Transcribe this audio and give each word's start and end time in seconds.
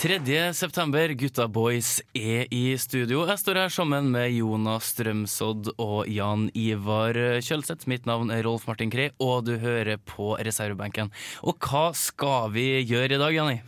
3. 0.00 0.16
september, 0.56 1.12
gutta 1.12 1.44
boys 1.44 1.98
er 2.16 2.46
i 2.56 2.72
studio. 2.80 3.26
Jeg 3.28 3.40
står 3.42 3.58
her 3.60 3.72
sammen 3.74 4.06
med 4.14 4.30
Jonas 4.32 4.94
Strømsodd 4.94 5.74
og 5.74 6.08
Jan 6.08 6.46
Ivar 6.56 7.12
Kjølseth. 7.44 7.84
Mitt 7.84 8.08
navn 8.08 8.32
er 8.32 8.40
Rolf 8.46 8.64
Martin 8.64 8.88
Krei, 8.88 9.10
og 9.20 9.44
du 9.44 9.58
hører 9.60 10.00
på 10.00 10.30
reservebenken. 10.40 11.12
Og 11.44 11.60
hva 11.68 11.90
skal 11.92 12.48
vi 12.54 12.64
gjøre 12.78 13.18
i 13.18 13.20
dag, 13.20 13.36
Janni? 13.36 13.58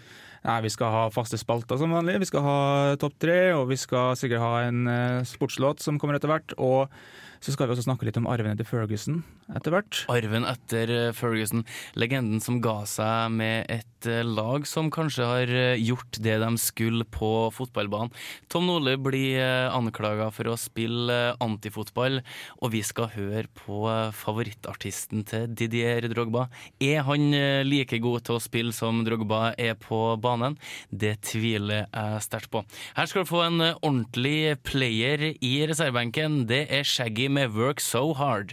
Nei, 0.47 0.57
Vi 0.65 0.73
skal 0.73 0.97
ha 0.97 1.03
faste 1.13 1.37
spalter 1.37 1.77
som 1.77 1.93
vanlig. 1.93 2.17
Vi 2.25 2.31
skal 2.33 2.49
ha 2.49 2.59
topp 2.97 3.21
tre, 3.21 3.53
og 3.53 3.69
vi 3.69 3.77
skal 3.77 4.17
sikkert 4.17 4.41
ha 4.41 4.55
en 4.71 4.89
eh, 4.89 5.29
sportslåt 5.29 5.85
som 5.85 6.01
kommer 6.01 6.17
etter 6.17 6.33
hvert. 6.33 6.57
Og 6.57 6.89
så 7.43 7.53
skal 7.55 7.67
vi 7.67 7.75
også 7.75 7.89
snakke 7.89 8.07
litt 8.07 8.19
om 8.21 8.29
arven 8.31 8.55
etter 8.55 8.67
Ferguson 8.69 9.23
etter 9.51 9.75
hvert. 9.75 10.03
Arven 10.13 10.47
etter 10.49 10.91
eh, 10.93 11.15
Ferguson, 11.17 11.65
legenden 11.99 12.43
som 12.43 12.61
ga 12.63 12.83
seg 12.89 13.33
med 13.35 13.67
et 13.73 14.07
eh, 14.09 14.23
lag 14.23 14.67
som 14.69 14.91
kanskje 14.95 15.27
har 15.27 15.51
eh, 15.53 15.83
gjort 15.83 16.21
det 16.23 16.37
de 16.43 16.51
skulle 16.63 17.07
på 17.11 17.51
fotballbanen. 17.55 18.13
Tom 18.53 18.69
Nordli 18.69 18.95
blir 19.03 19.41
anklaga 19.73 20.29
for 20.35 20.53
å 20.53 20.59
spille 20.61 21.35
antifotball, 21.43 22.21
og 22.63 22.73
vi 22.75 22.83
skal 22.87 23.11
høre 23.17 23.49
på 23.59 23.83
favorittartisten 24.17 25.25
til 25.29 25.49
Didier 25.51 26.07
Drogba. 26.13 26.47
Er 26.83 27.03
han 27.09 27.33
like 27.67 27.99
god 28.03 28.27
til 28.27 28.39
å 28.39 28.43
spille 28.43 28.75
som 28.77 29.03
Drogba 29.06 29.53
er 29.59 29.75
på 29.81 30.01
banen? 30.23 30.56
Det 30.91 31.17
tviler 31.27 31.87
jeg 31.89 32.23
sterkt 32.27 32.53
på. 32.53 32.62
Her 32.97 33.11
skal 33.11 33.25
du 33.25 33.33
få 33.33 33.43
en 33.47 33.67
ordentlig 33.73 34.59
player 34.67 35.33
i 35.33 35.55
reservebenken. 35.69 36.43
Det 36.51 36.65
er 36.73 36.87
Shaggy 36.87 37.31
med 37.33 37.50
'Work 37.50 37.80
So 37.80 38.14
Hard'. 38.14 38.52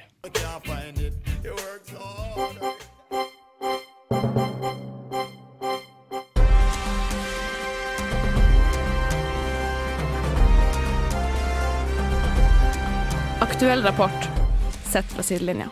Aktuell 13.40 13.84
rapport 13.84 14.30
sett 14.84 15.06
fra 15.06 15.24
sidelinja. 15.24 15.68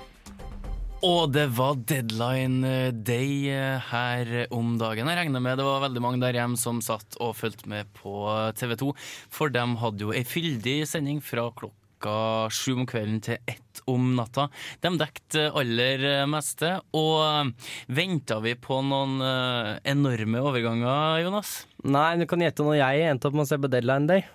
Og 1.02 1.32
det 1.32 1.46
var 1.56 1.78
deadline 1.88 2.68
eh, 2.68 2.92
day 2.92 3.48
eh, 3.54 3.80
her 3.92 4.48
om 4.52 4.76
dagen. 4.82 5.08
Jeg 5.08 5.20
regner 5.22 5.40
med 5.40 5.60
det 5.60 5.66
var 5.68 5.84
veldig 5.86 6.02
mange 6.04 6.20
der 6.20 6.36
hjemme 6.42 6.60
som 6.60 6.82
satt 6.84 7.16
og 7.22 7.38
fulgte 7.38 7.70
med 7.70 7.88
på 7.96 8.28
TV 8.58 8.76
2, 8.82 8.94
for 9.32 9.54
de 9.54 9.68
hadde 9.84 10.04
jo 10.04 10.16
ei 10.16 10.26
fyldig 10.28 10.82
sending 10.90 11.22
fra 11.24 11.48
klokka 11.56 11.87
sju 12.06 12.74
om 12.76 12.86
kvelden 12.86 13.22
til 13.24 13.38
ett 13.48 13.82
om 13.88 14.16
natta. 14.16 14.50
De 14.84 14.92
dekket 15.00 15.38
aller 15.56 16.26
meste, 16.28 16.82
og 16.94 17.54
venta 17.88 18.40
vi 18.44 18.56
på 18.56 18.82
noen 18.84 19.22
eh, 19.24 19.74
enorme 19.94 20.42
overganger, 20.44 21.24
Jonas? 21.24 21.66
Nei, 21.84 22.18
du 22.18 22.26
kan 22.28 22.42
gjette 22.44 22.66
når 22.66 22.82
jeg 22.82 23.08
endte 23.12 23.28
opp 23.30 23.38
med 23.38 23.48
å 23.48 23.50
se 23.50 23.58
på 23.58 23.72
Deadline 23.72 24.08
Day. 24.08 24.26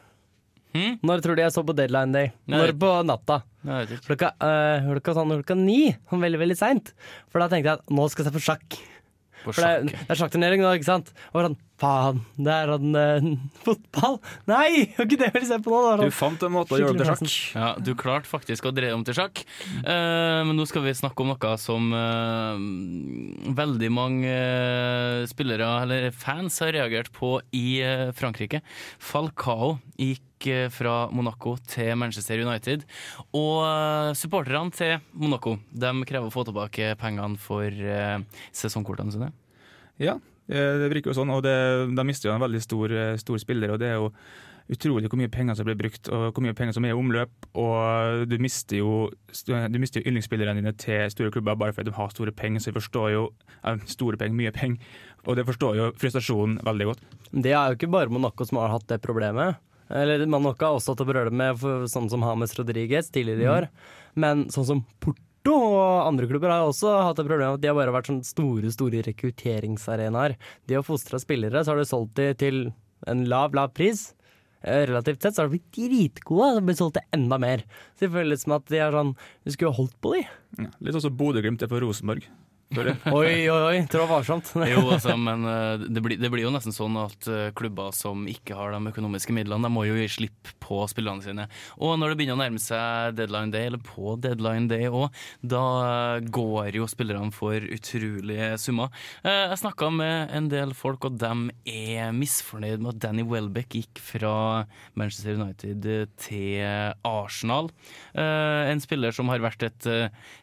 Hmm? 0.72 0.96
Når 1.04 1.20
tror 1.20 1.36
du 1.36 1.42
jeg 1.42 1.52
så 1.52 1.62
på 1.68 1.74
Deadline 1.76 2.14
Day? 2.16 2.32
Når 2.48 2.72
på 2.80 2.92
natta? 3.04 3.42
Klokka, 4.06 4.32
øh, 4.40 4.88
klokka, 4.94 5.14
sånn, 5.18 5.34
klokka 5.42 5.56
ni. 5.58 5.92
Sånn 6.08 6.24
veldig, 6.24 6.40
veldig 6.40 6.56
seint. 6.58 6.94
For 7.28 7.42
da 7.42 7.50
tenkte 7.52 7.74
jeg 7.74 7.82
at 7.82 7.92
nå 7.92 8.08
skal 8.10 8.24
jeg 8.24 8.32
se 8.32 8.38
på 8.38 8.46
sjakk. 8.46 8.78
På 9.42 9.52
For 9.52 9.60
det, 9.60 9.68
er, 9.68 9.84
det 9.90 10.14
er 10.14 10.20
sjakkturnering 10.22 10.64
nå, 10.64 10.72
ikke 10.78 10.88
sant? 10.88 11.12
Og 11.34 11.44
sånn, 11.44 11.58
faen, 11.82 12.20
det 12.38 12.54
er 12.54 12.72
han 12.72 12.96
uh, 12.96 13.28
fotball. 13.66 14.18
Nei, 14.50 14.86
det 14.86 14.98
var 14.98 15.08
ikke 15.08 15.20
det 15.20 15.28
jeg 15.28 15.36
ville 15.36 15.50
se 15.50 15.58
på 15.64 15.82
nå. 15.82 16.08
Du 16.08 16.14
fant 16.14 16.46
en 16.46 16.54
måte 16.54 16.76
å 16.76 16.80
gjøre 16.80 16.96
det 16.98 17.06
til 17.08 17.30
sjakk. 17.32 17.36
Ja, 17.58 17.70
du 17.78 17.92
klarte 17.98 18.30
faktisk 18.30 18.68
å 18.68 18.74
dreie 18.74 18.94
om 18.96 19.04
til 19.06 19.16
sjakk. 19.18 19.42
Uh, 19.82 20.42
men 20.46 20.54
nå 20.58 20.66
skal 20.70 20.86
vi 20.86 20.94
snakke 20.96 21.24
om 21.24 21.32
noe 21.32 21.54
som 21.60 21.92
uh, 21.94 23.52
veldig 23.62 23.92
mange 23.92 24.34
spillere, 25.30 25.70
eller 25.84 26.10
fans, 26.14 26.60
har 26.62 26.74
reagert 26.76 27.10
på 27.14 27.38
i 27.56 27.80
Frankrike. 28.16 28.62
Falcao 29.02 29.76
gikk 29.98 30.20
fra 30.74 31.06
Monaco 31.14 31.54
til 31.70 31.94
Manchester 31.98 32.40
United. 32.42 32.82
Og 33.38 33.62
supporterne 34.18 34.74
til 34.74 34.96
Monaco 35.14 35.54
de 35.70 35.92
krever 36.08 36.26
å 36.26 36.34
få 36.34 36.42
tilbake 36.48 36.92
pengene 36.98 37.38
for 37.38 37.70
sesongkortene 38.50 39.14
sine. 39.14 39.30
Ja, 40.02 40.16
det 40.48 40.88
virker 40.92 41.12
jo 41.12 41.18
sånn. 41.20 41.32
Og 41.34 41.42
det, 41.44 41.56
de 41.94 42.06
mister 42.06 42.30
jo 42.30 42.36
en 42.36 42.42
veldig 42.42 42.62
stor, 42.62 42.92
eh, 42.92 43.18
stor 43.20 43.38
spiller, 43.42 43.74
og 43.74 43.82
det 43.82 43.92
er 43.92 44.00
jo 44.00 44.10
utrolig 44.72 45.08
hvor 45.10 45.18
mye 45.18 45.30
penger 45.32 45.56
som 45.58 45.66
blir 45.66 45.76
brukt, 45.76 46.08
og 46.08 46.30
hvor 46.32 46.44
mye 46.44 46.56
penger 46.56 46.76
som 46.76 46.86
er 46.86 46.94
i 46.94 46.98
omløp. 46.98 47.48
Og 47.58 48.26
du 48.30 48.36
mister 48.42 48.78
jo, 48.80 49.08
du 49.46 49.78
mister 49.82 50.00
jo 50.00 50.10
yndlingsspillerne 50.10 50.62
dine 50.62 50.74
til 50.78 51.10
store 51.12 51.32
klubber 51.34 51.58
bare 51.58 51.74
fordi 51.76 51.90
de 51.90 51.96
har 51.98 52.14
store 52.14 52.34
penger, 52.36 52.62
så 52.62 52.70
jeg 52.70 52.78
forstår 52.78 53.10
jo 53.14 53.24
eh, 53.62 53.82
Store 53.90 54.18
penger, 54.20 54.38
mye 54.38 54.54
penger. 54.54 54.94
Og 55.26 55.38
det 55.38 55.46
forstår 55.46 55.76
jo 55.78 55.90
frustrasjonen 55.98 56.62
veldig 56.66 56.88
godt. 56.90 57.04
Det 57.32 57.52
er 57.52 57.70
jo 57.70 57.78
ikke 57.78 57.92
bare 57.92 58.12
Monaco 58.12 58.46
som 58.48 58.58
har 58.62 58.72
hatt 58.74 58.88
det 58.90 59.02
problemet. 59.04 59.60
Eller 59.92 60.24
Monaco 60.26 60.64
har 60.64 60.78
også 60.78 60.94
hatt 60.94 61.02
et 61.04 61.10
problem 61.10 61.36
med 61.36 61.66
sånn 61.92 62.08
som 62.10 62.24
Hames 62.24 62.54
Rodriguez 62.58 63.10
tidligere 63.12 63.44
i 63.44 63.52
år. 63.52 63.68
Men 64.18 64.46
sånn 64.52 64.68
som 64.68 64.86
Porto 65.02 65.20
og 65.50 66.06
andre 66.06 66.28
klubber 66.30 66.52
har 66.52 66.62
også 66.68 66.92
hatt 67.08 67.18
et 67.18 67.26
problem 67.26 67.56
de 67.60 67.68
har 67.70 67.74
bare 67.74 67.94
vært 67.94 68.10
sånne 68.10 68.26
store 68.26 68.70
store 68.70 69.02
rekrutteringsarenaer. 69.08 70.36
De 70.68 70.76
har 70.78 70.86
fostra 70.86 71.18
spillere, 71.18 71.64
så 71.64 71.72
har 71.72 71.80
de 71.82 71.86
solgt 71.88 72.14
de 72.20 72.28
til 72.38 72.60
en 73.10 73.24
lav, 73.26 73.54
lav 73.58 73.72
pris. 73.74 74.12
Eh, 74.62 74.84
Relativt 74.86 75.22
sett 75.22 75.34
så 75.34 75.42
har 75.42 75.50
de 75.50 75.56
blitt 75.58 75.74
dritgode, 75.74 76.52
og 76.60 76.68
blitt 76.68 76.78
solgt 76.78 77.00
til 77.00 77.08
enda 77.18 77.38
mer. 77.42 77.64
Så 77.96 78.06
det 78.06 78.12
føles 78.14 78.44
som 78.44 78.54
at 78.58 78.68
de 78.70 78.78
er 78.78 78.94
sånn 78.94 79.16
Vi 79.42 79.56
skulle 79.56 79.74
holdt 79.74 79.96
på 80.00 80.14
de. 80.14 80.22
Ja, 80.62 80.70
litt 80.80 80.94
også 81.00 81.10
Bodø-Glimt 81.10 81.62
er 81.64 81.70
for 81.72 81.82
Rosenborg. 81.82 82.28
Oi, 83.12 83.50
oi, 83.50 83.62
oi, 83.68 83.80
trå 83.90 84.06
varsomt. 84.08 84.48
Jo, 84.72 84.84
altså, 84.94 85.14
men 85.20 85.44
eh, 85.48 85.82
det 85.92 86.00
blir, 86.04 86.16
det 86.20 86.30
blir 86.32 86.46
jo 86.46 86.52
nesten 86.54 86.72
sånn 86.72 86.96
at 87.00 87.26
eh, 87.28 87.50
klubber 87.56 87.92
som 87.96 88.24
ikke 88.30 88.56
har 88.56 88.72
de 88.72 88.92
økonomiske 88.92 89.34
midlene, 89.36 89.66
de 89.66 89.72
må 89.72 89.84
jo 89.84 89.96
gi 89.98 90.08
slipp 90.10 90.52
på 90.62 90.80
spillerne 90.88 91.24
sine. 91.24 91.46
Og 91.82 91.98
når 92.00 92.12
det 92.12 92.20
begynner 92.20 92.38
å 92.38 92.40
nærme 92.40 92.62
seg 92.62 93.18
deadline 93.18 93.52
day, 93.52 93.68
eller 93.68 93.82
på 93.84 94.14
deadline 94.22 94.70
day 94.70 94.88
òg, 94.88 95.12
da 95.44 95.64
eh, 95.88 96.30
går 96.32 96.78
jo 96.78 96.88
spillerne 96.88 97.34
for 97.34 97.60
utrolige 97.60 98.52
summer. 98.62 98.92
Jeg 99.26 99.60
snakka 99.60 99.90
med 99.92 100.32
en 100.34 100.48
del 100.52 100.72
folk, 100.76 101.04
og 101.08 101.18
de 101.20 101.52
er 101.68 102.14
misfornøyd 102.16 102.82
med 102.82 102.94
at 102.94 103.02
Danny 103.04 103.26
Welbeck 103.28 103.76
gikk 103.76 104.00
fra 104.02 104.34
Manchester 104.98 105.36
United 105.36 105.86
til 106.22 106.62
Arsenal. 107.08 107.70
En 108.14 108.82
spiller 108.82 109.14
som 109.14 109.30
har 109.32 109.42
vært 109.44 109.66
et 109.66 109.88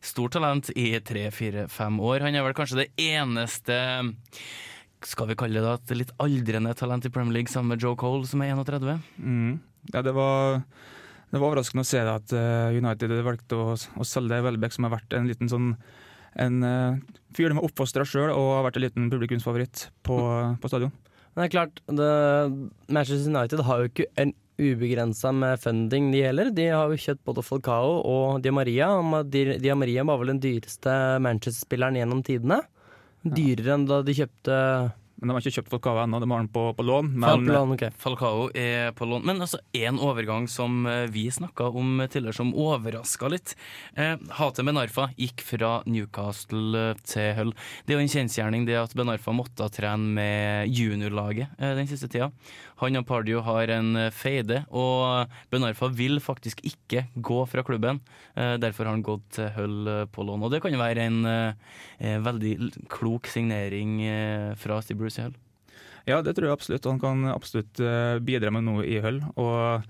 stort 0.05 0.35
talent 0.35 0.71
i 0.75 0.91
tre, 1.05 1.27
fire, 1.33 1.67
fem 1.71 1.99
år. 2.03 2.18
Han 2.19 2.35
er 2.35 2.43
vel 2.45 2.57
kanskje 2.57 2.83
det 2.83 2.89
eneste 2.99 3.77
skal 5.07 5.29
vi 5.29 5.37
kalle 5.39 5.61
det 5.63 5.73
et 5.77 5.93
litt 6.01 6.09
aldrende 6.19 6.73
talent 6.75 7.05
i 7.07 7.11
Premier 7.13 7.37
League 7.37 7.51
sammen 7.51 7.71
med 7.71 7.83
Joe 7.83 7.95
Cole, 7.99 8.27
som 8.27 8.41
er 8.43 8.51
31? 8.51 8.99
Mm. 9.15 9.53
Ja, 9.93 10.01
det 10.03 10.11
var, 10.15 10.59
det 11.31 11.39
var 11.39 11.47
overraskende 11.47 11.85
å 11.85 11.87
se 11.87 12.01
det 12.03 12.15
at 12.17 12.33
eh, 12.35 12.75
United 12.75 13.13
valgte 13.23 13.55
å, 13.59 13.77
å 13.79 14.07
selge 14.07 14.41
Welbeck, 14.43 14.75
som 14.75 14.89
har 14.89 14.97
vært 14.97 15.15
en 15.15 15.29
liten 15.29 15.51
sånn 15.51 15.71
en 16.39 16.59
uh, 16.61 16.99
fyr 17.33 17.49
de 17.49 17.57
har 17.57 17.65
oppfostra 17.65 18.05
sjøl 18.05 18.29
og 18.29 18.51
har 18.57 18.67
vært 18.67 18.77
en 18.77 18.83
liten 18.85 19.07
publikumsfavoritt 19.09 19.87
på, 20.05 20.17
på 20.61 20.69
stadion. 20.71 20.93
Men 21.33 21.41
det 21.41 21.47
er 21.47 21.55
klart, 21.55 21.81
det, 21.87 22.11
Manchester 22.91 23.31
United 23.31 23.63
har 23.65 23.81
jo 23.81 23.89
ikke 23.89 24.09
en 24.21 24.35
ubegrensa 24.59 25.31
med 25.33 25.61
funding, 25.63 26.11
de 26.13 26.23
heller. 26.27 26.51
De 26.55 26.67
har 26.69 26.91
jo 26.91 26.99
kjøpt 26.99 27.23
både 27.27 27.43
Falcao 27.47 27.99
og 28.03 28.41
Di 28.43 28.51
Maria. 28.53 28.91
Di, 29.23 29.71
Maria 29.73 30.03
var 30.07 30.19
vel 30.21 30.33
den 30.33 30.43
dyreste 30.43 30.95
Manchester-spilleren 31.23 31.99
gjennom 31.99 32.23
tidene. 32.27 32.59
Dyrere 33.23 33.75
enn 33.75 33.87
da 33.89 34.01
de 34.05 34.15
kjøpte 34.15 34.57
Men 35.19 35.27
de 35.29 35.35
har 35.35 35.43
ikke 35.43 35.57
kjøpt 35.59 35.71
Falcao 35.73 35.99
ennå, 35.99 36.19
de 36.23 36.29
har 36.31 36.39
den 36.43 36.51
på, 36.53 36.61
på 36.77 36.83
lån. 36.87 37.09
Men 37.19 37.43
Falcao, 37.43 37.73
okay. 37.75 37.91
Falcao 37.99 38.45
er 38.55 38.93
på 38.95 39.07
lån. 39.09 39.25
Men 39.27 39.43
altså, 39.43 39.59
en 39.75 39.99
overgang 39.99 40.47
som 40.47 40.85
eh, 40.87 41.05
vi 41.11 41.25
snakka 41.33 41.67
om 41.75 41.99
tidligere, 42.05 42.37
som 42.37 42.53
overraska 42.55 43.27
litt. 43.33 43.55
Eh, 43.99 44.15
Hate 44.39 44.63
Ben 44.63 44.79
Arfa 44.79 45.09
gikk 45.19 45.43
fra 45.43 45.73
Newcastle 45.89 46.85
eh, 46.93 47.03
til 47.03 47.33
Hull. 47.37 47.51
Det 47.83 47.93
er 47.93 47.99
jo 47.99 48.05
en 48.05 48.13
kjensgjerning 48.15 48.65
det 48.69 48.79
at 48.79 48.95
Ben 48.95 49.11
Arfa 49.11 49.35
måtte 49.35 49.67
trene 49.75 50.13
med 50.15 50.71
juniorlaget 50.71 51.51
eh, 51.59 51.75
den 51.79 51.89
siste 51.91 52.07
tida. 52.11 52.31
Han 52.79 52.95
og 52.95 53.03
Pardio 53.09 53.41
har 53.43 53.73
en 53.75 53.91
eh, 53.99 54.11
feide, 54.15 54.61
og 54.71 55.27
Ben 55.51 55.67
Arfa 55.67 55.89
vil 55.91 56.21
faktisk 56.23 56.63
ikke 56.63 57.09
gå 57.19 57.41
fra 57.51 57.65
klubben. 57.67 57.99
Eh, 58.39 58.55
Derfor 58.61 58.87
har 58.87 58.95
han 58.95 59.03
gått 59.03 59.27
til 59.35 59.51
Hull 59.57 59.91
på 60.15 60.23
lån. 60.23 60.47
Og 60.47 60.53
det 60.55 60.63
kan 60.63 60.71
jo 60.71 60.79
være 60.79 61.09
en 61.09 61.19
eh, 61.27 62.15
veldig 62.23 62.55
klok 62.91 63.27
signering 63.27 63.99
eh, 64.07 64.55
fra 64.59 64.79
Steve 64.79 64.99
Bruce 65.01 65.08
i 65.17 65.25
Hull. 65.25 65.39
Ja, 66.05 66.21
det 66.21 66.35
tror 66.37 66.49
jeg 66.49 66.53
absolutt. 66.59 66.85
Han 66.85 67.01
kan 67.01 67.25
absolutt 67.33 67.79
eh, 67.79 68.19
bidra 68.21 68.51
med 68.53 68.67
noe 68.67 68.85
i 68.85 68.99
Hull. 69.01 69.23
Og 69.41 69.81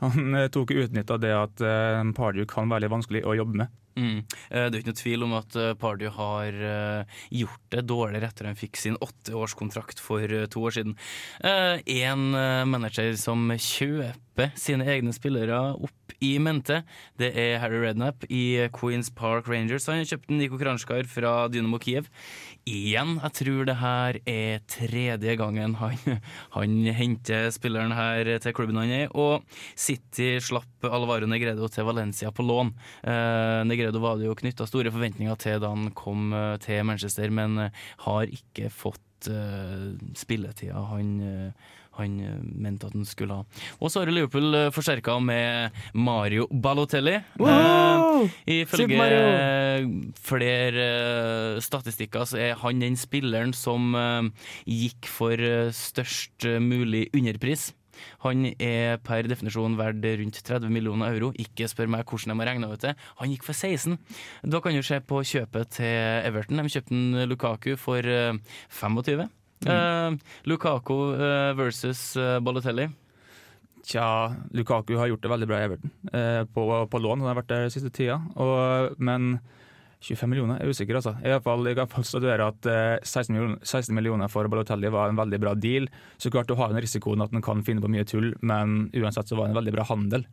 han 0.00 0.38
tok 0.54 0.70
tok 0.70 0.70
utnytta 0.86 1.18
det 1.20 1.34
at 1.36 1.60
uh, 1.60 2.00
Pardew 2.16 2.46
kan 2.48 2.70
være 2.70 2.86
litt 2.86 2.94
vanskelig 2.94 3.20
å 3.28 3.34
jobbe 3.36 3.64
med. 3.64 3.74
Mm. 3.98 4.18
Eh, 4.50 4.66
Det 4.70 4.78
er 4.78 4.80
ikke 4.80 4.92
noe 4.92 5.00
tvil 5.02 5.24
om 5.26 5.34
at 5.36 5.56
eh, 5.58 5.74
Pardew 5.78 6.12
har 6.14 6.54
eh, 6.54 7.18
gjort 7.42 7.64
det 7.74 7.82
dårligere 7.90 8.30
etter 8.30 8.48
han 8.48 8.58
fikk 8.58 8.78
sin 8.80 8.96
åtteårskontrakt 9.02 10.00
for 10.00 10.22
eh, 10.24 10.46
to 10.50 10.62
år 10.62 10.76
siden. 10.78 10.96
En 11.42 12.22
manager 12.70 13.12
som 13.20 13.50
kjøper 13.50 14.14
sine 14.58 14.86
egne 14.88 15.12
spillere 15.16 15.58
opp 15.76 16.14
i 16.20 16.34
mente, 16.42 16.82
det 17.20 17.30
er 17.38 17.58
Harry 17.62 17.78
Redknapp 17.80 18.26
i 18.28 18.68
Queens 18.76 19.08
Park 19.16 19.48
Rangers. 19.48 19.86
Han 19.88 20.02
har 20.02 20.08
kjøpt 20.10 20.32
Niko 20.34 20.58
Kranskar 20.60 21.06
fra 21.08 21.32
Dynamo 21.52 21.80
Kiev. 21.80 22.10
Igjen, 22.68 23.16
jeg 23.22 23.36
tror 23.38 23.68
det 23.68 23.76
her 23.80 24.18
er 24.28 24.60
tredje 24.70 25.36
gangen 25.40 25.78
han, 25.80 26.20
han 26.56 26.76
henter 26.96 27.48
spilleren 27.54 27.94
her 27.96 28.28
til 28.44 28.56
klubben 28.56 28.80
han 28.82 28.92
er. 28.92 29.14
Og 29.16 29.46
City 29.72 30.34
slapp 30.44 30.88
Alvaro 30.88 31.28
Negredo 31.30 31.68
til 31.72 31.88
Valencia 31.88 32.32
på 32.34 32.44
lån. 32.44 32.74
Eh, 33.00 33.60
Negredo 33.68 34.02
var 34.04 34.20
det 34.20 34.28
jo 34.28 34.36
knytta 34.38 34.68
store 34.68 34.92
forventninger 34.92 35.40
til 35.40 35.60
da 35.62 35.72
han 35.72 35.92
kom 35.96 36.34
eh, 36.36 36.56
til 36.62 36.84
Manchester, 36.88 37.32
men 37.32 37.58
eh, 37.66 37.84
har 38.04 38.28
ikke 38.28 38.68
fått 38.72 39.30
eh, 39.30 39.92
spilletida 40.16 40.84
han 40.90 41.10
uh, 41.20 41.70
han 42.00 42.18
eh, 42.24 42.36
mente 42.42 42.88
at 42.88 42.96
han 42.96 43.06
skulle 43.08 43.40
ha. 43.40 43.64
Og 43.80 43.90
så 43.92 44.02
har 44.02 44.12
Liverpool 44.12 44.54
uh, 44.56 44.68
forsterka 44.74 45.16
med 45.22 45.76
Mario 45.94 46.46
Balotelli. 46.50 47.18
Wow! 47.40 48.26
Eh, 48.44 48.62
ifølge 48.64 49.00
eh, 49.06 49.88
flere 50.20 50.86
eh, 50.86 51.60
statistikker 51.64 52.26
så 52.28 52.40
er 52.40 52.56
han 52.60 52.82
den 52.82 52.96
spilleren 53.00 53.54
som 53.56 53.94
eh, 53.96 54.30
gikk 54.68 55.08
for 55.10 55.36
eh, 55.40 55.70
størst 55.74 56.48
eh, 56.48 56.60
mulig 56.62 57.08
underpris. 57.16 57.70
Han 58.24 58.46
er 58.56 58.96
per 59.04 59.26
definisjon 59.28 59.76
verdt 59.76 60.04
rundt 60.20 60.38
30 60.46 60.72
millioner 60.72 61.12
euro. 61.12 61.32
Ikke 61.40 61.68
spør 61.68 61.90
meg 61.92 62.06
hvordan 62.08 62.32
de 62.32 62.38
har 62.40 62.50
regna 62.52 62.70
ut 62.72 62.84
det. 62.84 62.94
Han 63.20 63.32
gikk 63.32 63.44
for 63.44 63.56
16. 63.56 63.98
Da 64.48 64.60
kan 64.64 64.76
du 64.76 64.82
se 64.86 65.00
på 65.04 65.20
kjøpet 65.32 65.74
til 65.76 66.24
Everton. 66.28 66.62
De 66.62 66.72
kjøpte 66.72 66.96
en 66.96 67.28
Lukaku 67.28 67.74
for 67.80 68.00
eh, 68.00 68.40
25. 68.80 69.28
Eh, 69.66 70.16
Lukaku 70.48 70.98
eh, 71.14 71.52
versus 71.58 72.16
eh, 72.16 72.38
Balotelli. 72.40 72.88
Tja, 73.84 74.34
Lukaku 74.52 74.94
har 74.96 75.08
gjort 75.08 75.22
det 75.24 75.32
veldig 75.32 75.48
bra 75.48 75.58
i 75.60 75.64
Everton 75.64 75.90
eh, 76.12 76.42
på, 76.52 76.66
på 76.90 77.00
lån. 77.00 77.22
Han 77.22 77.30
har 77.32 77.40
vært 77.40 77.52
der 77.52 77.72
siste 77.72 77.92
tida. 77.92 78.20
Og, 78.36 78.96
men 79.00 79.38
25 80.00 80.30
millioner 80.32 80.60
er 80.60 80.72
usikker, 80.72 80.96
altså. 80.96 81.12
I 81.20 81.32
hvert 81.32 81.44
fall, 81.44 81.66
jeg 81.68 81.76
kan 81.76 82.06
statuere 82.06 82.48
at 82.52 82.68
eh, 82.70 82.96
16, 83.04 83.34
millioner, 83.36 83.58
16 83.68 83.96
millioner 83.96 84.32
for 84.32 84.48
Balotelli 84.52 84.92
var 84.92 85.12
en 85.12 85.20
veldig 85.20 85.40
bra 85.42 85.54
deal. 85.56 85.90
Så 86.20 86.32
klart 86.32 86.48
du 86.48 86.56
har 86.56 86.72
den 86.72 86.80
risikoen 86.84 87.24
at 87.24 87.32
den 87.34 87.44
kan 87.44 87.64
finne 87.66 87.84
på 87.84 87.90
mye 87.92 88.06
tull, 88.08 88.32
men 88.40 88.86
uansett 88.96 89.28
så 89.28 89.36
var 89.36 89.48
det 89.48 89.56
en 89.56 89.60
veldig 89.60 89.76
bra 89.76 89.88
handel. 89.92 90.24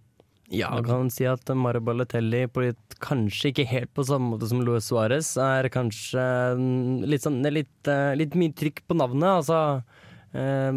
Ja, 0.54 0.70
man 0.72 0.86
kan 0.88 1.10
si 1.12 1.26
at 1.28 1.50
Mario 1.60 1.84
Balotelli 1.84 2.46
på 2.48 2.64
litt, 2.64 2.96
kanskje 3.04 3.52
ikke 3.52 3.68
helt 3.68 3.92
på 3.98 4.06
samme 4.08 4.32
måte 4.32 4.48
som 4.48 4.62
Luis 4.64 4.88
Suárez, 4.88 5.34
er 5.44 5.68
kanskje 5.74 6.24
mm, 6.56 7.04
litt, 7.04 7.26
sånn, 7.26 7.42
litt, 7.52 7.90
eh, 7.92 8.14
litt 8.16 8.38
mye 8.40 8.56
trykk 8.56 8.86
på 8.88 8.96
navnet. 8.96 9.42
Altså 9.42 9.60
eh, 10.32 10.72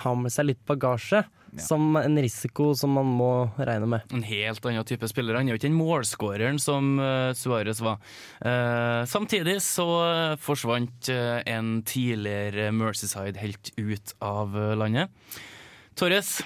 har 0.00 0.16
med 0.16 0.32
seg 0.32 0.50
litt 0.52 0.64
bagasje. 0.68 1.24
Som 1.58 1.96
en 1.98 2.14
risiko 2.22 2.68
som 2.78 2.92
man 2.94 3.08
må 3.18 3.50
regne 3.58 3.88
med. 3.90 4.12
En 4.14 4.22
helt 4.22 4.66
annen 4.70 4.86
type 4.86 5.08
spiller. 5.10 5.34
Han 5.34 5.48
er 5.48 5.56
jo 5.56 5.58
ikke 5.58 5.66
den 5.66 5.80
målskåreren 5.80 6.60
som 6.62 6.92
uh, 7.02 7.32
Suárez 7.34 7.80
var. 7.82 7.98
Uh, 8.38 9.02
samtidig 9.10 9.56
så 9.66 9.88
forsvant 10.38 11.10
uh, 11.10 11.40
en 11.50 11.80
tidligere 11.82 12.70
Mercyside-helt 12.70 13.72
ut 13.82 14.14
av 14.22 14.54
landet. 14.78 15.10
Torres, 15.98 16.36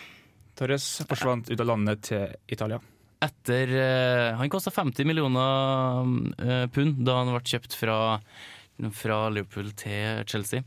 Torres 0.58 0.88
forsvant 1.08 1.50
ut 1.50 1.60
av 1.60 1.66
landet 1.68 2.04
til 2.10 2.34
Italia. 2.48 2.80
etter 3.24 3.70
eh, 3.72 4.34
Han 4.38 4.50
kosta 4.52 4.70
50 4.70 5.06
millioner 5.08 6.10
eh, 6.38 6.66
pund 6.72 7.00
da 7.06 7.22
han 7.22 7.32
ble 7.32 7.40
kjøpt 7.54 7.76
fra, 7.78 7.96
fra 8.92 9.24
Liverpool 9.30 9.72
til 9.78 10.22
Chelsea. 10.28 10.66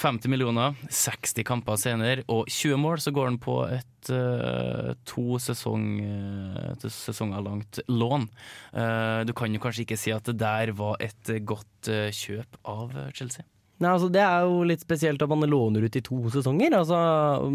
50 0.00 0.32
millioner, 0.32 0.78
60 0.88 1.44
kamper 1.44 1.76
senere 1.76 2.24
og 2.32 2.48
20 2.48 2.78
mål, 2.80 3.02
så 3.04 3.12
går 3.12 3.28
han 3.28 3.38
på 3.42 3.58
et 3.68 4.10
eh, 4.16 4.94
to 5.04 5.36
sesong, 5.44 5.86
sesonger 6.86 7.44
langt 7.44 7.82
lån. 7.90 8.24
Du 9.28 9.34
kan 9.36 9.52
jo 9.52 9.60
kanskje 9.60 9.84
ikke 9.84 10.00
si 10.00 10.14
at 10.16 10.24
det 10.30 10.38
der 10.40 10.72
var 10.78 10.96
et 11.04 11.34
godt 11.44 11.92
kjøp 12.16 12.62
av 12.64 12.96
Chelsea. 13.12 13.44
Nei, 13.80 13.90
altså 13.94 14.10
Det 14.12 14.20
er 14.20 14.44
jo 14.44 14.64
litt 14.68 14.82
spesielt 14.84 15.22
at 15.24 15.30
man 15.32 15.48
låner 15.48 15.86
ut 15.86 15.96
i 15.96 16.02
to 16.04 16.18
sesonger. 16.32 16.74
Altså, 16.76 16.98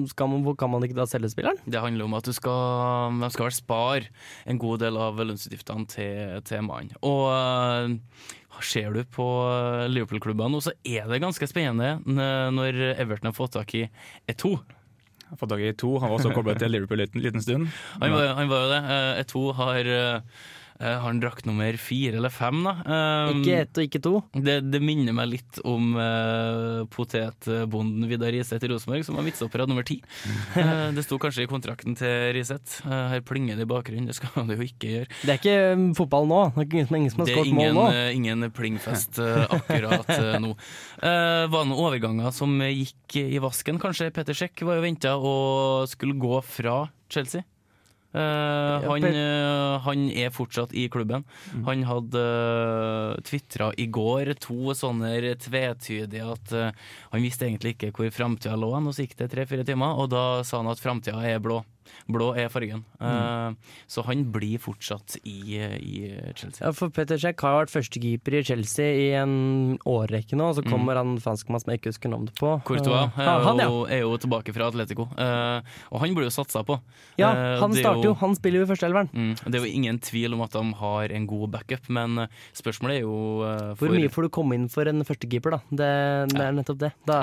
skal 0.09 0.31
man, 0.31 0.47
Kan 0.57 0.71
man 0.73 0.85
ikke 0.85 0.97
da 0.97 1.05
selge 1.09 1.29
spilleren? 1.33 1.59
Det 1.69 1.81
handler 1.81 2.07
om 2.07 2.17
at 2.17 2.25
du 2.25 2.33
skal, 2.33 3.19
de 3.21 3.29
skal 3.33 3.49
vel 3.49 3.57
spare 3.57 4.09
en 4.49 4.61
god 4.61 4.81
del 4.81 4.97
av 4.97 5.21
lønnsutgiftene 5.21 5.85
til, 5.91 6.39
til 6.49 6.65
mannen. 6.65 6.97
Og 7.05 7.29
uh, 7.29 8.57
ser 8.65 8.95
du 8.95 9.03
på 9.05 9.27
Liverpool-klubbene 9.91 10.55
nå, 10.55 10.63
så 10.63 10.73
er 10.87 11.05
det 11.11 11.21
ganske 11.21 11.49
spennende 11.49 11.99
når 12.05 12.81
Everton 12.95 13.29
har 13.29 13.37
fått 13.37 13.57
tak 13.57 13.73
i 13.77 13.85
Eto. 14.31 14.55
Har 15.29 15.39
fått 15.41 15.51
tak 15.51 15.63
i 15.63 15.71
Eto. 15.71 15.95
Han 15.99 16.11
var 16.11 16.19
også 16.19 16.33
koblet 16.35 16.61
til 16.61 16.71
Liverpool 16.73 17.01
en 17.03 17.21
liten 17.21 17.43
stund. 17.43 17.67
Han 17.99 18.13
var, 18.13 18.33
han 18.37 18.51
var 18.51 18.63
jo 18.63 18.69
det. 18.71 18.81
Eh, 18.95 19.21
Eto 19.23 19.45
har, 19.57 19.89
har 20.79 21.05
han 21.05 21.21
drakk 21.23 21.45
nummer 21.47 21.77
fire 21.79 22.17
eller 22.19 22.33
fem, 22.33 22.57
da. 22.65 22.73
Um, 22.83 23.39
Ikke 23.39 23.59
ett 23.63 23.79
og 23.79 23.85
ikke 23.87 24.01
to. 24.03 24.13
Det, 24.35 24.57
det 24.67 24.81
minner 24.83 25.15
meg 25.15 25.29
litt 25.31 25.59
om 25.63 25.93
uh, 25.95 26.83
potetbonden 26.91 28.09
Vidar 28.09 28.33
Riseth 28.35 28.67
i 28.67 28.71
Rosenborg, 28.73 29.05
som 29.07 29.15
var 29.15 29.27
vitsa 29.27 29.47
nummer 29.65 29.87
ti. 29.87 30.01
Eh, 30.55 30.91
det 30.95 31.03
sto 31.03 31.17
kanskje 31.19 31.43
i 31.43 31.49
kontrakten 31.49 31.97
til 31.99 32.31
Riseth. 32.33 32.85
Her 32.87 33.19
plinger 33.27 33.57
det 33.59 33.65
i 33.65 33.69
bakgrunnen, 33.69 34.07
det 34.07 34.15
skal 34.15 34.45
det 34.47 34.55
jo 34.55 34.65
ikke 34.65 34.91
gjøre. 34.91 35.09
Det 35.21 35.33
er 35.33 35.39
ikke 35.39 35.55
um, 35.75 35.85
fotball 35.97 36.29
nå. 36.29 36.39
Det 36.55 36.63
er 36.63 36.93
ingen, 36.95 37.11
som 37.11 37.23
har 37.23 37.31
skåret 37.31 37.55
mål 37.55 37.75
nå? 37.75 37.85
Det 37.91 38.03
er 38.03 38.13
ingen 38.15 38.47
plingfest 38.55 39.19
akkurat 39.19 40.11
nå. 40.41 40.53
Var 41.01 41.49
det 41.51 41.65
noen 41.71 41.75
overganger 41.75 42.35
som 42.35 42.55
gikk 42.63 43.19
i 43.21 43.41
vasken? 43.43 43.81
Kanskje 43.83 44.11
Peter 44.15 44.37
Sjekk 44.37 44.63
var 44.67 44.79
jo 44.79 44.85
venta 44.85 45.15
og 45.19 45.91
skulle 45.91 46.17
gå 46.19 46.39
fra 46.47 46.85
Chelsea? 47.11 47.45
Eh, 48.15 48.85
han, 48.87 49.03
eh, 49.03 49.79
han 49.83 50.05
er 50.09 50.31
fortsatt 50.31 50.73
i 50.73 50.87
klubben. 50.91 51.25
Han 51.67 51.83
hadde 51.87 52.21
uh, 52.21 53.15
tvitra 53.27 53.71
i 53.81 53.89
går 53.91 54.31
to 54.39 54.75
sånne 54.77 55.35
tvetydige 55.41 56.29
at 56.35 56.53
uh, 56.55 56.85
han 57.11 57.25
visste 57.25 57.49
egentlig 57.49 57.75
ikke 57.75 57.91
hvor 57.95 58.13
framtida 58.15 58.55
lå, 58.59 58.71
og 58.79 58.95
så 58.95 59.03
gikk 59.03 59.17
det 59.19 59.31
tre-fire 59.33 59.67
timer, 59.67 59.99
og 59.99 60.13
da 60.13 60.25
sa 60.47 60.61
han 60.61 60.71
at 60.71 60.83
framtida 60.83 61.19
er 61.27 61.43
blå. 61.43 61.61
Blå 62.11 62.31
er 62.37 62.49
fargen. 62.53 62.83
Eh, 62.99 63.53
Så 63.87 64.03
han 64.07 64.23
blir 64.33 64.57
fortsatt 64.61 65.17
i, 65.23 65.55
i 65.55 65.95
Chelsea. 66.35 66.65
Ja, 66.65 66.71
for 66.75 66.89
Peter 66.93 67.17
Cech 67.21 67.39
har 67.45 67.59
vært 67.63 67.73
førstekeeper 67.73 68.39
i 68.39 68.43
Chelsea 68.47 68.91
i 69.05 69.07
en 69.19 69.77
årrekke 69.85 70.37
nå, 70.37 70.49
og 70.51 70.57
så 70.59 70.63
kommer 70.65 70.97
han 70.99 71.15
franskmann 71.21 71.61
som 71.61 71.71
jeg 71.73 71.81
ikke 71.81 71.93
husker 71.93 72.11
navnet 72.13 72.33
på. 72.39 72.55
Courtois 72.67 72.93
Uh, 72.95 73.19
er, 73.21 73.43
han, 73.43 73.59
ja. 73.59 73.65
jo, 73.69 73.81
er 73.91 73.99
jo 74.01 74.13
tilbake 74.23 74.53
fra 74.55 74.69
Atletico, 74.71 75.05
uh, 75.19 75.59
og 75.91 75.99
han 76.01 76.13
blir 76.15 76.25
jo 76.29 76.33
satsa 76.33 76.63
på. 76.65 76.77
ja, 77.19 77.29
Eh, 77.35 77.59
han 77.59 77.73
er 77.75 77.81
starter 77.81 78.05
jo, 78.07 78.13
han 78.21 78.33
spiller 78.37 78.61
jo 78.61 78.65
i 78.65 78.69
førsteelveren. 78.69 79.09
Mm, 79.11 79.33
det 79.51 79.57
er 79.59 79.65
jo 79.65 79.71
ingen 79.77 79.97
tvil 79.99 80.33
om 80.37 80.41
at 80.45 80.53
de 80.55 80.61
har 80.79 81.11
en 81.17 81.25
god 81.27 81.51
backup, 81.51 81.89
men 81.91 82.21
eh, 82.23 82.27
spørsmålet 82.55 83.01
er 83.01 83.03
jo 83.03 83.17
eh, 83.45 83.73
for 83.75 83.89
Hvor 83.89 83.97
mye 83.99 84.11
får 84.13 84.27
du 84.27 84.29
komme 84.37 84.55
inn 84.57 84.67
for 84.71 84.87
en 84.89 85.03
førstekeeper, 85.05 85.57
da? 85.57 85.59
Det, 85.69 85.89
det 86.33 86.41
er 86.45 86.55
nettopp 86.55 86.79
det. 86.85 86.91
Da, 87.09 87.17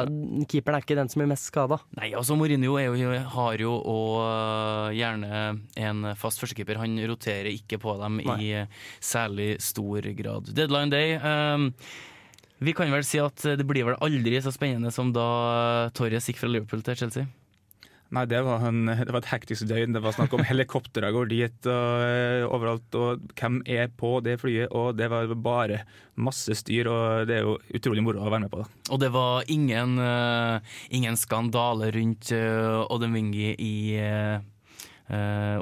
keeperen 0.52 0.78
er 0.78 0.84
ikke 0.84 0.98
den 1.00 1.10
som 1.12 1.22
blir 1.22 1.30
mest 1.32 1.48
skada. 1.48 1.80
Nei, 1.98 2.12
altså 2.18 2.36
Mourinho 2.38 2.76
er 2.80 2.90
jo, 2.92 3.12
har 3.36 3.64
jo 3.64 3.72
og 3.80 4.20
øh, 4.20 4.51
gjerne 4.96 5.42
en 5.80 6.12
fast 6.18 6.42
førstekeeper. 6.42 6.80
Han 6.82 6.96
roterer 7.10 7.50
ikke 7.52 7.80
på 7.82 7.96
dem 8.00 8.20
i 8.22 8.52
øh, 8.62 8.80
særlig 9.00 9.56
stor 9.62 10.08
grad. 10.18 10.52
Deadline 10.54 10.92
day. 10.92 11.18
Um, 11.18 11.70
vi 12.62 12.74
kan 12.76 12.92
vel 12.94 13.04
si 13.06 13.18
at 13.18 13.42
det 13.58 13.66
blir 13.66 13.88
vel 13.88 13.98
aldri 14.04 14.38
så 14.42 14.52
spennende 14.54 14.92
som 14.94 15.10
da 15.14 15.90
Torres 15.98 16.28
gikk 16.30 16.38
fra 16.42 16.50
Liverpool 16.50 16.84
til 16.86 17.00
Chelsea. 17.00 17.26
Nei, 18.12 18.26
det 18.28 18.42
var, 18.44 18.60
en, 18.68 18.84
det 18.90 19.08
var 19.08 19.22
et 19.22 19.30
hektisk 19.30 19.64
døgn. 19.70 19.94
Det 19.96 20.02
var 20.04 20.12
snakk 20.12 20.34
om 20.36 20.44
helikoptre 20.50 21.12
går 21.14 21.30
dit 21.30 21.68
og 21.70 22.04
eh, 22.04 22.44
overalt, 22.44 22.98
og 22.98 23.24
hvem 23.38 23.62
er 23.64 23.88
på 23.88 24.18
det 24.24 24.36
flyet? 24.42 24.68
Og 24.68 24.98
det 24.98 25.08
var 25.12 25.32
bare 25.32 25.82
masse 26.20 26.52
styr, 26.60 26.90
og 26.92 27.26
det 27.30 27.38
er 27.38 27.46
jo 27.46 27.56
utrolig 27.72 28.04
moro 28.04 28.20
å 28.20 28.28
være 28.28 28.44
med 28.44 28.52
på. 28.52 28.60
da. 28.60 28.92
Og 28.92 29.00
det 29.00 29.12
var 29.14 29.48
ingen, 29.52 29.96
øh, 29.96 30.76
ingen 30.92 31.16
skandale 31.16 31.88
rundt 31.94 32.32
uh, 32.36 32.84
Odemwingie 32.92 33.56
i 33.56 33.74
øh, 33.96 34.36
øh, 34.36 34.40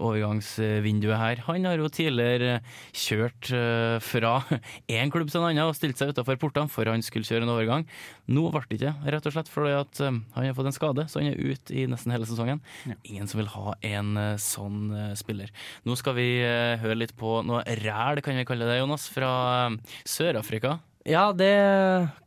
overgangsvinduet 0.01 1.17
her. 1.19 1.43
Han 1.47 1.65
har 1.69 1.81
jo 1.81 1.89
tidligere 1.93 2.61
kjørt 2.97 3.51
øh, 3.57 3.97
fra 4.05 4.33
én 4.99 5.11
klubb 5.13 5.31
til 5.33 5.41
en 5.41 5.49
annen 5.51 5.69
og 5.71 5.77
stilt 5.79 5.99
seg 6.01 6.13
utafor 6.15 6.39
portene 6.41 6.71
for 6.73 6.89
han 6.91 7.03
skulle 7.05 7.27
kjøre 7.29 7.47
en 7.47 7.53
overgang. 7.55 7.87
Nå 8.31 8.47
ble 8.55 8.63
det 8.71 8.79
ikke, 8.81 8.95
rett 9.15 9.27
og 9.31 9.35
slett 9.37 9.51
fordi 9.53 9.73
at 9.79 10.03
han 10.05 10.23
har 10.47 10.55
fått 10.59 10.71
en 10.71 10.77
skade, 10.77 11.07
så 11.11 11.21
han 11.23 11.33
er 11.33 11.41
ute 11.41 11.75
i 11.75 11.87
nesten 11.91 12.13
hele 12.15 12.29
sesongen. 12.29 12.61
Ingen 13.05 13.29
som 13.31 13.41
vil 13.43 13.51
ha 13.55 13.75
en 13.87 14.13
sånn 14.41 14.85
spiller. 15.19 15.51
Nå 15.87 15.97
skal 15.99 16.15
vi 16.19 16.29
høre 16.83 16.99
litt 17.01 17.17
på 17.19 17.41
noe 17.47 17.65
ræl, 17.81 18.23
kan 18.25 18.39
vi 18.39 18.47
kalle 18.49 18.69
det, 18.69 18.79
Jonas, 18.81 19.09
fra 19.11 19.33
Sør-Afrika. 20.07 20.79
Ja, 21.09 21.31
det 21.33 21.51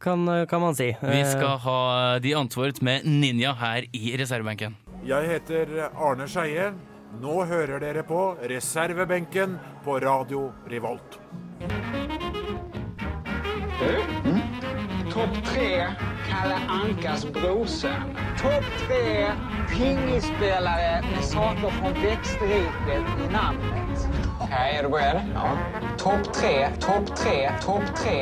kan, 0.01 0.25
kan 0.49 0.61
man 0.63 0.73
si. 0.75 0.89
Vi 0.97 1.19
Eh, 1.21 1.29
skal 1.29 1.59
ha 1.61 1.77
De 2.19 2.31
Antwoord 2.35 2.81
med 2.83 3.05
Ninja 3.05 3.53
her 3.59 3.85
i 3.93 4.15
reservebenken. 4.19 4.73
Jeg 5.05 5.29
heter 5.29 5.75
Arne 5.93 6.25
Skeie. 6.27 6.71
Nå 7.21 7.43
hører 7.45 7.79
dere 7.79 8.01
på 8.07 8.21
reservebenken 8.49 9.57
på 9.85 9.99
Radio 10.01 10.47
Revolt. 10.69 11.19
Topp 15.13 15.37
tre 15.45 15.67
Kalle 16.25 16.57
Ankas 16.73 17.25
brorson. 17.35 18.15
Topp 18.41 18.65
tre 18.81 19.29
pingisspelare 19.69 21.03
med 21.05 21.23
saker 21.29 21.77
fra 21.77 21.93
vekstriket 22.01 23.13
i 23.21 23.29
navnet. 23.33 24.05
Okej, 24.41 24.77
er 24.79 24.83
du 24.83 24.89
beredd? 24.95 25.33
Ja. 25.35 25.53
Topp 26.01 26.33
tre, 26.33 26.53
topp 26.81 27.13
tre, 27.15 27.37
topp 27.61 27.93
tre. 28.01 28.17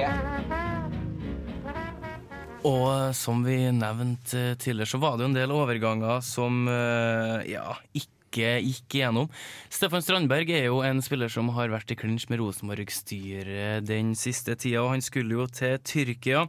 Og 2.67 3.15
som 3.17 3.41
vi 3.48 3.63
nevnte 3.74 4.51
tidligere, 4.60 4.91
så 4.91 5.00
var 5.01 5.15
det 5.17 5.25
jo 5.25 5.31
en 5.31 5.38
del 5.38 5.53
overganger 5.55 6.19
som 6.25 6.67
eh, 6.69 7.53
ja, 7.55 7.71
ikke 7.98 8.21
gikk 8.38 9.00
igjennom. 9.00 9.28
Stefan 9.72 10.04
Strandberg 10.06 10.52
er 10.54 10.70
jo 10.70 10.84
en 10.86 11.02
spiller 11.04 11.32
som 11.32 11.50
har 11.58 11.74
vært 11.74 11.92
i 11.92 11.98
klinsj 12.00 12.30
med 12.32 12.40
Rosenborg-styret 12.44 13.88
den 13.88 14.14
siste 14.20 14.56
tida, 14.56 14.86
og 14.86 14.94
han 14.96 15.04
skulle 15.04 15.40
jo 15.40 15.50
til 15.52 15.80
Tyrkia. 15.84 16.46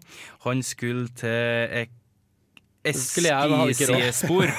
Han 0.47 0.62
skulle 0.67 1.09
til 1.17 1.83
Ek 1.83 1.97
Eskisiespor. 2.85 4.49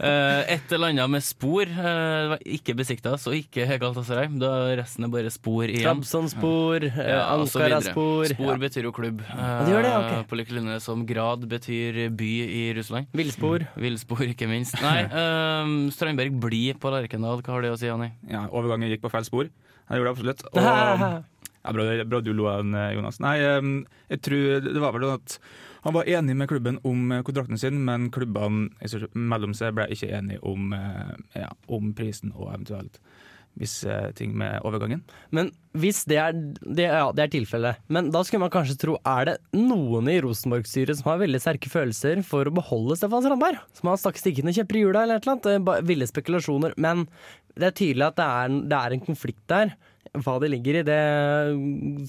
Eh, 0.00 0.54
Et 0.54 0.72
eller 0.72 0.88
annet 0.94 1.10
med 1.12 1.22
spor. 1.24 1.62
eh, 1.68 1.74
det 1.76 2.28
var 2.32 2.42
ikke 2.56 2.74
besikta, 2.78 3.12
så 3.20 3.32
ikke 3.36 3.66
Galatasaray. 3.80 4.28
Da 4.40 4.50
resten 4.78 5.04
er 5.04 5.10
bare 5.12 5.30
spor 5.32 5.64
igjen. 5.68 5.84
Trabzonspor, 5.84 6.86
eh, 6.86 6.96
Ja, 6.96 7.36
videre. 7.36 7.66
Ankara-spor. 7.76 8.24
Spor 8.32 8.52
Ja. 8.54 8.56
betyr 8.62 8.82
jo 8.88 8.92
klubb. 8.92 9.18
det 9.20 9.68
gjør 9.74 9.82
det, 9.82 9.92
ok. 9.98 10.12
Eh, 10.18 10.22
På 10.30 10.36
like 10.40 10.52
linje 10.56 10.80
som 10.80 11.04
grad 11.06 11.44
betyr 11.48 12.08
by 12.16 12.30
i 12.48 12.72
Russland. 12.76 13.06
Villspor. 13.12 13.66
Villspor, 13.76 14.24
ikke 14.24 14.48
minst. 14.48 14.80
Nei, 14.80 15.04
um, 15.04 15.90
Strandberg 15.94 16.32
blir 16.40 16.74
på 16.80 16.90
Lerkendal. 16.90 17.42
Hva 17.42 17.52
har 17.58 17.62
det 17.62 17.72
å 17.74 17.78
si, 17.78 17.88
Anni? 17.92 18.12
Ja, 18.30 18.46
overgangen 18.48 18.88
gikk 18.90 19.02
på 19.04 19.10
feil 19.12 19.24
spor. 19.28 19.44
Jeg 19.90 19.98
gjorde 20.00 20.08
det 20.08 20.16
absolutt. 20.16 20.44
Og, 20.54 20.62
ja, 20.62 21.72
bra, 21.72 22.04
bra 22.06 22.20
du 22.24 22.32
lo 22.32 22.46
av 22.48 22.62
den, 22.64 22.72
Jonas. 22.96 23.20
Nei, 23.20 23.36
eh, 23.38 23.60
jeg 24.14 24.22
tror 24.22 24.60
det 24.64 24.80
var 24.80 24.92
vel 24.96 25.10
at 25.12 25.38
han 25.84 25.96
var 25.96 26.08
enig 26.08 26.36
med 26.36 26.50
klubben 26.50 26.78
om 26.84 27.12
eh, 27.12 27.24
kontrakten 27.26 27.58
sin, 27.60 27.80
men 27.86 28.10
klubbene 28.14 28.70
mellom 29.14 29.56
seg 29.56 29.76
ble 29.78 29.88
ikke 29.94 30.12
enige 30.18 30.42
om, 30.46 30.72
eh, 30.76 31.16
ja, 31.42 31.50
om 31.72 31.92
prisen 31.96 32.34
og 32.36 32.52
eventuelt 32.52 33.00
visse 33.58 33.94
ting 34.16 34.32
med 34.38 34.62
overgangen. 34.66 35.02
Men 35.34 35.50
hvis 35.78 36.04
det 36.08 36.18
er, 36.22 36.36
det, 36.62 36.86
ja, 36.86 37.08
det 37.14 37.24
er 37.24 37.32
tilfellet, 37.32 37.82
men 37.92 38.10
da 38.14 38.22
skulle 38.24 38.44
man 38.44 38.52
kanskje 38.54 38.78
tro 38.78 38.96
er 39.02 39.26
det 39.26 39.36
noen 39.56 40.08
i 40.10 40.20
Rosenborg-styret 40.22 41.00
som 41.00 41.10
har 41.10 41.20
veldig 41.22 41.40
sterke 41.42 41.72
følelser 41.72 42.22
for 42.26 42.46
å 42.46 42.54
beholde 42.54 42.96
Stefan 42.98 43.24
Strandberg? 43.24 43.60
Som 43.76 43.90
har 43.90 44.00
stakk 44.00 44.20
stikkende 44.20 44.54
kjepper 44.56 44.78
i 44.78 44.84
hjula 44.84 45.04
eller 45.04 45.20
et 45.20 45.26
eller 45.26 45.38
annet? 45.58 45.86
Ville 45.90 46.08
spekulasjoner. 46.08 46.76
Men 46.80 47.08
det 47.58 47.70
er 47.70 47.78
tydelig 47.82 48.06
at 48.06 48.20
det 48.20 48.28
er, 48.40 48.58
det 48.70 48.80
er 48.80 48.96
en 48.96 49.06
konflikt 49.10 49.44
der. 49.50 49.74
Hva 50.24 50.38
det 50.42 50.50
ligger 50.54 50.80
i, 50.80 50.86
det 50.86 51.00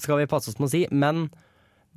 skal 0.02 0.22
vi 0.22 0.30
passe 0.30 0.52
oss 0.52 0.60
med 0.62 0.70
å 0.70 0.74
si. 0.74 0.84
Men 0.94 1.26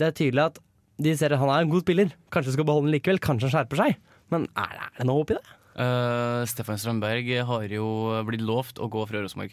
det 0.01 0.09
er 0.09 0.17
tydelig 0.17 0.47
at 0.49 0.61
de 1.01 1.15
ser 1.17 1.33
at 1.33 1.39
han 1.39 1.49
er 1.49 1.61
en 1.65 1.69
god 1.69 1.81
spiller. 1.83 2.11
Kanskje 2.31 2.53
skal 2.55 2.65
beholde 2.65 2.87
han 2.89 2.95
likevel. 2.95 3.19
Kanskje 3.19 3.49
han 3.49 3.55
skjerper 3.65 3.77
seg. 3.83 3.95
Men 4.31 4.47
er, 4.55 4.69
det- 4.71 4.81
er 4.93 4.97
det 4.99 5.05
noe 5.11 5.21
håp 5.23 5.31
i 5.31 5.39
det? 5.39 5.45
Uh, 5.75 6.45
Stefan 6.47 6.77
Strandberg 6.79 7.27
har 7.43 7.65
jo 7.67 7.83
blitt 8.23 8.39
lovt 8.47 8.77
å 8.79 8.87
gå 8.89 9.01
fra 9.09 9.19
Rosenborg. 9.19 9.51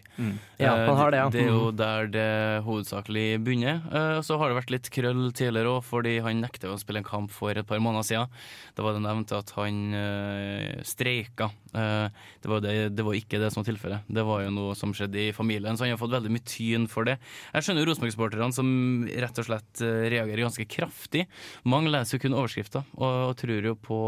Ja, 0.56 0.76
Eh, 0.76 0.86
han 0.86 0.96
har 0.96 1.10
det, 1.10 1.18
ja. 1.18 1.28
Det 1.34 1.40
er 1.42 1.48
jo 1.50 1.72
Mm. 1.72 1.76
der 1.76 2.06
det 2.06 2.64
hovedsakelig 2.64 3.42
begynner. 3.42 3.82
Uh, 3.90 4.20
Så 4.22 4.38
har 4.38 4.48
det 4.48 4.54
vært 4.62 4.70
litt 4.70 4.88
krøll 4.88 5.32
tidligere 5.34 5.66
òg, 5.66 5.82
fordi 5.82 6.22
han 6.22 6.40
nekter 6.40 6.70
å 6.70 6.78
spille 6.78 6.98
en 6.98 7.04
kamp 7.10 7.28
for 7.32 7.50
et 7.50 7.66
par 7.66 7.78
måneder 7.80 8.04
siden. 8.06 8.28
Da 8.76 8.82
var 8.84 8.92
det 8.92 9.02
nevnt 9.02 9.32
at 9.36 9.50
han 9.56 9.92
uh, 9.92 10.82
streika. 10.84 11.50
Eh, 11.72 12.22
det, 12.44 12.50
var 12.50 12.62
det, 12.64 12.74
det 12.94 13.06
var 13.06 13.18
ikke 13.18 13.40
det 13.42 13.50
som 13.52 13.62
var 13.62 13.68
tilfellet. 13.70 14.06
Det 14.06 14.24
var 14.28 14.44
jo 14.44 14.54
noe 14.54 14.76
som 14.78 14.94
skjedde 14.94 15.20
i 15.26 15.34
familien, 15.36 15.74
så 15.74 15.86
han 15.86 15.96
har 15.96 16.00
fått 16.00 16.14
veldig 16.14 16.32
mye 16.32 16.46
tyn 16.46 16.86
for 16.90 17.08
det. 17.08 17.18
Jeg 17.56 17.66
skjønner 17.66 17.88
Rosenborg-sporterne 17.88 18.52
som 18.54 18.70
rett 19.10 19.42
og 19.42 19.48
slett 19.48 19.82
eh, 19.82 20.06
reagerer 20.14 20.46
ganske 20.46 20.68
kraftig. 20.70 21.26
Mange 21.66 21.90
leser 21.90 22.18
jo 22.18 22.26
kun 22.26 22.38
overskrifter 22.38 22.86
og, 22.94 23.10
og 23.32 23.36
tror 23.42 23.72
jo 23.72 23.74
på 23.74 24.00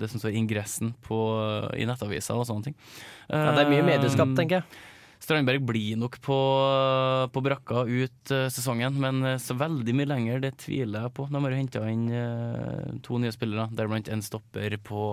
det 0.00 0.10
som 0.10 0.22
står 0.22 0.34
i 0.34 0.40
ingressen 0.42 0.94
på, 1.04 1.20
i 1.78 1.86
nettaviser 1.86 2.34
og 2.34 2.48
sånne 2.48 2.70
ting. 2.70 2.78
Ja, 3.30 3.52
det 3.54 3.64
er 3.64 3.70
mye 3.70 3.84
Eh, 3.84 3.92
medieskap, 3.92 4.34
tenker 4.36 4.62
jeg. 4.62 4.82
Strandberg 5.24 5.62
blir 5.64 5.96
nok 5.96 6.18
på, 6.20 6.36
på 7.32 7.42
brakka 7.44 7.86
ut 7.88 8.32
uh, 8.34 8.50
sesongen, 8.52 8.98
men 9.00 9.22
eh, 9.24 9.38
så 9.40 9.56
veldig 9.56 9.94
mye 9.96 10.10
lenger, 10.10 10.42
det 10.42 10.52
tviler 10.60 11.06
jeg 11.06 11.14
på. 11.16 11.28
De 11.32 11.40
har 11.46 11.56
henta 11.56 11.84
inn 11.88 12.10
uh, 12.12 12.92
to 13.04 13.20
nye 13.22 13.32
spillere, 13.32 13.70
deriblant 13.72 14.10
en 14.12 14.24
stopper 14.24 14.76
på 14.84 15.06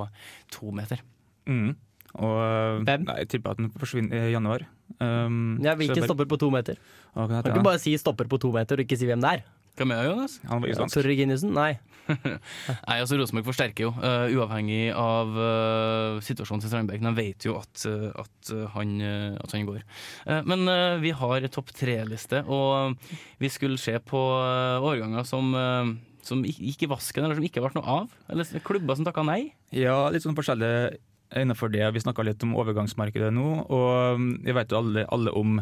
to 0.52 0.74
meter. 0.76 1.00
Mm. 1.48 1.76
Og 2.22 2.36
eh, 2.44 2.84
Hvem? 2.90 3.06
Nei, 3.08 3.18
jeg 3.24 3.30
tipper 3.38 3.52
at 3.56 3.62
den 3.62 3.72
forsvinner 3.80 4.28
i 4.28 4.34
januar. 4.34 4.66
Um, 5.00 5.58
Ja, 5.64 5.74
Hvilken 5.80 5.96
bare- 6.02 6.10
stopper 6.12 6.28
på 6.28 6.38
to 6.42 6.50
meter? 6.52 6.76
Å, 7.16 7.24
Kan 7.28 7.38
heter 7.38 7.50
ikke 7.54 7.62
han? 7.62 7.70
bare 7.72 7.80
si 7.80 7.96
stopper 7.98 8.28
på 8.28 8.40
to 8.44 8.52
meter 8.52 8.78
og 8.82 8.86
ikke 8.86 8.98
si 9.00 9.08
hvem 9.08 9.22
det 9.24 9.30
er. 9.38 9.44
Hvem 9.80 9.92
er 9.96 10.02
det, 10.04 10.10
Jonas? 10.12 10.34
Han 10.50 10.60
var 10.62 10.68
islandsk. 10.74 10.94
Torre 10.98 11.08
Reginiussen? 11.14 11.54
Nei. 11.56 11.80
Nei, 12.12 12.98
altså 13.00 13.16
Rosenborg 13.16 13.46
forsterker 13.48 13.86
jo, 13.86 13.92
eh, 14.04 14.34
uavhengig 14.36 14.90
av 15.00 15.32
eh, 15.40 16.18
situasjonen 16.28 16.60
til 16.66 16.72
Strandberg. 16.74 17.00
De 17.06 17.14
vet 17.16 17.46
jo 17.48 17.56
at, 17.62 17.86
eh, 17.88 18.10
at, 18.20 18.52
eh, 18.52 18.66
han, 18.76 18.92
eh, 19.00 19.38
at 19.40 19.56
han 19.56 19.70
går. 19.70 19.80
Eh, 20.28 20.42
men 20.50 20.68
eh, 20.68 20.98
vi 21.00 21.14
har 21.16 21.48
topp 21.48 21.72
tre-liste, 21.72 22.44
og 22.52 22.98
vi 23.40 23.48
skulle 23.54 23.80
se 23.80 23.96
på 24.04 24.20
uh, 24.20 24.84
årganger 24.84 25.24
som, 25.30 25.54
eh, 25.56 25.94
som 26.28 26.44
gikk 26.44 26.84
i 26.84 26.92
vasken, 26.92 27.24
eller 27.24 27.40
som 27.40 27.48
ikke 27.48 27.64
ble 27.64 27.72
noe 27.80 27.96
av. 28.04 28.12
Eller 28.28 28.52
klubber 28.68 29.00
som 29.00 29.08
takka 29.08 29.24
nei. 29.24 29.54
Ja, 29.72 30.10
litt 30.12 30.28
sånn 30.28 30.36
forskjellig 30.36 31.00
innenfor 31.38 31.72
det. 31.72 31.86
Vi 31.96 32.02
snakka 32.04 32.24
litt 32.28 32.44
om 32.44 32.56
overgangsmarkedet 32.60 33.32
nå, 33.34 33.48
og 33.72 34.20
vi 34.20 34.50
jeg 34.52 34.58
vet 34.58 34.72
jo 34.74 34.82
alle, 34.82 35.06
alle 35.16 35.32
om 35.38 35.62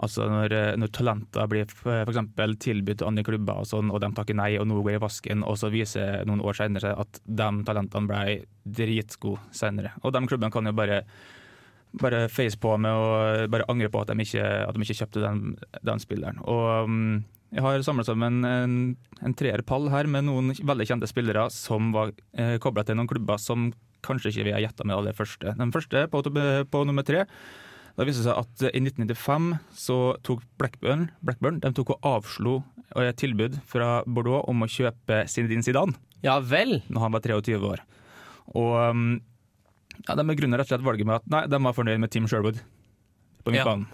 altså 0.00 0.24
når, 0.32 0.52
eh, 0.56 0.76
når 0.80 0.92
talenter 0.96 1.48
blir 1.50 1.66
f- 1.68 1.82
for 1.84 2.08
eksempel 2.08 2.54
tilbudt 2.56 3.02
til 3.02 3.08
andre 3.10 3.24
klubber, 3.26 3.58
og 3.60 3.66
sånn, 3.68 3.90
og 3.92 4.00
de 4.00 4.08
takker 4.16 4.34
nei 4.38 4.54
og 4.56 4.64
nå 4.70 4.78
går 4.80 4.94
i 4.96 5.02
vasken, 5.02 5.42
og 5.44 5.58
så 5.60 5.68
viser 5.72 6.24
noen 6.24 6.40
år 6.40 6.56
senere 6.56 6.94
at 6.96 7.20
de 7.26 7.50
talentene 7.68 8.08
ble 8.08 8.38
dritgode 8.64 9.42
senere. 9.52 9.92
Og 10.02 10.14
de 10.16 10.22
klubbene 10.30 10.52
kan 10.54 10.64
jo 10.64 10.72
bare 10.72 11.02
bare 12.00 12.28
face 12.30 12.54
på 12.54 12.76
med 12.78 12.94
og 12.94 13.50
bare 13.50 13.64
angre 13.68 13.88
på 13.90 14.00
at 14.04 14.12
de 14.12 14.22
ikke, 14.22 14.44
at 14.62 14.76
de 14.76 14.84
ikke 14.84 14.94
kjøpte 15.00 15.24
den, 15.24 15.56
den 15.82 15.98
spilleren. 15.98 16.36
Og 16.46 16.84
um, 16.86 17.24
jeg 17.50 17.64
har 17.64 17.82
samla 17.82 18.04
sammen 18.06 18.44
en, 18.46 18.76
en 19.26 19.34
treerpall 19.34 19.88
her 19.90 20.06
med 20.06 20.28
noen 20.28 20.52
veldig 20.54 20.86
kjente 20.86 21.08
spillere 21.10 21.48
som 21.50 21.90
var 21.92 22.12
eh, 22.38 22.60
kobla 22.62 22.84
til 22.86 22.94
noen 22.94 23.10
klubber 23.10 23.42
som 23.42 23.72
kanskje 24.06 24.32
ikke 24.32 24.46
vi 24.48 24.54
har 24.56 24.62
gjetta 24.64 24.86
med 24.86 24.96
aller 24.96 25.16
første. 25.16 25.54
Den 25.58 25.72
første, 25.74 26.06
på, 26.12 26.22
på 26.70 26.82
nummer 26.88 27.06
tre, 27.06 27.24
da 27.98 28.06
viste 28.06 28.22
det 28.22 28.30
seg 28.30 28.38
at 28.40 28.64
i 28.70 28.80
1995 28.80 29.48
så 29.76 29.96
tok 30.24 30.44
Blackburn, 30.60 31.08
Blackburn 31.26 31.58
de 31.60 31.72
tok 31.76 31.90
og 31.96 32.06
avslo 32.06 32.60
et 32.96 33.18
tilbud 33.20 33.58
fra 33.70 34.00
Bordeaux 34.06 34.46
om 34.50 34.62
å 34.64 34.68
kjøpe 34.70 35.24
Zinedine 35.30 35.62
Zidane 35.66 35.94
Ja 36.24 36.38
vel? 36.42 36.80
når 36.88 37.04
han 37.04 37.12
var 37.14 37.20
23 37.26 37.58
år. 37.66 37.82
Og 38.58 38.72
um, 38.90 39.04
ja, 40.08 40.16
De 40.18 40.24
begrunner 40.26 40.58
rett 40.58 40.70
og 40.70 40.74
slett 40.74 40.86
valget 40.86 41.06
med 41.06 41.20
at 41.20 41.28
nei, 41.30 41.44
de 41.50 41.60
var 41.66 41.76
fornøyd 41.76 42.00
med 42.02 42.10
Tim 42.14 42.26
Sherwood 42.30 42.58
på 43.44 43.52
Ja. 43.54 43.60
midtbanen. 43.60 43.86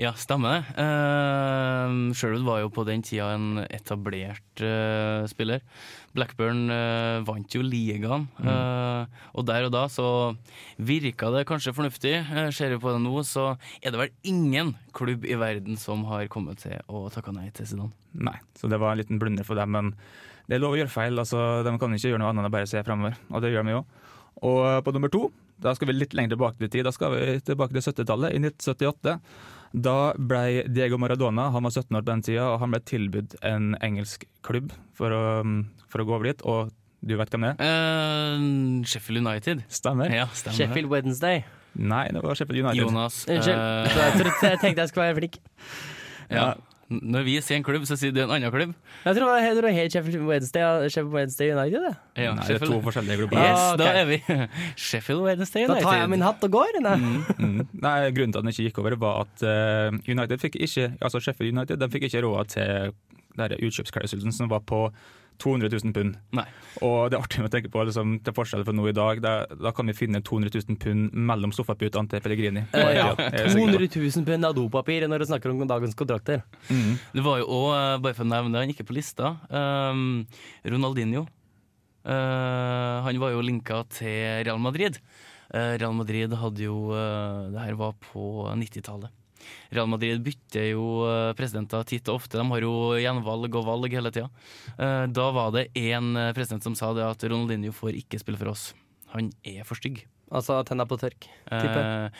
Ja, 0.00 0.14
stemmer 0.16 0.62
det. 0.62 0.80
Uh, 0.80 2.14
Sherwood 2.16 2.46
var 2.46 2.62
jo 2.62 2.70
på 2.72 2.86
den 2.88 3.02
tida 3.04 3.34
en 3.34 3.60
etablert 3.66 4.62
uh, 4.64 5.26
spiller. 5.28 5.60
Blackburn 6.16 6.72
uh, 6.72 7.20
vant 7.26 7.52
jo 7.52 7.60
ligaen, 7.62 8.24
eh, 8.40 9.20
og 9.36 9.44
der 9.46 9.68
og 9.68 9.74
da 9.74 9.84
så 9.92 10.06
virka 10.80 11.28
det 11.34 11.44
kanskje 11.46 11.74
fornuftig. 11.76 12.14
Uh, 12.32 12.48
ser 12.48 12.72
vi 12.72 12.80
på 12.80 12.94
det 12.94 13.02
nå, 13.04 13.12
så 13.28 13.52
er 13.82 13.92
det 13.92 14.00
vel 14.00 14.32
ingen 14.32 14.72
klubb 14.96 15.28
i 15.28 15.36
verden 15.38 15.76
som 15.78 16.06
har 16.08 16.24
kommet 16.32 16.64
til 16.64 16.80
å 16.88 17.04
takke 17.12 17.36
nei 17.36 17.50
til 17.54 17.68
Zidane. 17.68 17.92
Nei, 18.16 18.38
så 18.56 18.72
det 18.72 18.80
var 18.80 18.96
en 18.96 19.04
liten 19.04 19.20
blunder 19.20 19.46
for 19.46 19.60
dem. 19.60 19.76
Men 19.76 19.92
det 20.48 20.56
er 20.56 20.64
lov 20.64 20.78
å 20.78 20.80
gjøre 20.80 20.96
feil. 20.96 21.20
altså 21.20 21.60
De 21.66 21.76
kan 21.76 21.92
ikke 21.92 22.14
gjøre 22.14 22.24
noe 22.24 22.32
annet 22.32 22.46
enn 22.46 22.50
å 22.50 22.56
bare 22.56 22.72
se 22.72 22.80
fremover, 22.88 23.20
og 23.28 23.44
det 23.44 23.52
gjør 23.52 23.68
vi 23.68 23.76
jo. 23.76 23.84
Og 24.48 24.64
på 24.86 24.96
nummer 24.96 25.12
to, 25.12 25.26
da 25.60 25.76
skal 25.76 25.92
vi 25.92 26.00
litt 26.00 26.16
lenger 26.16 26.38
tilbake 26.38 26.64
til 26.64 26.72
tid. 26.72 26.88
Da 26.88 26.96
skal 26.96 27.12
vi 27.12 27.40
tilbake 27.44 27.76
til 27.76 27.84
70-tallet, 27.84 28.32
i 28.32 28.40
1978. 28.40 29.18
Da 29.72 30.12
ble 30.18 30.64
Diego 30.66 30.98
Maradona 30.98 31.48
han 31.54 31.62
var 31.62 31.70
17 31.70 31.94
år 31.94 32.02
på 32.02 32.10
den 32.10 32.24
tida, 32.26 32.48
og 32.50 32.58
han 32.62 32.74
ble 32.74 32.80
tilbudt 32.90 33.36
en 33.46 33.76
engelsk 33.86 34.26
klubb 34.46 34.72
for 34.98 35.14
å, 35.14 35.22
for 35.90 36.02
å 36.02 36.08
gå 36.08 36.16
over 36.16 36.30
dit. 36.32 36.42
Og 36.42 36.72
du 37.06 37.14
vet 37.16 37.30
hvem 37.32 37.46
det 37.46 37.52
er? 37.54 37.62
Uh, 37.62 38.82
Sheffield 38.88 39.22
United. 39.22 39.62
Stemmer. 39.72 40.10
Ja, 40.12 40.26
stemmer. 40.34 40.58
Sheffield 40.58 40.90
Wednesday. 40.92 41.44
Nei, 41.78 42.08
det 42.10 42.24
var 42.24 42.34
Sheffield 42.36 42.64
United. 42.64 42.82
Jonas. 42.82 43.22
Unnskyld. 43.30 43.56
Uh, 43.56 43.94
jeg, 43.94 44.34
jeg 44.50 44.60
tenkte 44.64 44.84
jeg 44.84 44.92
skulle 44.92 45.06
være 45.06 45.20
flink. 45.22 45.40
ja. 46.30 46.50
Når 46.90 47.22
vi 47.22 47.36
sier 47.38 47.60
en 47.60 47.64
klubb, 47.66 47.84
så 47.86 47.94
sier 47.94 48.10
du 48.10 48.18
en 48.24 48.32
annen 48.34 48.50
klubb. 48.50 48.72
Jeg 49.04 49.14
tror 49.16 49.28
det 49.30 49.42
heter 49.44 49.66
helt 49.76 49.92
Sheffield 49.94 50.24
Wednesday, 50.26 50.64
og 50.66 50.88
Sheffield 50.90 51.14
Wednesday 51.14 51.52
United. 51.54 51.84
Det. 51.86 51.92
Ja, 52.24 52.32
Nei, 52.34 52.46
det 52.48 52.56
er 52.56 52.66
to 52.66 52.80
forskjellige 52.82 53.20
klubber. 53.20 53.38
Yes, 53.38 53.60
Ah, 53.60 53.74
okay. 53.74 53.84
da 53.84 53.92
er 54.00 54.08
vi 54.10 54.18
Sheffield 54.88 55.22
Wednesday 55.28 55.68
Da 55.70 55.76
tar 55.78 56.00
jeg 56.00 56.10
min 56.10 56.24
hatt 56.26 56.42
og 56.48 56.50
går. 56.56 56.80
Nei. 56.82 56.96
Mm. 57.38 57.60
Nei, 57.84 57.94
Grunnen 58.16 58.34
til 58.34 58.40
at 58.40 58.42
den 58.42 58.50
ikke 58.54 58.66
gikk 58.66 58.82
over, 58.82 58.98
var 59.06 59.22
at 59.28 59.46
eh, 59.46 60.00
United 60.10 60.42
fikk 60.42 60.58
ikke, 60.66 60.88
altså 61.00 61.22
Sheffield 61.22 61.54
United 61.54 61.78
de 61.78 61.90
fikk 61.94 62.08
ikke 62.10 62.24
råd 62.26 62.52
til 62.56 62.92
utkjøpsklausulen 63.38 64.34
som 64.34 64.50
var 64.50 64.60
på 64.66 64.88
200 65.40 65.70
000 65.72 65.94
pund. 65.96 66.18
Nei. 66.36 66.44
Og 66.86 67.10
det 67.10 67.18
er 67.18 67.24
artig 67.24 67.44
å 67.44 67.50
tenke 67.52 67.70
på, 67.72 67.82
liksom, 67.88 68.18
til 68.24 68.36
forskjell 68.36 68.64
fra 68.66 68.74
nå 68.76 68.86
i 68.90 68.94
dag, 68.96 69.22
da, 69.24 69.34
da 69.50 69.72
kan 69.76 69.90
vi 69.90 69.96
finne 69.96 70.22
200 70.26 70.52
000 70.54 70.78
pund 70.82 71.16
mellom 71.30 71.54
sofaputene 71.56 72.12
til 72.12 72.22
Pellegrini. 72.24 72.66
Eh, 72.76 72.92
ja. 72.98 73.10
Jeg 73.18 73.46
er 73.46 73.52
sikker 73.54 73.74
på. 73.74 73.90
200 73.96 74.14
000 74.20 74.28
pund 74.28 74.48
av 74.50 74.56
dopapir 74.56 75.08
når 75.10 75.24
du 75.24 75.30
snakker 75.32 75.52
om 75.52 75.66
dagens 75.68 75.98
kontrakter. 75.98 76.44
Det 76.70 77.24
var 77.24 77.42
jo 77.42 77.50
òg, 77.60 77.74
bare 78.04 78.16
for 78.16 78.26
å 78.26 78.30
nevne 78.30 78.54
det, 78.54 78.64
han 78.64 78.74
ikke 78.74 78.88
på 78.88 78.96
lista, 78.96 79.34
um, 79.50 80.24
Ronaldinho. 80.66 81.26
Uh, 82.00 83.04
han 83.04 83.18
var 83.20 83.34
jo 83.34 83.44
linka 83.44 83.82
til 83.92 84.44
Real 84.46 84.60
Madrid. 84.62 84.96
Uh, 85.52 85.76
Real 85.76 85.96
Madrid 85.96 86.32
hadde 86.38 86.62
jo 86.62 86.92
uh, 86.94 87.50
Det 87.50 87.64
her 87.66 87.76
var 87.76 87.96
på 88.00 88.46
90-tallet. 88.56 89.12
Real 89.72 89.90
Madrid 89.90 90.22
bytter 90.24 90.70
jo 90.72 90.86
eh, 91.08 91.32
presidenter 91.38 91.86
titt 91.88 92.08
og 92.10 92.20
ofte. 92.20 92.38
De 92.40 92.46
har 92.52 92.66
jo 92.66 92.74
gjenvalg 93.00 93.60
og 93.60 93.66
valg 93.68 93.98
hele 93.98 94.12
tida. 94.14 94.30
Eh, 94.76 95.04
da 95.10 95.30
var 95.36 95.52
det 95.56 95.68
én 95.78 96.14
president 96.36 96.64
som 96.64 96.78
sa 96.78 96.92
det 96.96 97.06
at 97.06 97.26
Ronaldinho 97.26 97.74
får 97.74 97.98
ikke 98.04 98.22
spille 98.22 98.40
for 98.40 98.54
oss. 98.54 98.70
Han 99.14 99.32
er 99.46 99.66
for 99.66 99.78
stygg. 99.78 100.04
Altså 100.30 100.60
tenna 100.62 100.84
på 100.86 100.94
tørk. 100.98 101.26
Type. 101.50 101.80
Uh, 101.82 102.10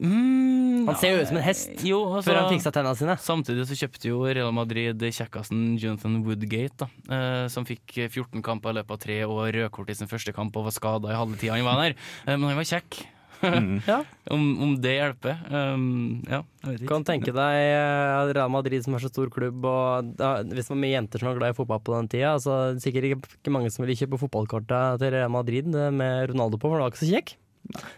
mm, 0.00 0.86
Han 0.88 0.96
ser 0.96 1.12
jo 1.12 1.20
ut 1.20 1.28
som 1.28 1.36
en 1.36 1.44
hest 1.44 1.84
jo, 1.84 1.98
altså, 2.08 2.30
før 2.30 2.38
han 2.40 2.52
fiksa 2.54 2.72
tenna 2.72 2.94
sine. 2.96 3.16
Samtidig 3.20 3.66
så 3.68 3.76
kjøpte 3.82 4.08
jo 4.08 4.22
Real 4.24 4.54
Madrid 4.56 5.04
kjekkasen 5.04 5.74
Jonathan 5.76 6.22
Woodgate, 6.24 6.86
da, 6.86 6.88
uh, 7.12 7.44
som 7.52 7.68
fikk 7.68 7.98
14 8.06 8.40
kamper 8.44 8.72
i 8.72 8.80
løpet 8.80 8.96
av 8.96 9.02
tre 9.04 9.18
år, 9.26 9.50
rødkort 9.58 9.92
i 9.92 9.98
sin 10.00 10.08
første 10.08 10.32
kamp 10.36 10.56
og 10.56 10.70
var 10.70 10.76
skada 10.78 11.12
i 11.12 11.18
halve 11.18 11.36
tida 11.40 11.58
han 11.58 11.68
var 11.68 11.82
der. 11.84 11.98
Uh, 12.24 12.38
men 12.38 12.48
han 12.54 12.62
var 12.62 12.70
kjekk. 12.72 13.02
Ja. 13.90 13.98
om, 14.30 14.42
om 14.62 14.74
det 14.82 14.94
hjelper? 14.96 15.38
Um, 15.50 16.22
ja, 16.28 16.42
jeg 16.62 16.68
vet 16.68 16.80
ikke. 16.80 16.90
Kan 16.92 17.06
tenke 17.08 17.34
deg 17.34 17.58
eh, 17.58 18.32
Real 18.36 18.52
Madrid 18.52 18.84
som 18.84 18.96
er 18.96 19.02
så 19.04 19.10
stor 19.12 19.32
klubb, 19.34 19.64
og 19.68 20.12
da, 20.18 20.34
hvis 20.46 20.68
det 20.68 20.74
var 20.74 20.82
mye 20.84 20.94
jenter 20.94 21.22
som 21.22 21.30
var 21.32 21.40
glad 21.40 21.54
i 21.54 21.58
fotball 21.58 21.82
på 21.84 21.96
den 21.96 22.10
tida, 22.12 22.34
så 22.42 22.56
er 22.68 22.82
sikkert 22.82 23.10
ikke, 23.10 23.32
ikke 23.40 23.54
mange 23.54 23.72
som 23.74 23.84
ville 23.84 23.98
kjøpe 23.98 24.20
fotballkortet 24.22 25.02
til 25.02 25.14
Real 25.16 25.32
Madrid 25.34 25.70
eh, 25.74 25.90
med 25.94 26.32
Ronaldo 26.32 26.60
på, 26.60 26.70
for 26.70 26.78
han 26.78 26.86
var 26.86 26.94
ikke 26.94 27.04
så 27.04 27.10
kjekk. 27.12 27.34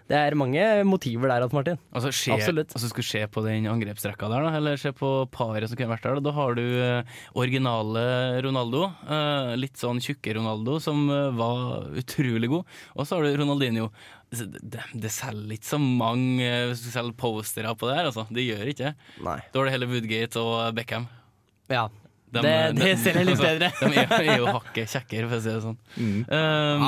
Det 0.09 0.17
er 0.17 0.37
mange 0.39 0.63
motiver 0.87 1.31
der, 1.31 1.43
Hans 1.45 1.55
Martin. 1.57 1.79
Altså, 1.97 2.11
skje, 2.15 2.37
Absolutt. 2.37 2.75
altså 2.77 2.91
skal 2.91 3.07
se 3.09 3.23
på 3.33 3.43
den 3.47 3.69
angrepsrekka 3.71 4.29
der, 4.31 4.45
da, 4.47 4.53
eller 4.59 4.81
se 4.81 4.93
på 4.95 5.13
paret 5.33 5.71
som 5.71 5.79
kunne 5.79 5.95
vært 5.95 6.05
der. 6.07 6.19
Da, 6.19 6.25
da 6.29 6.35
har 6.37 6.59
du 6.59 6.63
eh, 6.63 7.17
originale 7.41 8.05
Ronaldo, 8.45 8.85
eh, 9.09 9.55
litt 9.59 9.81
sånn 9.81 10.03
tjukke 10.05 10.37
Ronaldo, 10.39 10.77
som 10.85 11.07
eh, 11.09 11.33
var 11.35 11.89
utrolig 11.97 12.53
god. 12.53 12.77
Og 12.95 13.09
så 13.09 13.19
har 13.19 13.27
du 13.27 13.41
Ronaldinho. 13.43 13.89
Så 14.35 14.47
Det, 14.51 14.83
det, 14.93 15.11
selger 15.15 15.57
ikke 15.57 15.73
så 15.73 15.79
mange 15.81 16.47
hvis 16.71 16.85
du 16.85 16.89
selger 16.91 17.15
postere 17.19 17.75
på 17.79 17.91
det 17.91 17.99
her, 17.99 18.13
altså. 18.13 18.29
Det 18.35 18.47
gjør 18.47 18.71
ikke 18.71 18.91
det. 18.91 18.95
Da 19.25 19.61
har 19.61 19.69
du 19.69 19.75
hele 19.75 19.91
Woodgate 19.91 20.43
og 20.43 20.75
Beckham. 20.77 21.09
Ja. 21.73 21.89
De- 22.35 22.43
det, 22.43 22.77
det 22.81 22.89
de- 23.05 23.13
jeg 23.13 23.27
litt 23.27 23.35
altså, 23.35 23.45
bedre. 23.45 23.71
De 23.81 24.01
er, 24.03 24.15
er 24.35 24.39
jo 24.39 24.47
hakket 24.59 24.89
kjekkere, 24.95 25.29
for 25.29 25.37
å 25.37 25.43
si 25.45 25.51
det 25.53 25.63
sånn. 25.63 25.79
Um, 25.99 26.25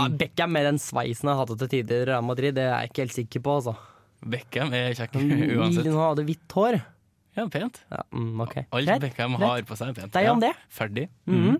Ja, 0.00 0.08
Beckham 0.08 0.52
med 0.52 0.64
den 0.66 0.78
sveisen 0.82 1.28
han 1.30 1.38
hadde 1.38 1.58
til 1.62 1.68
tider 1.68 2.02
i 2.02 2.10
Real 2.10 2.22
Madrid, 2.26 2.54
det 2.58 2.64
er 2.66 2.74
jeg 2.86 2.90
ikke 2.92 3.04
helt 3.06 3.16
sikker 3.20 3.40
på, 3.46 3.56
altså. 3.60 3.76
Beckham 4.26 4.72
er 4.74 4.92
kjekk 4.96 5.14
Han 5.20 5.32
uansett. 5.60 5.90
hadde 5.94 6.24
hvitt 6.26 6.56
hår. 6.58 6.80
Ja, 7.36 7.44
pent. 7.52 7.82
Ja, 7.92 8.00
mm, 8.16 8.40
okay. 8.40 8.64
Alt 8.72 8.86
Greit, 8.88 9.00
Beckham 9.02 9.34
har 9.36 9.60
på 9.68 9.76
seg, 9.76 9.90
er 9.92 9.98
pent. 9.98 10.12
Deg 10.14 10.28
om 10.30 10.40
Ja, 10.40 10.52
ferdig. 10.72 11.08
Ferdig. 11.08 11.08
-hmm. 11.28 11.58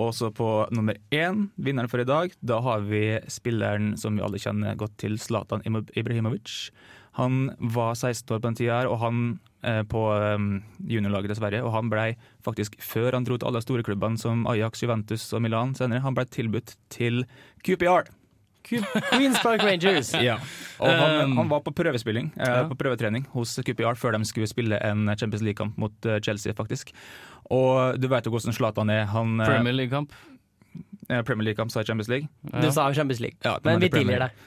Og 0.00 0.14
så 0.14 0.30
på 0.32 0.66
nummer 0.72 0.96
én, 1.12 1.50
vinneren 1.60 1.88
for 1.90 2.00
i 2.00 2.04
dag, 2.04 2.32
da 2.40 2.60
har 2.60 2.80
vi 2.80 3.20
spilleren 3.28 3.96
som 3.98 4.16
vi 4.16 4.22
alle 4.22 4.38
kjenner 4.38 4.74
godt 4.76 4.96
til, 4.96 5.18
Zlatan 5.18 5.60
Ibrahimovic. 5.94 6.70
Han 7.18 7.50
var 7.74 7.94
16 7.98 8.30
år 8.36 8.40
på 8.40 8.46
den 8.48 8.58
tida 8.58 8.80
her, 8.80 8.88
og 8.90 9.00
han 9.02 9.22
eh, 9.66 9.82
på 9.90 10.02
eh, 10.14 10.44
juniorlaget 10.86 11.32
til 11.34 11.40
Sverige, 11.42 11.64
og 11.66 11.72
han 11.74 11.90
ble 11.90 12.12
faktisk, 12.46 12.78
før 12.80 13.16
han 13.18 13.26
dro 13.26 13.36
til 13.38 13.48
alle 13.50 13.62
store 13.64 13.82
klubbene 13.86 14.20
som 14.20 14.46
Ajax, 14.50 14.82
Juventus 14.84 15.26
og 15.34 15.42
Milan 15.44 15.74
senere, 15.78 16.04
han 16.04 16.14
ble 16.16 16.24
tilbudt 16.30 16.76
til 16.94 17.24
QPR. 17.66 18.06
Queens 18.68 19.38
Park 19.40 19.62
Rangers. 19.64 20.10
Ja. 20.28 20.34
Og 20.78 20.90
han, 20.92 21.30
Um, 21.30 21.36
han 21.38 21.48
var 21.50 21.62
på 21.64 21.72
prøvespilling, 21.72 22.26
eh, 22.36 22.48
ja. 22.52 22.64
på 22.68 22.76
prøvetrening 22.78 23.24
hos 23.32 23.56
QPR 23.64 23.96
før 23.96 24.12
de 24.18 24.24
skulle 24.28 24.46
spille 24.50 24.76
en 24.84 25.08
Champions 25.16 25.42
League-kamp 25.42 25.78
mot 25.80 26.06
eh, 26.06 26.18
Chelsea, 26.20 26.52
faktisk. 26.52 26.92
Og 27.50 27.96
du 28.00 28.08
vet 28.12 28.26
jo 28.28 28.30
hvordan 28.34 28.52
Zlatan 28.52 28.90
er. 28.92 29.06
Han, 29.14 29.38
Premier 29.40 29.72
League-kamp. 29.72 30.12
eh, 31.08 31.22
Premier 31.22 31.48
League-kamp, 31.48 31.72
sa 31.72 31.82
Champions 31.82 32.08
League. 32.12 32.28
Du 32.60 32.68
sa 32.70 32.92
Champions 32.92 33.20
League, 33.24 33.38
Ja, 33.44 33.56
men 33.64 33.80
vi 33.80 33.88
det 33.88 33.96
tilgir 33.98 34.20
deg. 34.26 34.44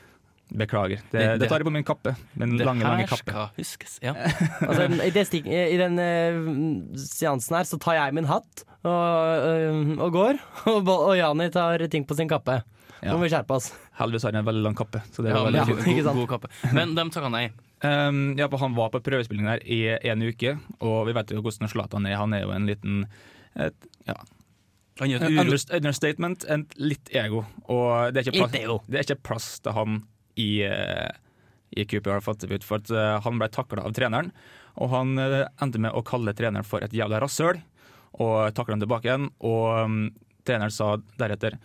Beklager. 0.52 1.00
Det, 1.12 1.20
Det- 1.20 1.40
det, 1.40 1.48
tar 1.50 1.60
jeg 1.62 1.66
på 1.66 1.72
min 1.72 1.84
kappe. 1.88 2.16
Min 2.36 2.58
Det 2.58 2.66
lange, 2.68 2.84
lange 2.84 3.08
kappe. 3.08 3.24
skal 3.32 3.50
huskes. 3.56 4.00
Ja. 4.04 4.14
Altså, 4.68 4.88
i, 5.08 5.24
stik, 5.26 5.48
I 5.48 5.78
den 5.80 5.96
uh, 6.00 6.98
seansen 7.00 7.56
her 7.56 7.64
så 7.70 7.80
tar 7.80 7.96
jeg 7.96 8.14
min 8.18 8.28
hatt 8.28 8.66
og, 8.84 8.92
uh, 8.92 10.04
og 10.04 10.12
går, 10.12 10.42
og, 10.74 10.88
og 10.92 11.16
Jani 11.18 11.50
tar 11.54 11.88
ting 11.88 12.04
på 12.06 12.18
sin 12.20 12.28
kappe. 12.32 12.62
Ja. 13.02 13.14
Nå 13.14 13.18
må 13.18 13.26
vi 13.26 13.32
skjerpe 13.34 13.56
oss. 13.58 13.72
Heldigvis 13.98 14.28
har 14.28 14.36
han 14.36 14.44
en 14.44 14.50
veldig 14.50 14.64
lang 14.68 14.76
kappe. 14.78 15.02
Så 15.10 15.24
det 15.26 15.32
Ja, 15.34 15.40
veldig 15.46 15.62
ja. 15.62 15.66
fint. 15.66 15.80
ikke 15.88 16.04
god, 16.04 16.10
sant? 16.10 16.20
god 16.22 16.30
kappe. 16.36 16.52
Men 16.76 16.94
dem 16.98 17.10
takka 17.14 17.32
nei. 17.34 17.48
Um, 17.82 18.20
ja, 18.38 18.46
han 18.62 18.76
var 18.78 18.92
på 18.94 19.02
prøvespilling 19.02 19.48
der 19.50 19.64
i 19.66 19.80
en 20.12 20.22
uke, 20.22 20.54
og 20.86 21.08
vi 21.08 21.16
vet 21.18 21.32
jo 21.34 21.42
hvordan 21.42 21.72
Zlatan 21.72 22.06
er. 22.06 22.20
Han 22.22 22.36
er 22.38 22.44
jo 22.46 22.52
en 22.54 22.68
liten 22.70 23.08
et, 23.58 23.88
ja, 24.06 24.14
Han 25.02 25.10
gjør 25.10 25.26
et 25.26 25.74
understatement, 25.80 26.46
en 26.46 26.68
litt 26.78 27.10
ego. 27.18 27.42
Og 27.66 28.14
det 28.14 28.22
er 28.22 28.30
ikke 28.30 28.44
plass, 28.44 28.86
det 28.86 29.00
er 29.00 29.08
ikke 29.08 29.24
plass 29.32 29.48
til 29.66 29.74
han 29.74 30.02
i, 30.40 30.64
eh, 30.68 31.12
i 31.72 31.86
QPR, 31.86 32.22
for 32.24 32.36
at 32.78 32.92
eh, 32.92 33.20
han 33.26 33.40
ble 33.42 33.50
takla 33.52 33.86
av 33.88 33.96
treneren. 33.98 34.32
Og 34.80 34.92
han 34.94 35.18
eh, 35.20 35.44
endte 35.64 35.82
med 35.82 35.96
å 35.96 36.04
kalle 36.08 36.36
treneren 36.38 36.68
for 36.68 36.84
et 36.86 36.96
jævla 36.96 37.22
rasshøl, 37.24 37.62
og 38.22 38.56
takla 38.56 38.76
han 38.76 38.84
tilbake 38.84 39.08
igjen. 39.08 39.30
Og 39.48 39.86
um, 39.86 40.02
treneren 40.48 40.74
sa 40.74 40.96
deretter 41.20 41.58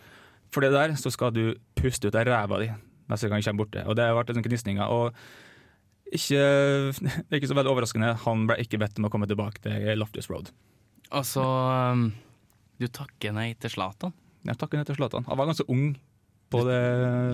for 0.53 0.63
det 0.63 0.71
der 0.71 0.93
så 0.95 1.11
skal 1.11 1.33
du 1.35 1.57
puste 1.75 2.07
ut 2.07 2.15
av 2.15 2.23
ræva 2.27 2.61
di 2.61 2.69
neste 3.11 3.27
gang 3.27 3.41
jeg 3.41 3.49
kommer 3.49 3.65
borte. 3.65 3.83
Og 3.87 3.97
det 3.99 4.07
ble 4.15 4.23
sånne 4.31 4.45
gnisninger. 4.45 4.93
Og 4.93 6.15
ikke, 6.15 6.39
det 7.03 7.27
er 7.27 7.39
ikke 7.41 7.51
så 7.51 7.57
veldig 7.57 7.73
overraskende, 7.73 8.13
han 8.23 8.47
ble 8.47 8.59
ikke 8.63 8.79
bedt 8.79 8.99
om 8.99 9.09
å 9.09 9.11
komme 9.11 9.27
tilbake 9.27 9.63
til 9.63 9.99
Loftus 9.99 10.31
Road. 10.31 10.53
Altså, 11.15 11.43
um, 11.43 12.09
du 12.79 12.87
takker 12.91 13.35
nei 13.35 13.51
til 13.59 13.71
Zlatan. 13.75 14.15
Jeg 14.47 14.59
takker 14.59 14.79
nei 14.79 14.87
til 14.87 14.97
Zlatan. 14.99 15.27
Han 15.27 15.39
var 15.39 15.49
ganske 15.49 15.67
ung 15.71 15.89
på 16.53 16.63
det 16.67 16.79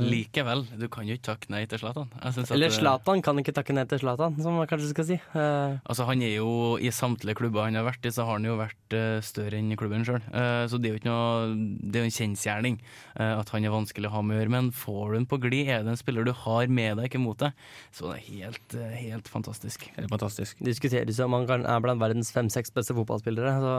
Likevel, 0.09 0.65
du 0.79 0.87
kan 0.91 1.07
jo 1.07 1.17
ikke 1.17 1.29
takke 1.31 1.53
nei 1.53 1.63
til 1.69 1.81
Zlatan. 1.81 2.11
Eller 2.23 2.73
Zlatan 2.73 3.23
kan 3.25 3.39
ikke 3.41 3.55
takke 3.55 3.75
ned 3.75 3.91
til 3.91 4.01
Zlatan, 4.03 4.37
som 4.41 4.57
man 4.59 4.69
kanskje 4.69 4.91
skal 4.93 5.09
si. 5.09 5.19
Uh. 5.35 5.79
Altså, 5.85 6.07
han 6.09 6.23
er 6.25 6.37
jo 6.37 6.77
I 6.81 6.91
samtlige 6.93 7.37
klubber 7.39 7.67
han 7.67 7.77
har 7.77 7.87
vært 7.87 8.05
i, 8.07 8.13
så 8.13 8.27
har 8.27 8.39
han 8.39 8.47
jo 8.47 8.57
vært 8.59 8.97
uh, 8.97 9.19
større 9.25 9.59
enn 9.59 9.73
klubben 9.79 10.05
sjøl. 10.07 10.21
så 10.69 10.79
det 10.79 10.89
er 10.89 10.95
jo 10.95 11.01
ikke 11.01 11.11
noe 11.11 11.53
Det 11.81 11.99
er 11.99 12.05
jo 12.05 12.09
en 12.09 12.17
kjensgjerning 12.17 12.79
eh, 12.79 13.33
at 13.39 13.51
han 13.53 13.65
er 13.65 13.73
vanskelig 13.73 14.09
å 14.09 14.13
ha 14.15 14.23
med 14.25 14.37
å 14.37 14.39
gjøre. 14.41 14.53
Men 14.53 14.71
får 14.75 15.03
du 15.03 15.17
den 15.17 15.29
på 15.29 15.39
glid, 15.43 15.69
er 15.71 15.85
det 15.85 15.93
en 15.93 15.99
spiller 15.99 16.27
du 16.27 16.33
har 16.43 16.71
med 16.71 16.99
deg, 16.99 17.09
ikke 17.09 17.21
mot 17.23 17.39
deg, 17.39 17.57
så 17.95 18.11
det 18.11 18.17
er 18.17 18.25
helt, 18.29 18.77
eh, 18.79 18.95
helt 19.03 19.29
fantastisk. 19.31 19.85
Helt 19.97 20.11
fantastisk. 20.11 20.59
diskuteres 20.63 21.21
om 21.23 21.37
han 21.37 21.65
er 21.65 21.83
blant 21.83 22.01
verdens 22.01 22.33
fem-seks 22.35 22.73
beste 22.75 22.95
fotballspillere. 22.97 23.55
Så, 23.63 23.75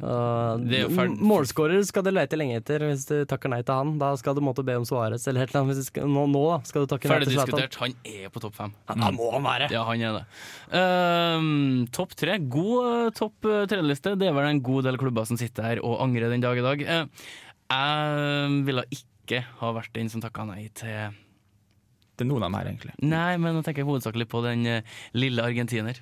uh, 0.00 0.56
er 0.56 1.12
målskårer 1.20 1.84
skal 1.84 2.06
du 2.06 2.10
lete 2.14 2.38
lenge 2.40 2.56
etter 2.62 2.86
hvis 2.88 3.04
du 3.10 3.14
takker 3.28 3.52
nei 3.52 3.60
til 3.66 3.76
han. 3.76 3.92
Da 4.00 4.14
skal 4.16 4.38
du 4.38 4.40
måtte 4.44 4.64
be 4.64 4.78
om 4.80 4.86
Suárez 4.88 5.28
eller 5.28 5.44
et 5.44 5.52
eller 5.52 5.62
annet. 5.62 5.76
Hvis 5.76 5.84
du 5.84 5.90
skal, 5.92 6.08
nå, 6.08 6.24
nå 6.32 6.44
skal 6.68 6.86
du 6.86 6.92
takke 6.94 7.12
nei 7.12 7.20
til 7.24 7.34
Zlatan. 7.36 7.60
diskutert, 7.60 7.78
han 7.82 7.96
er 8.08 8.32
på 8.32 8.42
topp 8.46 8.56
fem. 8.56 8.74
Ja, 8.88 8.98
da 9.04 9.12
må 9.14 9.28
han 9.36 9.46
være! 9.46 9.68
Ja, 9.74 9.84
han 9.90 10.08
er 10.08 10.18
det. 10.20 10.24
Uh, 10.72 11.86
topp 11.92 12.16
tre. 12.18 12.40
God 12.40 12.76
uh, 12.88 13.12
topp 13.16 13.48
uh, 13.50 13.62
tre-liste. 13.70 14.16
Det 14.16 14.30
er 14.30 14.36
vel 14.36 14.48
en 14.48 14.64
god 14.64 14.88
del 14.88 15.00
klubber 15.00 15.28
som 15.28 15.40
sitter 15.40 15.68
her 15.68 15.84
og 15.84 16.00
angrer 16.04 16.32
den 16.32 16.44
dag 16.44 16.58
i 16.58 16.64
dag. 16.64 16.86
Uh, 16.88 17.32
jeg 17.72 18.62
ville 18.66 18.84
ikke 18.92 19.42
ha 19.60 19.74
vært 19.76 19.92
den 19.96 20.10
som 20.12 20.22
takka 20.22 20.44
nei 20.48 20.66
til 20.76 21.12
Det 22.18 22.24
er 22.24 22.28
noen 22.28 22.42
av 22.42 22.50
dem 22.50 22.56
her, 22.58 22.70
egentlig. 22.72 22.94
Nei, 23.00 23.36
men 23.40 23.56
jeg 23.60 23.68
tenker 23.70 23.86
hovedsakelig 23.88 24.26
på 24.28 24.42
den 24.44 24.66
eh, 24.68 24.96
lille 25.16 25.44
argentiner. 25.46 25.96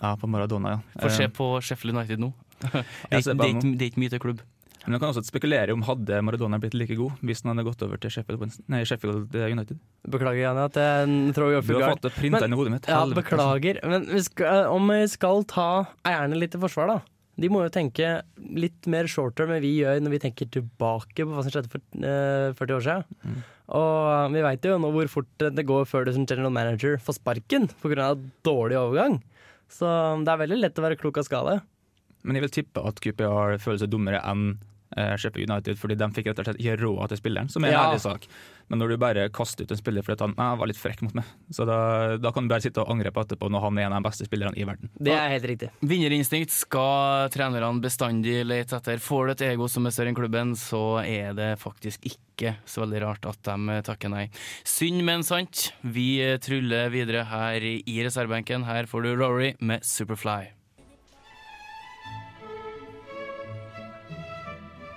Ja, 0.00 0.16
på 0.18 0.26
Maradona, 0.30 0.72
ja. 0.74 0.80
Få 1.04 1.12
se 1.14 1.28
Eh, 1.28 1.30
på 1.30 1.46
Sheffield 1.62 1.94
United 1.96 2.22
nå. 2.22 2.32
det, 2.72 2.84
er, 3.10 3.20
ikke- 3.20 3.36
det, 3.36 3.44
er 3.44 3.52
ikke, 3.54 3.68
det 3.76 3.84
er 3.86 3.92
ikke 3.92 4.02
mye 4.04 4.14
til 4.16 4.22
klubb. 4.26 4.40
Men 4.86 4.94
man 4.94 5.00
kan 5.02 5.10
også 5.12 5.26
spekulere 5.28 5.74
om 5.76 5.82
hadde 5.84 6.22
Maradona 6.24 6.56
blitt 6.60 6.72
like 6.72 6.94
god 6.96 7.18
hvis 7.28 7.42
han 7.44 7.52
hadde 7.52 7.66
gått 7.66 7.82
over 7.84 8.00
til 8.00 8.12
Sheffield, 8.14 8.54
nei, 8.72 8.80
Sheffield 8.88 9.34
United. 9.36 9.76
Beklager, 10.08 10.40
Janne, 10.46 10.64
at 10.70 10.78
jeg 10.80 11.34
tror 11.36 11.52
jeg 11.52 11.66
Du 11.68 11.74
har 11.76 11.92
fått 11.92 12.06
det 12.06 12.14
printa 12.16 12.40
inn 12.46 12.56
i 12.56 12.60
hodet 12.60 12.72
mitt. 12.78 12.88
Ja, 12.88 13.02
Helvete, 13.02 13.20
altså. 13.20 13.36
beklager. 13.36 13.80
Men 13.92 14.06
vi 14.08 14.22
skal, 14.24 14.70
om 14.72 14.88
vi 14.88 15.00
skal 15.12 15.44
ta 15.52 15.68
eierne 16.08 16.40
litt 16.40 16.54
til 16.56 16.62
forsvar, 16.64 16.94
da. 16.94 16.98
De 17.40 17.48
må 17.52 17.62
jo 17.64 17.72
tenke 17.72 18.08
litt 18.56 18.88
mer 18.90 19.08
short 19.08 19.36
term 19.38 19.52
enn 19.54 19.62
vi 19.64 19.76
gjør 19.78 20.00
når 20.04 20.12
vi 20.16 20.20
tenker 20.24 20.48
tilbake 20.52 21.24
på 21.24 21.28
hva 21.28 21.44
som 21.44 21.52
skjedde 21.52 21.70
for 21.72 21.84
eh, 22.00 22.50
40 22.56 22.76
år 22.76 22.84
siden. 22.84 23.20
Mm. 23.24 23.38
Og 23.80 24.34
vi 24.34 24.42
veit 24.44 24.66
jo 24.66 24.78
nå 24.82 24.90
hvor 24.96 25.12
fort 25.12 25.44
det 25.60 25.64
går 25.68 25.84
før 25.88 26.08
du 26.08 26.14
som 26.16 26.24
general 26.28 26.52
manager 26.52 26.96
får 27.04 27.20
sparken 27.20 27.68
pga. 27.84 28.14
dårlig 28.44 28.80
overgang. 28.80 29.20
Så 29.70 29.86
det 30.24 30.32
er 30.32 30.40
veldig 30.40 30.58
lett 30.64 30.80
å 30.80 30.84
være 30.88 30.98
klok 30.98 31.20
av 31.20 31.28
skade. 31.28 31.60
Men 32.24 32.36
jeg 32.36 32.42
vil 32.48 32.56
tippe 32.60 32.82
at 32.86 33.00
QPR 33.00 33.58
føler 33.62 33.78
seg 33.84 33.90
dummere 33.90 34.20
enn 34.28 34.58
eh, 34.96 35.14
Sheffield 35.16 35.46
United, 35.50 35.78
fordi 35.78 35.94
de 35.96 36.08
fikk 36.16 36.26
rett 36.32 36.40
og 36.42 36.48
slett 36.48 36.58
ikke 36.60 36.80
råd 36.82 37.08
til 37.12 37.18
spilleren, 37.20 37.48
som 37.52 37.62
er 37.64 37.68
en 37.70 37.76
Ja. 37.78 37.84
ærlig 37.92 38.00
sak. 38.02 38.24
Men 38.70 38.78
når 38.78 38.88
du 38.88 38.96
bare 39.02 39.28
kaster 39.34 39.64
ut 39.66 39.70
en 39.72 39.78
spiller 39.78 40.02
fordi 40.06 40.26
han 40.38 40.58
var 40.58 40.66
litt 40.70 40.78
frekk 40.78 41.00
mot 41.02 41.14
meg, 41.14 41.24
så 41.50 41.64
da, 41.66 42.16
da 42.22 42.30
kan 42.30 42.46
du 42.46 42.52
bare 42.52 42.62
sitte 42.62 42.78
og 42.82 42.90
angre 42.90 43.10
på 43.10 43.22
etterpå 43.24 43.48
når 43.50 43.60
han 43.64 43.78
er 43.78 43.86
en 43.88 43.92
av 43.96 44.02
de 44.02 44.08
beste 44.08 44.26
spillerne 44.28 44.54
i 44.58 44.66
verden. 44.66 44.90
Det 44.98 45.10
er 45.14 45.30
helt 45.32 45.46
riktig. 45.50 45.70
Vinnerinstinkt 45.82 46.50
skal 46.54 47.30
trenerne 47.34 47.80
bestandig 47.82 48.44
lete 48.46 48.76
etter. 48.78 48.98
Får 49.02 49.26
du 49.26 49.32
et 49.32 49.46
ego 49.54 49.66
som 49.70 49.86
er 49.86 49.94
større 49.96 50.12
enn 50.12 50.18
klubben, 50.18 50.54
så 50.58 50.82
er 51.02 51.34
det 51.38 51.48
faktisk 51.62 52.06
ikke 52.12 52.56
så 52.66 52.82
veldig 52.84 53.02
rart 53.02 53.26
at 53.26 53.42
de 53.46 53.80
takker 53.86 54.10
nei. 54.10 54.28
Synd, 54.66 55.02
men 55.06 55.22
sant. 55.26 55.72
Vi 55.82 56.18
truller 56.42 56.90
videre 56.94 57.24
her 57.30 57.60
i 57.62 57.98
reservebenken. 58.06 58.64
Her 58.70 58.86
får 58.90 59.02
du 59.06 59.14
Rory 59.18 59.54
med 59.60 59.82
Superfly. 59.86 60.50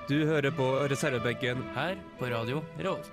Du 0.10 0.26
hører 0.26 0.52
på 0.52 0.66
reservebenken 0.92 1.64
her 1.76 1.96
på 2.20 2.26
radio 2.26 2.64
Revolt. 2.80 3.12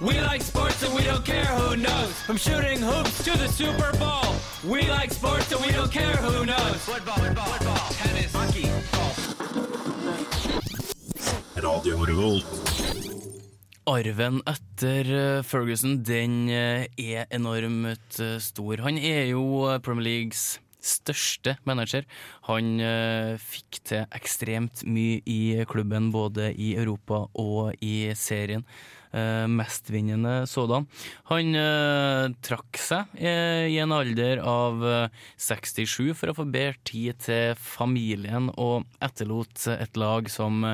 We 0.00 0.20
like 0.20 0.42
sports 0.42 0.82
and 0.82 0.94
we 0.94 1.02
don't 1.02 1.24
care 1.24 1.46
who 1.46 1.76
knows. 1.76 2.12
From 2.26 2.36
shooting 2.36 2.78
hoops 2.82 3.24
to 3.24 3.30
the 3.38 3.48
Super 3.48 3.92
Bowl. 3.98 4.34
We 4.64 4.82
like 4.82 5.12
sports 5.14 5.50
and 5.52 5.60
we 5.64 5.72
don't 5.72 5.90
care 5.90 6.16
who 6.16 6.44
knows. 6.44 6.76
Football, 6.84 7.16
football, 7.24 7.46
football 7.46 7.94
tennis, 8.00 8.32
hockey, 8.34 8.68
Radio 11.56 12.04
Revolt. 12.04 12.44
Arven 13.86 14.42
etter 14.46 15.08
eh, 15.14 15.42
Ferguson, 15.42 16.02
den 16.04 16.48
eh, 16.50 16.84
er 16.98 17.24
enormt 17.30 18.20
eh, 18.20 18.36
stor. 18.38 18.84
Han 18.84 18.98
er 18.98 19.24
jo 19.32 19.78
Premier 19.82 20.04
Leagues 20.04 20.60
største 20.82 21.56
manager. 21.68 22.06
Han 22.48 22.80
eh, 22.82 23.34
fikk 23.40 23.82
til 23.88 24.08
ekstremt 24.14 24.84
mye 24.84 25.20
i 25.26 25.62
klubben, 25.70 26.10
både 26.14 26.50
i 26.52 26.74
Europa 26.76 27.26
og 27.38 27.78
i 27.84 28.10
serien. 28.18 28.66
Eh, 29.12 29.44
mestvinnende 29.44 30.46
sådan. 30.48 30.86
Han 31.28 31.56
eh, 31.58 32.30
trakk 32.40 32.78
seg 32.80 33.10
i 33.20 33.76
en 33.82 33.92
alder 33.92 34.40
av 34.40 34.80
eh, 34.88 35.26
67 35.36 36.14
for 36.16 36.32
å 36.32 36.36
få 36.38 36.46
bedre 36.48 36.80
tid 36.88 37.20
til 37.20 37.52
familien, 37.60 38.48
og 38.56 38.88
etterlot 39.04 39.66
et 39.76 40.00
lag 40.00 40.32
som 40.32 40.64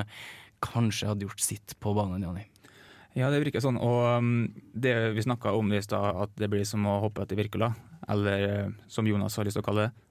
kanskje 0.63 1.11
hadde 1.11 1.27
gjort 1.27 1.43
sitt 1.43 1.75
på 1.83 1.91
banen, 1.97 2.23
Jani. 2.23 2.47
Ja, 3.17 3.27
det 3.27 3.41
virker 3.43 3.63
sånn. 3.63 3.79
Og 3.83 4.05
um, 4.21 4.47
det 4.71 4.95
vi 5.17 5.25
snakka 5.25 5.51
om 5.57 5.73
i 5.75 5.83
stad, 5.83 6.23
at 6.23 6.39
det 6.39 6.47
blir 6.51 6.63
som 6.67 6.87
å 6.87 6.99
hoppe 7.03 7.25
etter 7.25 7.39
Wirkola. 7.39 7.73
Eller 8.09 8.45
eh, 8.47 8.71
som 8.87 9.07
Jonas 9.07 9.37
har 9.37 9.47
lyst 9.47 9.59
til 9.59 9.63
å 9.63 9.67
kalle 9.69 9.87
det. 9.87 10.05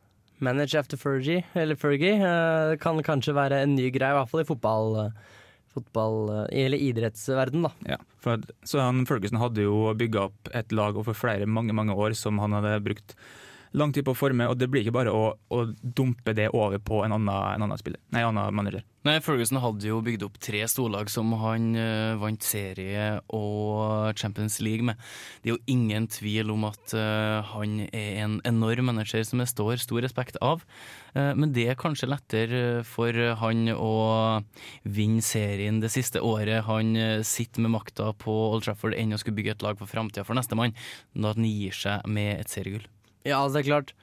Manage 0.45 0.79
after 0.79 1.01
Fergie, 1.01 1.43
eller 1.59 1.79
Fergie, 1.79 2.15
eh, 2.15 2.77
kan 2.83 3.01
kanskje 3.03 3.35
være 3.35 3.65
en 3.65 3.75
ny 3.75 3.89
greie, 3.91 4.15
i 4.15 4.19
hvert 4.21 4.31
fall 4.31 4.45
i 4.45 4.49
fotball. 4.49 4.97
eh, 5.07 5.35
fotball 5.79 6.49
eller 6.49 6.81
idrettsverden, 6.81 7.63
da. 7.63 7.71
Ja, 7.87 7.99
for 8.19 8.41
så 8.67 8.81
han 8.83 9.05
Ferguson 9.07 9.39
hadde 9.39 9.67
jo 9.67 9.93
bygga 9.95 10.25
opp 10.25 10.49
et 10.57 10.73
lag 10.75 10.97
over 10.99 11.15
flere 11.15 11.47
mange 11.47 11.77
mange 11.77 11.95
år 11.95 12.17
som 12.19 12.41
han 12.43 12.57
hadde 12.57 12.81
brukt 12.83 13.15
lang 13.73 13.93
tid 13.93 14.07
på 14.07 14.15
å 14.15 14.19
forme, 14.19 14.49
og 14.49 14.59
det 14.59 14.71
blir 14.71 14.85
ikke 14.85 14.97
bare 14.99 15.15
å, 15.15 15.33
å 15.35 15.65
dumpe 15.83 16.35
det 16.37 16.51
over 16.57 16.81
på 16.81 17.03
en 17.05 17.17
annen, 17.17 17.35
en 17.35 17.67
annen 17.67 17.81
spiller, 17.81 18.01
nei, 18.15 18.23
en 18.23 18.33
annen 18.33 18.57
manager. 18.57 18.87
Nei, 19.07 19.21
Ferguson 19.25 19.61
hadde 19.63 19.87
jo 19.87 20.01
bygd 20.05 20.25
opp 20.27 20.35
tre 20.43 20.59
storlag 20.69 21.09
som 21.09 21.31
han 21.41 21.71
uh, 21.79 22.19
vant 22.21 22.43
serie 22.45 23.07
og 23.33 24.19
Champions 24.19 24.59
League 24.61 24.85
med. 24.85 24.99
Det 25.41 25.49
er 25.49 25.55
jo 25.55 25.71
ingen 25.71 26.09
tvil 26.13 26.51
om 26.53 26.67
at 26.69 26.93
uh, 26.99 27.39
han 27.55 27.79
er 27.87 28.19
en 28.25 28.37
enorm 28.49 28.91
manager 28.91 29.23
som 29.25 29.41
det 29.41 29.49
står 29.49 29.81
stor 29.85 30.03
respekt 30.05 30.37
av. 30.45 30.67
Uh, 31.15 31.33
men 31.39 31.55
det 31.57 31.69
er 31.71 31.81
kanskje 31.81 32.11
lettere 32.11 32.83
for 32.85 33.17
han 33.41 33.71
å 33.73 33.95
vinne 34.83 35.25
serien 35.25 35.81
det 35.81 35.95
siste 35.95 36.21
året 36.21 36.67
han 36.69 36.93
sitter 37.25 37.65
med 37.65 37.77
makta 37.79 38.11
på 38.19 38.35
Old 38.51 38.67
Trafford, 38.67 38.99
enn 38.99 39.15
å 39.15 39.23
skulle 39.23 39.39
bygge 39.39 39.57
et 39.57 39.65
lag 39.65 39.81
for 39.81 39.89
framtida 39.89 40.27
for 40.27 40.37
nestemann, 40.37 40.77
når 41.15 41.39
han 41.39 41.49
gir 41.49 41.83
seg 41.87 42.13
med 42.19 42.35
et 42.43 42.53
seriegull. 42.53 42.85
Ja, 43.29 43.43
altså, 43.43 43.59
det 43.59 43.67
er 43.67 43.71
klart. 43.71 43.95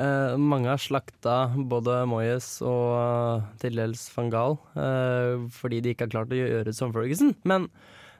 Eh, 0.00 0.34
mange 0.40 0.70
har 0.70 0.80
slakta 0.80 1.52
både 1.68 1.98
Moyes 2.08 2.46
og 2.64 2.94
uh, 2.96 3.48
til 3.60 3.76
dels 3.76 4.06
van 4.14 4.30
Gaal 4.32 4.54
eh, 4.72 5.42
fordi 5.52 5.82
de 5.84 5.92
ikke 5.92 6.06
har 6.06 6.14
klart 6.14 6.32
å 6.32 6.38
gjøre 6.38 6.64
det 6.70 6.72
som 6.78 6.94
Ferguson. 6.94 7.34
Men 7.44 7.68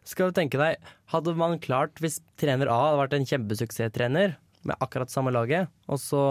skal 0.05 0.29
du 0.29 0.37
tenke 0.37 0.61
deg, 0.61 0.77
hadde 1.15 1.33
man 1.39 1.57
klart, 1.65 1.97
hvis 2.03 2.21
trener 2.41 2.69
A 2.69 2.77
hadde 2.91 3.01
vært 3.01 3.17
en 3.17 3.29
kjempesuksesstrener 3.31 4.37
med 4.69 4.85
akkurat 4.85 5.11
samme 5.15 5.33
laget, 5.33 5.73
og 5.89 6.01
så 6.03 6.23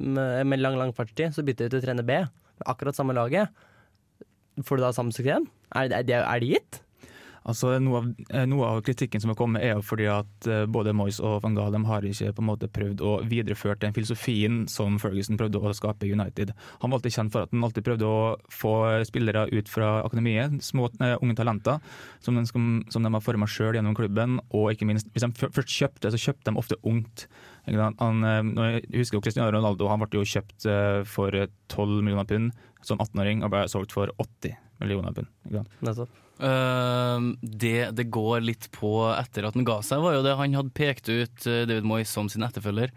med, 0.00 0.46
med 0.48 0.62
lang, 0.62 0.78
lang 0.80 0.96
fartstid, 0.96 1.34
så 1.36 1.44
bytter 1.44 1.68
vi 1.68 1.76
til 1.76 1.84
trener 1.84 2.06
B 2.06 2.22
med 2.22 2.66
akkurat 2.70 2.96
samme 2.96 3.16
laget, 3.16 3.52
får 4.64 4.80
du 4.80 4.86
da 4.86 4.94
samme 4.96 5.12
suksess? 5.12 5.44
Er, 5.76 5.92
er, 5.92 6.08
er 6.22 6.40
det 6.40 6.54
gitt? 6.54 6.80
Altså 7.46 7.76
noe 7.78 8.00
av, 8.00 8.06
eh, 8.34 8.46
noe 8.50 8.66
av 8.66 8.80
kritikken 8.82 9.22
som 9.22 9.30
har 9.30 9.38
kommet 9.38 9.62
er 9.62 9.76
jo 9.76 9.84
fordi 9.86 10.08
at 10.10 10.48
eh, 10.50 10.64
både 10.66 10.94
Moyes 10.96 11.20
og 11.22 11.38
van 11.44 11.54
Gaal 11.54 11.76
har 11.86 12.06
ikke 12.06 12.32
på 12.34 12.42
en 12.42 12.48
måte 12.48 12.68
prøvd 12.72 13.02
å 13.06 13.12
videreføre 13.28 13.78
den 13.84 13.94
filosofien 13.94 14.64
som 14.70 14.98
Ferguson 14.98 15.38
prøvde 15.38 15.60
å 15.60 15.74
skape 15.76 16.08
i 16.08 16.12
United. 16.12 16.50
Han 16.82 16.90
var 16.90 16.98
alltid 16.98 17.14
kjent 17.14 17.34
for 17.34 17.46
at 17.46 17.54
han 17.54 17.62
alltid 17.66 17.86
prøvde 17.86 18.10
å 18.10 18.34
få 18.50 18.74
spillere 19.06 19.46
ut 19.52 19.70
fra 19.70 20.00
akademiet, 20.02 20.58
små 20.64 20.88
uh, 20.98 21.14
unge 21.22 21.36
talenter, 21.38 21.78
som 22.24 22.38
de, 22.38 22.44
som, 22.50 22.66
de 22.90 23.12
har 23.14 23.24
forma 23.24 23.46
sjøl 23.50 23.78
gjennom 23.78 23.94
klubben. 23.98 24.40
Og 24.50 24.72
ikke 24.72 24.88
minst, 24.88 25.10
hvis 25.14 25.26
de 25.26 25.30
først 25.46 25.70
kjøpte, 25.70 26.10
så 26.10 26.22
kjøpte 26.26 26.50
de 26.50 26.62
ofte 26.62 26.80
ungt. 26.88 27.28
Han, 27.66 28.22
nå 28.54 28.68
husker 28.94 29.18
jo 29.18 29.24
Cristiano 29.24 29.50
Ronaldo, 29.54 29.88
han 29.90 30.02
ble 30.02 30.20
jo 30.20 30.26
kjøpt 30.36 30.68
for 31.10 31.34
eh, 31.34 31.50
12 31.72 32.02
millioner 32.02 32.28
pund 32.28 32.52
som 32.86 33.00
18-åring 33.02 33.42
og 33.42 33.54
ble 33.54 33.66
solgt 33.70 33.94
for 33.96 34.12
80 34.22 34.54
millioner 34.82 35.14
pund. 35.16 35.30
Nettopp. 35.86 36.25
Eh, 36.36 37.26
det 37.40 37.90
det 37.96 38.06
går 38.12 38.42
litt 38.44 38.68
på 38.74 38.90
etter 39.14 39.46
at 39.48 39.56
han 39.56 39.66
ga 39.66 39.78
seg, 39.84 40.02
var 40.04 40.18
jo 40.18 40.24
det 40.26 40.34
han 40.36 40.56
hadde 40.58 40.74
pekt 40.76 41.08
ut 41.08 41.46
eh, 41.48 41.64
David 41.68 41.86
Moyes 41.88 42.12
som 42.12 42.28
sin 42.32 42.44
etterfølger. 42.46 42.92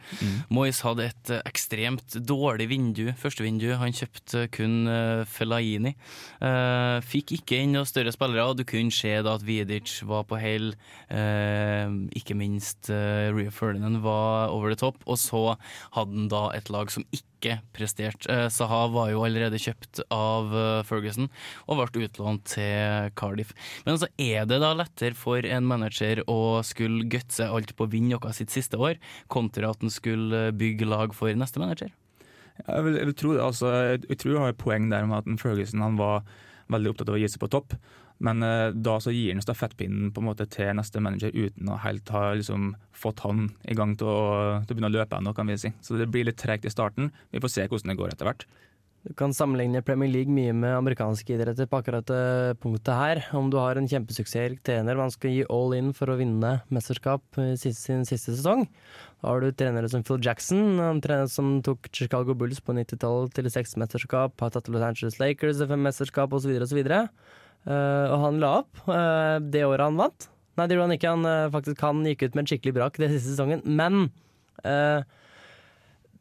Moyes 0.52 0.82
hadde 0.86 1.08
et 1.08 1.34
eh, 1.34 1.44
ekstremt 1.48 2.18
dårlig 2.28 2.70
vindu, 2.72 3.06
første 3.20 3.46
vindu. 3.46 3.70
Han 3.80 3.96
kjøpte 3.96 4.48
kun 4.56 4.82
uh, 4.90 5.24
Fellaini. 5.30 5.96
Eh, 6.44 6.98
fikk 7.06 7.36
ikke 7.40 7.62
inn 7.64 7.78
noen 7.78 7.88
større 7.90 8.14
spillere, 8.16 8.48
og 8.50 8.60
du 8.60 8.66
kunne 8.68 8.94
se 8.94 9.14
da 9.26 9.38
at 9.38 9.46
Vidic 9.48 10.00
var 10.10 10.28
på 10.30 10.40
hell. 10.42 10.74
Eh, 11.08 11.96
ikke 12.20 12.38
minst 12.38 12.92
uh, 12.92 13.30
Rio 13.36 13.54
Ferdinand 13.56 14.04
var 14.04 14.54
over 14.54 14.74
the 14.74 14.80
top, 14.80 15.00
og 15.08 15.20
så 15.22 15.56
hadde 15.96 16.16
han 16.16 16.32
da 16.32 16.50
et 16.58 16.72
lag 16.74 16.92
som 16.92 17.06
ikke 17.14 17.60
prestert. 17.76 18.28
Eh, 18.30 18.48
Saha 18.52 18.88
var 18.92 19.12
jo 19.14 19.24
allerede 19.24 19.60
kjøpt 19.62 20.02
av 20.12 20.52
eh, 20.52 20.84
Ferguson 20.88 21.30
og 21.68 21.80
ble 21.80 22.06
utlånt 22.08 22.46
til 22.52 23.12
Cardiff. 23.30 23.54
Men 23.86 23.96
altså, 23.96 24.10
er 24.18 24.50
det 24.50 24.60
da 24.64 24.74
lettere 24.78 25.18
for 25.18 25.46
en 25.46 25.70
manager 25.70 26.24
å 26.30 26.60
skulle 26.66 27.08
gutse 27.12 27.48
alt 27.48 27.76
på 27.78 27.88
å 27.88 27.92
vinne 27.94 28.18
noe 28.18 28.36
sitt 28.36 28.54
siste 28.54 28.80
år, 28.80 29.00
kontra 29.32 29.72
at 29.72 29.86
han 29.86 29.94
skulle 29.94 30.50
bygge 30.58 30.90
lag 30.90 31.16
for 31.16 31.34
neste 31.38 31.62
manager? 31.62 31.94
Jeg 32.60 32.84
vil, 32.86 33.00
jeg 33.00 33.08
vil 33.12 33.18
tro. 33.18 33.34
Altså, 33.40 33.72
jeg, 33.96 34.20
tror 34.20 34.34
jeg 34.34 34.44
har 34.44 34.54
et 34.54 34.62
poeng 34.62 34.90
der 34.92 35.08
med 35.08 35.22
at 35.22 35.42
Ferguson 35.42 35.86
han 35.86 36.00
var 36.00 36.28
veldig 36.70 36.94
opptatt 36.94 37.12
av 37.12 37.18
å 37.18 37.22
gi 37.22 37.30
seg 37.32 37.42
på 37.42 37.52
topp. 37.52 37.76
Men 38.20 38.44
eh, 38.44 38.70
da 38.76 38.98
så 39.00 39.14
gir 39.16 39.32
han 39.32 39.44
stafettpinnen 39.44 40.12
på 40.12 40.20
en 40.20 40.28
måte 40.28 40.48
til 40.52 40.74
neste 40.76 41.00
manager 41.04 41.32
uten 41.32 41.72
å 41.72 41.80
helt 41.86 42.10
ha 42.12 42.34
liksom, 42.36 42.74
fått 42.92 43.24
han 43.24 43.48
i 43.64 43.78
gang 43.80 43.96
til 44.00 44.12
å, 44.12 44.24
til 44.66 44.76
å 44.76 44.76
begynne 44.76 44.92
å 44.92 44.98
løpe 44.98 45.20
ennå, 45.20 45.34
kan 45.38 45.48
vi 45.48 45.56
si. 45.62 45.72
Så 45.86 45.96
det 46.00 46.10
blir 46.12 46.28
litt 46.28 46.40
tregt 46.42 46.68
i 46.68 46.74
starten. 46.74 47.14
Vi 47.32 47.40
får 47.40 47.54
se 47.54 47.68
hvordan 47.70 47.94
det 47.94 48.00
går 48.02 48.14
etter 48.14 48.28
hvert. 48.28 48.44
Du 49.08 49.14
kan 49.16 49.32
sammenligne 49.32 49.80
Premier 49.86 50.12
League 50.12 50.34
mye 50.34 50.52
med 50.52 50.74
amerikanske 50.76 51.32
idretter 51.32 51.70
på 51.72 51.80
akkurat 51.80 52.08
det 52.10 52.58
punktet 52.60 52.92
her. 52.92 53.22
Om 53.38 53.48
du 53.52 53.56
har 53.56 53.80
en 53.80 53.88
kjempesuksessrik 53.88 54.60
trener, 54.68 55.00
man 55.00 55.14
skal 55.14 55.32
gi 55.32 55.46
all 55.48 55.76
in 55.78 55.94
for 55.96 56.12
å 56.12 56.18
vinne 56.20 56.58
mesterskap 56.68 57.40
i 57.40 57.54
sin 57.58 58.04
siste 58.08 58.36
sesong. 58.36 58.66
Da 59.22 59.32
har 59.32 59.40
du 59.40 59.54
trenere 59.56 59.88
som 59.92 60.04
Phil 60.04 60.20
Jackson, 60.24 60.82
en 60.84 61.00
trener 61.04 61.32
som 61.32 61.62
tok 61.64 61.88
Chicago 61.96 62.36
Bulls 62.36 62.60
på 62.60 62.76
90-tallet 62.76 63.32
til 63.38 63.48
seks 63.54 63.78
mesterskap, 63.80 64.36
har 64.44 64.52
tatt 64.56 64.68
Los 64.68 64.84
Angeles 64.84 65.20
Lakers 65.22 65.62
til 65.62 65.72
fem 65.72 65.88
mesterskap 65.88 66.36
osv. 66.36 66.58
osv. 66.68 66.84
Uh, 67.68 68.06
og 68.12 68.20
han 68.24 68.38
la 68.40 68.52
opp 68.62 68.84
eh, 68.88 69.38
det 69.52 69.66
året 69.68 69.84
han 69.84 69.98
vant. 70.00 70.30
Nei, 70.60 70.68
det 70.68 70.76
gjorde 70.76 70.88
han 70.90 70.96
ikke. 70.98 71.14
Han 71.16 71.28
eh, 71.28 71.52
faktisk 71.54 71.84
han 71.88 72.04
gikk 72.08 72.26
ut 72.26 72.36
med 72.36 72.44
en 72.44 72.52
skikkelig 72.52 72.76
brak 72.76 73.00
den 73.00 73.14
siste 73.14 73.32
sesongen. 73.32 73.64
Men 73.64 74.10
eh, 74.68 75.08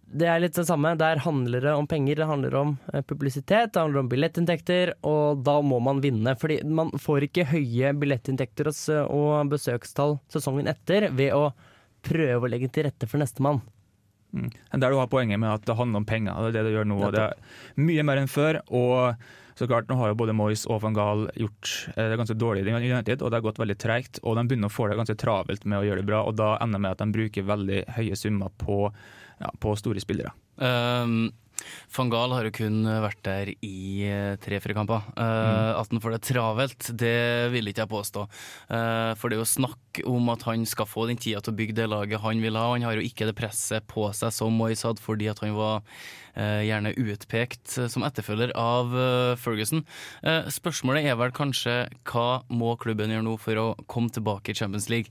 det 0.08 0.28
er 0.28 0.40
litt 0.40 0.56
det 0.56 0.64
samme. 0.68 0.94
Der 0.98 1.20
handler 1.20 1.64
det 1.64 1.72
om 1.76 1.86
penger, 1.86 2.16
det 2.16 2.28
handler 2.28 2.54
om 2.56 2.76
eh, 2.92 3.02
publisitet, 3.04 3.72
det 3.74 3.80
handler 3.80 4.02
om 4.02 4.10
billettinntekter, 4.10 4.94
og 5.06 5.42
da 5.44 5.58
må 5.60 5.80
man 5.84 6.02
vinne. 6.04 6.34
Fordi 6.40 6.60
man 6.64 6.92
får 6.96 7.28
ikke 7.28 7.48
høye 7.52 7.92
billettinntekter 7.98 8.70
og 9.04 9.50
besøkstall 9.52 10.18
sesongen 10.32 10.70
etter 10.70 11.10
ved 11.12 11.34
å 11.36 11.50
prøve 12.04 12.46
å 12.46 12.50
legge 12.50 12.70
til 12.72 12.88
rette 12.88 13.08
for 13.10 13.20
nestemann. 13.20 13.60
Mm. 14.32 14.48
Der 14.76 14.92
du 14.92 14.98
har 15.00 15.08
poenget 15.08 15.40
med 15.40 15.50
at 15.50 15.66
det 15.66 15.76
handler 15.76 16.02
om 16.02 16.08
penger. 16.08 16.40
Det 16.48 16.48
er 16.48 16.56
det 16.58 16.64
det 16.68 16.74
gjør 16.76 16.88
nå. 16.88 17.02
og 17.04 17.12
Det 17.16 17.26
er 17.26 17.84
mye 17.84 18.08
mer 18.08 18.22
enn 18.22 18.32
før. 18.32 18.62
og 18.68 19.20
så 19.58 19.66
klart, 19.66 19.88
Nå 19.88 19.96
har 19.98 20.12
jo 20.12 20.18
både 20.20 20.36
Moyes 20.38 20.68
og 20.70 20.84
van 20.84 20.94
Gaal 20.94 21.24
gjort 21.34 21.70
eh, 21.96 22.08
det 22.12 22.18
ganske 22.20 22.36
dårlig 22.38 22.62
i 22.62 22.74
United, 22.92 23.22
og 23.22 23.30
det 23.30 23.40
har 23.40 23.46
gått 23.48 23.58
veldig 23.58 23.78
treigt. 23.80 24.20
Og 24.22 24.36
de 24.38 24.44
begynner 24.46 24.70
å 24.70 24.74
få 24.74 24.86
det 24.88 24.98
ganske 25.00 25.18
travelt 25.18 25.64
med 25.66 25.80
å 25.80 25.86
gjøre 25.88 26.04
det 26.04 26.08
bra, 26.08 26.22
og 26.22 26.36
da 26.38 26.52
ender 26.62 26.78
det 26.78 26.84
med 26.84 26.94
at 26.94 27.02
de 27.02 27.16
bruker 27.16 27.48
veldig 27.48 27.80
høye 27.96 28.18
summer 28.20 28.54
på, 28.62 28.92
ja, 29.40 29.52
på 29.60 29.74
store 29.78 30.02
spillere. 30.02 30.34
Um, 30.56 31.30
Van 31.90 32.10
Gaal 32.10 32.32
har 32.36 32.46
jo 32.46 32.52
kun 32.54 32.86
vært 32.86 33.18
der 33.26 33.48
i 33.66 34.06
tre-fire 34.42 34.76
kamper. 34.76 35.08
Uh, 35.18 35.74
At 35.74 35.90
han 35.90 36.02
får 36.02 36.14
det 36.14 36.20
travelt, 36.28 36.90
det 37.00 37.50
vil 37.50 37.70
ikke 37.70 37.82
jeg 37.82 37.90
påstå. 37.90 38.24
Uh, 38.70 39.12
for 39.18 39.26
det 39.26 39.38
er 39.38 39.42
jo 39.42 39.48
snakk 39.50 40.00
om 40.06 40.30
at 40.32 40.44
han 40.46 40.62
skal 40.70 40.86
få 40.88 41.08
den 41.10 41.18
tida 41.18 41.42
til 41.42 41.54
å 41.54 41.58
bygge 41.58 41.74
det 41.80 41.88
laget 41.90 42.22
han 42.22 42.42
vil 42.44 42.58
ha. 42.58 42.68
Han 42.76 42.86
har 42.86 42.98
jo 42.98 43.06
ikke 43.06 43.26
det 43.28 43.34
presset 43.38 43.86
på 43.90 44.06
seg 44.16 44.34
som 44.34 44.54
Moyes 44.54 44.86
hadde, 44.86 45.02
fordi 45.02 45.30
at 45.32 45.42
han 45.42 45.56
var 45.58 45.82
uh, 45.82 46.62
gjerne 46.62 46.94
utpekt 46.94 47.74
som 47.90 48.06
etterfølger 48.06 48.54
av 48.58 48.94
Ferguson. 49.42 49.82
Spørsmålet 50.54 51.10
er 51.10 51.18
vel 51.18 51.34
kanskje 51.34 51.80
hva 52.08 52.44
må 52.54 52.76
klubben 52.80 53.10
gjøre 53.12 53.26
nå 53.26 53.34
for 53.42 53.58
å 53.60 53.66
komme 53.90 54.14
tilbake 54.14 54.54
i 54.54 54.58
Champions 54.58 54.88
League? 54.92 55.10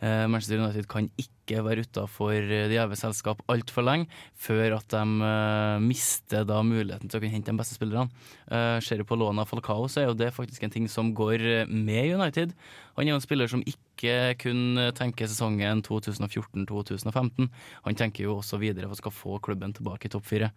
Manchester 0.00 0.60
United 0.60 0.84
kan 0.92 1.08
ikke 1.16 1.35
være 1.54 1.84
utafor 1.86 2.34
de 2.34 2.74
gjeve 2.74 2.98
selskap 2.98 3.42
altfor 3.52 3.86
lenge, 3.86 4.08
før 4.34 4.78
at 4.80 4.88
de 4.90 5.02
uh, 5.22 5.78
mister 5.82 6.46
da 6.48 6.58
muligheten 6.66 7.08
til 7.08 7.18
å 7.18 7.22
kunne 7.22 7.36
hente 7.36 7.52
de 7.52 7.60
beste 7.60 7.78
spillerne. 7.78 8.10
Uh, 8.50 8.82
ser 8.82 8.98
du 8.98 9.06
på 9.06 9.18
lånet 9.18 9.44
av 9.44 9.50
Falcao, 9.50 9.86
så 9.86 10.02
er 10.02 10.08
jo 10.10 10.18
det 10.18 10.32
faktisk 10.34 10.66
en 10.66 10.74
ting 10.74 10.88
som 10.90 11.14
går 11.16 11.68
med 11.70 12.16
United. 12.18 12.56
Han 12.96 13.06
er 13.06 13.14
jo 13.14 13.20
en 13.20 13.24
spiller 13.24 13.50
som 13.52 13.62
ikke 13.62 14.34
kun 14.40 14.80
tenker 14.96 15.28
sesongen 15.30 15.82
2014-2015. 15.86 17.48
Han 17.86 17.98
tenker 17.98 18.26
jo 18.26 18.38
også 18.40 18.58
videre 18.60 18.88
for 18.88 18.96
å 18.96 19.02
skal 19.02 19.14
få 19.14 19.40
klubben 19.44 19.76
tilbake 19.76 20.08
i 20.08 20.12
topp 20.12 20.26
fire. 20.28 20.50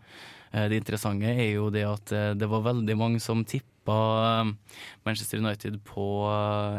Det 0.50 0.80
interessante 0.80 1.30
er 1.30 1.54
jo 1.54 1.68
det 1.74 1.86
at 1.86 2.14
det 2.40 2.48
var 2.50 2.66
veldig 2.66 2.96
mange 2.98 3.20
som 3.22 3.44
tippa 3.46 4.48
Manchester 5.06 5.40
United 5.40 5.80
på 5.88 6.06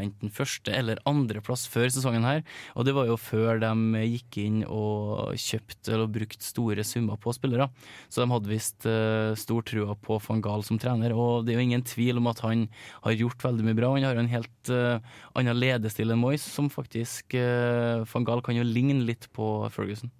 enten 0.02 0.32
første 0.32 0.72
eller 0.74 1.00
andreplass 1.08 1.66
før 1.70 1.88
sesongen 1.92 2.26
her, 2.26 2.42
og 2.74 2.86
det 2.86 2.94
var 2.96 3.08
jo 3.10 3.18
før 3.20 3.60
de 3.62 3.70
gikk 4.08 4.38
inn 4.42 4.60
og 4.64 5.34
kjøpte 5.38 5.94
eller 5.94 6.10
brukte 6.12 6.46
store 6.46 6.84
summer 6.86 7.18
på 7.20 7.34
spillere. 7.36 7.68
Så 8.08 8.22
de 8.22 8.30
hadde 8.32 8.50
visst 8.50 8.86
uh, 8.88 9.32
stor 9.38 9.64
trua 9.66 9.96
på 9.98 10.20
van 10.26 10.44
Gaal 10.44 10.64
som 10.66 10.80
trener, 10.80 11.14
og 11.16 11.46
det 11.46 11.54
er 11.54 11.60
jo 11.60 11.66
ingen 11.68 11.86
tvil 11.86 12.20
om 12.20 12.30
at 12.30 12.44
han 12.44 12.68
har 13.04 13.18
gjort 13.18 13.44
veldig 13.48 13.66
mye 13.66 13.78
bra. 13.78 13.92
Han 13.96 14.08
har 14.08 14.20
en 14.20 14.30
helt 14.32 14.72
uh, 14.72 15.02
annen 15.38 15.58
ledestil 15.58 16.12
enn 16.12 16.22
Moyes, 16.22 16.46
som 16.46 16.70
faktisk 16.72 17.36
uh, 17.38 18.06
Van 18.12 18.28
Gaal 18.28 18.44
kan 18.46 18.58
jo 18.58 18.66
ligne 18.66 19.00
litt 19.06 19.30
på 19.36 19.52
Ferguson. 19.74 20.12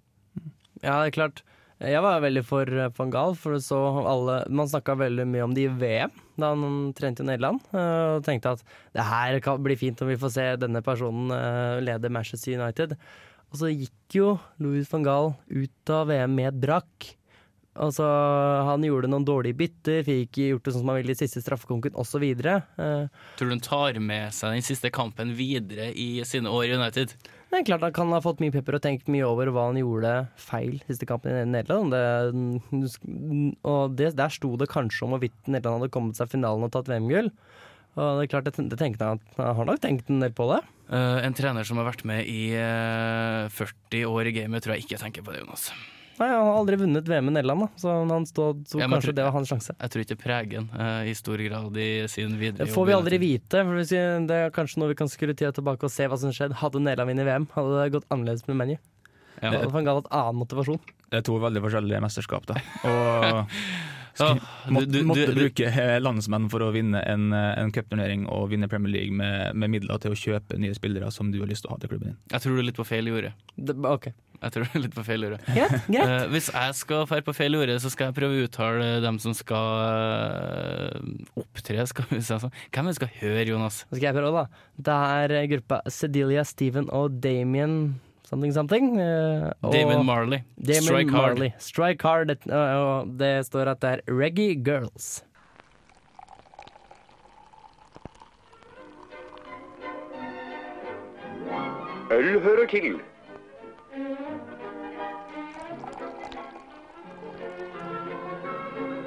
Ja, 0.81 1.01
det 1.03 1.11
er 1.11 1.16
klart. 1.16 1.45
Jeg 1.81 2.03
var 2.05 2.21
veldig 2.21 2.43
for 2.45 2.69
van 2.97 3.12
Gaal, 3.12 3.35
for 3.40 3.57
så 3.64 3.79
alle 4.05 4.43
Man 4.53 4.69
snakka 4.69 4.99
veldig 5.01 5.25
mye 5.33 5.47
om 5.47 5.55
det 5.57 5.62
i 5.64 5.71
VM, 5.81 6.12
da 6.37 6.51
han 6.53 6.90
trente 6.97 7.25
i 7.25 7.29
Nederland. 7.29 7.62
Og 7.73 8.21
tenkte 8.27 8.53
at 8.53 8.64
det 8.93 9.07
her 9.09 9.38
kan 9.45 9.62
bli 9.64 9.79
fint 9.81 10.03
om 10.05 10.11
vi 10.12 10.19
får 10.21 10.35
se 10.35 10.45
denne 10.61 10.83
personen 10.85 11.33
lede 11.81 12.12
Manchester 12.12 12.59
United. 12.61 12.93
Og 13.50 13.58
så 13.58 13.70
gikk 13.72 14.14
jo 14.14 14.34
Louis 14.62 14.86
van 14.90 15.06
Gaal 15.06 15.32
ut 15.50 15.92
av 15.94 16.10
VM 16.10 16.36
med 16.38 16.52
et 16.52 16.60
brakk. 16.62 17.08
Altså, 17.80 18.04
han 18.66 18.82
gjorde 18.82 19.08
noen 19.08 19.24
dårlige 19.24 19.56
bytter, 19.60 20.00
fikk 20.04 20.40
gjort 20.42 20.64
det 20.66 20.72
sånn 20.74 20.82
som 20.82 20.90
han 20.90 20.98
ville 20.98 21.14
i 21.14 21.18
siste 21.18 21.42
straffekonken 21.42 21.94
osv. 21.98 22.24
Uh, 22.42 23.06
Tror 23.38 23.50
du 23.50 23.54
han 23.54 23.62
tar 23.62 24.00
med 24.02 24.34
seg 24.34 24.56
den 24.56 24.66
siste 24.66 24.90
kampen 24.94 25.32
videre 25.38 25.88
i 25.94 26.24
sine 26.26 26.50
år 26.50 26.66
i 26.66 26.74
United? 26.80 27.14
Det 27.50 27.58
er 27.58 27.66
klart 27.66 27.82
Han 27.82 27.94
kan 27.94 28.12
ha 28.14 28.20
fått 28.22 28.42
mye 28.42 28.54
pepper 28.54 28.76
og 28.78 28.82
tenkt 28.84 29.08
mye 29.10 29.26
over 29.26 29.50
hva 29.50 29.68
han 29.70 29.78
gjorde 29.78 30.12
feil 30.38 30.76
siste 30.86 31.06
kampen 31.08 31.34
i 31.34 31.46
Nederland. 31.50 31.94
Det, 31.94 33.62
og 33.66 33.96
det, 33.98 34.12
der 34.18 34.34
sto 34.34 34.52
det 34.58 34.70
kanskje 34.70 35.06
om 35.06 35.16
hvorvidt 35.16 35.50
Nederland 35.50 35.80
hadde 35.80 35.94
kommet 35.94 36.18
seg 36.20 36.30
finalen 36.30 36.66
og 36.66 36.74
tatt 36.74 36.90
VM-gull. 36.90 37.32
Og 37.98 38.20
det 38.20 38.26
er 38.26 38.31
klart, 38.31 38.46
det, 38.46 38.68
det 38.70 38.79
tenkte 38.79 39.14
at 39.16 39.38
han 39.40 39.57
har 39.59 39.66
nok 39.66 39.81
tenkt 39.83 40.11
en 40.12 40.22
del 40.22 40.35
på 40.35 40.46
det. 40.53 40.61
Uh, 40.90 41.22
en 41.22 41.35
trener 41.37 41.66
som 41.66 41.79
har 41.81 41.87
vært 41.87 42.05
med 42.07 42.26
i 42.26 42.50
uh, 42.55 43.46
eh, 43.46 43.55
40 43.55 44.07
år 44.11 44.31
i 44.31 44.35
gamet, 44.35 44.62
tror 44.62 44.76
jeg 44.76 44.87
ikke 44.87 45.00
tenker 45.03 45.26
på 45.26 45.35
det, 45.35 45.42
Jonas. 45.44 45.68
Nei, 46.20 46.29
Han 46.29 46.48
har 46.50 46.59
aldri 46.59 46.76
vunnet 46.83 47.07
VM 47.09 47.31
i 47.31 47.35
Nederland, 47.37 47.64
da. 47.64 47.68
så 47.81 47.94
han 48.11 48.26
stod, 48.29 48.64
så 48.68 48.81
ja, 48.83 48.88
kanskje 48.90 49.14
det 49.16 49.24
var 49.24 49.35
hans 49.35 49.50
sjanse. 49.50 49.74
Jeg 49.79 49.92
tror 49.94 50.05
ikke 50.05 50.18
preger 50.20 50.61
han 50.61 50.68
uh, 50.74 51.07
i 51.09 51.14
stor 51.16 51.42
grad 51.46 51.79
i 51.81 51.90
sin 52.12 52.35
videre 52.40 52.66
Det 52.66 52.74
får 52.74 52.90
vi 52.90 52.96
aldri 52.96 53.20
vite. 53.22 53.62
for 53.66 53.81
Det 53.81 54.40
er 54.40 54.55
kanskje 54.55 54.83
noe 54.83 54.92
vi 54.92 54.98
kan 54.98 55.11
skru 55.11 55.31
tida 55.33 55.53
tilbake 55.57 55.88
og 55.88 55.94
se 55.94 56.11
hva 56.11 56.18
som 56.20 56.35
skjedde. 56.35 56.59
Hadde 56.61 56.83
Nederland 56.83 57.14
vunnet 57.14 57.31
VM, 57.31 57.48
hadde 57.55 57.79
det 57.79 57.94
gått 57.96 58.11
annerledes 58.11 58.46
med 58.50 58.61
Menu. 58.61 58.76
Ja. 59.40 59.48
Det 59.48 59.57
hadde 59.62 59.72
han 59.72 59.88
en 59.88 60.11
annen 60.11 60.42
motivasjon. 60.42 60.83
Det 61.11 61.22
er 61.22 61.24
to 61.26 61.38
veldig 61.42 61.62
forskjellige 61.64 62.03
mesterskap, 62.05 62.50
da. 62.50 62.59
Og 62.90 63.46
Ja, 64.18 64.33
du, 64.35 64.87
du, 64.87 65.03
måtte, 65.07 65.29
du, 65.31 65.37
bruke 65.37 65.87
landsmenn 66.03 66.49
for 66.53 66.64
å 66.66 66.73
vinne 66.75 67.03
en, 67.07 67.31
en 67.35 67.70
cupturnering 67.75 68.27
og 68.33 68.51
vinne 68.55 68.68
Premier 68.70 68.96
League 68.96 69.14
med, 69.16 69.55
med, 69.55 69.73
midler 69.77 70.01
til 70.03 70.16
å 70.16 70.18
kjøpe 70.18 70.59
nye 70.61 70.75
spillere 70.77 71.12
som 71.14 71.31
du 71.33 71.38
har 71.42 71.51
lyst 71.51 71.66
til 71.66 71.70
å 71.70 71.77
ha 71.77 71.83
til 71.83 71.92
klubben 71.92 72.12
din. 72.12 72.18
Jeg 72.33 72.44
tror 72.44 72.57
du 72.57 72.64
er 72.64 72.68
litt 72.70 72.81
på 72.81 72.88
feil 72.88 73.12
jorde. 73.12 73.35
ok. 73.94 74.11
Jeg 74.40 74.55
tror 74.55 74.64
du 74.64 74.77
er 74.79 74.83
litt 74.87 74.94
på 74.96 75.03
feil 75.05 75.27
jorde. 75.27 75.38
Greit, 75.44 75.75
greit. 75.85 76.09
Uh, 76.09 76.27
hvis 76.33 76.49
jeg 76.49 76.77
skal 76.79 77.05
dra 77.11 77.20
på 77.27 77.35
feil 77.37 77.59
jorde, 77.59 77.77
så 77.83 77.90
skal 77.92 78.09
jeg 78.09 78.16
prøve 78.16 78.38
å 78.38 78.46
uttale 78.46 78.87
dem 79.05 79.18
som 79.20 79.35
skal 79.37 79.83
uh, 79.85 81.42
opptre. 81.42 81.85
Skal 81.90 82.09
vi 82.09 82.23
si 82.25 82.38
sånn. 82.40 82.55
Hvem 82.73 82.88
er 82.88 82.94
det 82.94 83.01
skal 83.01 83.12
høre, 83.18 83.49
Jonas? 83.53 83.83
Skal 83.90 84.07
jeg 84.09 84.16
prøve, 84.16 84.44
da? 84.46 84.62
Det 84.88 85.01
er 85.20 85.51
gruppa 85.53 85.83
Sedelia, 85.92 86.46
Steven 86.49 86.88
og 86.96 87.20
Damien 87.20 87.77
something 88.31 88.53
something. 88.53 89.01
Uh, 89.01 89.53
Damon 89.71 90.07
Marley. 90.07 90.43
Damon 90.62 90.83
Strike 90.83 91.11
Marley. 91.11 91.49
hard. 91.49 91.62
Strike 91.62 92.03
hard. 92.03 92.29
Det, 92.29 92.38
uh, 92.47 93.05
det 93.19 93.47
står 93.47 93.75
at 93.75 93.81
det 93.83 93.90
er 93.90 94.01
Reggae 94.21 94.55
Girls. 94.55 95.25
Øl 102.11 102.40
hører 102.40 102.66
til. 102.66 103.01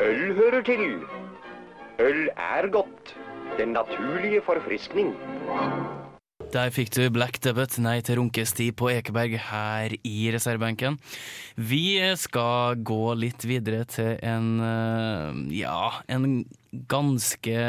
Øl 0.02 0.36
hører 0.36 0.62
til. 0.62 1.00
Øl 2.00 2.30
er 2.38 2.68
godt. 2.72 3.18
Den 3.58 3.68
naturlige 3.68 4.42
forfriskning. 4.46 5.16
Der 6.54 6.70
fikk 6.70 6.92
du 6.94 7.08
Black 7.10 7.40
Debut, 7.42 7.80
nei 7.82 7.96
til 8.06 8.20
runkestid 8.20 8.76
på 8.78 8.92
Ekeberg 8.92 9.40
her 9.42 9.96
i 10.06 10.28
reservebenken. 10.36 11.00
Vi 11.58 11.98
skal 12.22 12.78
gå 12.86 13.16
litt 13.18 13.42
videre 13.50 13.88
til 13.90 14.20
en 14.22 14.62
eh, 14.62 15.40
ja, 15.58 16.04
en 16.14 16.44
ganske 16.94 17.66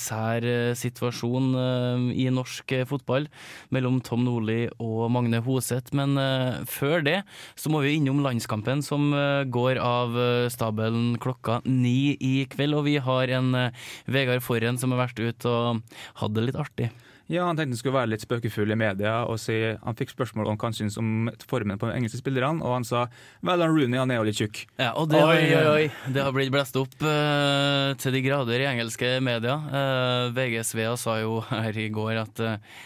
sær 0.00 0.48
situasjon 0.80 1.52
eh, 1.66 2.08
i 2.24 2.26
norsk 2.32 2.72
fotball 2.88 3.28
mellom 3.76 4.00
Tom 4.00 4.24
Nordli 4.24 4.70
og 4.78 5.04
Magne 5.12 5.44
Hoseth. 5.44 5.92
Men 5.92 6.16
eh, 6.16 6.64
før 6.64 7.04
det 7.04 7.20
så 7.60 7.68
må 7.68 7.84
vi 7.84 7.98
innom 7.98 8.24
landskampen 8.24 8.80
som 8.88 9.12
går 9.52 9.84
av 9.84 10.16
stabelen 10.48 11.18
klokka 11.20 11.60
ni 11.68 12.16
i 12.16 12.36
kveld. 12.48 12.80
Og 12.80 12.88
vi 12.88 13.02
har 13.04 13.36
en 13.36 13.66
Vegard 14.08 14.48
Forhen 14.48 14.80
som 14.80 14.96
har 14.96 15.10
vært 15.10 15.20
ute 15.20 15.58
og 15.58 15.98
hatt 16.22 16.40
det 16.40 16.48
litt 16.48 16.64
artig. 16.70 16.94
Ja, 17.32 17.46
Han 17.46 17.56
tenkte 17.56 17.72
han 17.72 17.80
skulle 17.80 17.96
være 17.96 18.10
litt 18.12 18.24
spøkefull 18.24 18.74
i 18.74 18.76
media. 18.76 19.14
og 19.24 19.38
si, 19.40 19.56
Han 19.80 19.96
fikk 19.96 20.12
spørsmål 20.12 20.50
om 20.50 20.58
hva 20.58 20.68
han 20.68 20.76
syntes 20.76 20.98
om 21.00 21.30
formen 21.48 21.80
på 21.80 21.88
de 21.88 21.96
engelske 21.96 22.20
spillerne, 22.20 22.60
og 22.60 22.76
han 22.78 22.84
sa 22.84 23.06
vel, 23.40 23.64
han 23.64 23.72
Rooney 23.72 23.98
han 23.98 24.12
er 24.12 24.20
jo 24.20 24.26
litt 24.28 24.40
tjukk. 24.40 24.64
Ja, 24.76 24.92
og 24.92 25.08
det, 25.12 25.22
oi, 25.24 25.38
har, 25.48 25.70
oi, 25.72 25.84
oi. 25.86 26.12
det 26.12 26.24
har 26.24 26.34
blitt 26.36 26.52
blåst 26.52 26.76
opp 26.76 26.96
uh, 27.00 27.94
til 28.00 28.18
de 28.18 28.24
grader 28.26 28.60
i 28.60 28.68
engelske 28.68 29.16
media. 29.24 29.56
Uh, 29.56 29.78
eh, 29.78 30.34
VG-Svea 30.36 30.96
sa 31.00 31.18
jo 31.22 31.40
her 31.48 31.80
i 31.80 31.88
går 31.94 32.20
at 32.26 32.44
uh, 32.44 32.76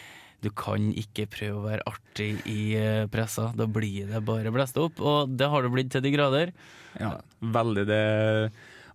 du 0.44 0.53
kan 0.55 0.87
ikke 0.94 1.27
prøve 1.27 1.59
å 1.59 1.66
være 1.66 1.87
artig 1.90 2.31
i 2.46 2.79
pressa. 3.11 3.51
Da 3.59 3.66
blir 3.66 4.07
det 4.07 4.22
bare 4.22 4.55
blåst 4.55 4.79
opp, 4.79 5.03
og 5.03 5.35
det 5.35 5.51
har 5.51 5.66
det 5.66 5.72
blitt 5.74 5.90
til 5.90 6.05
de 6.05 6.14
grader. 6.14 6.53
Ja, 6.98 7.16
veldig 7.42 7.88
det 7.90 8.05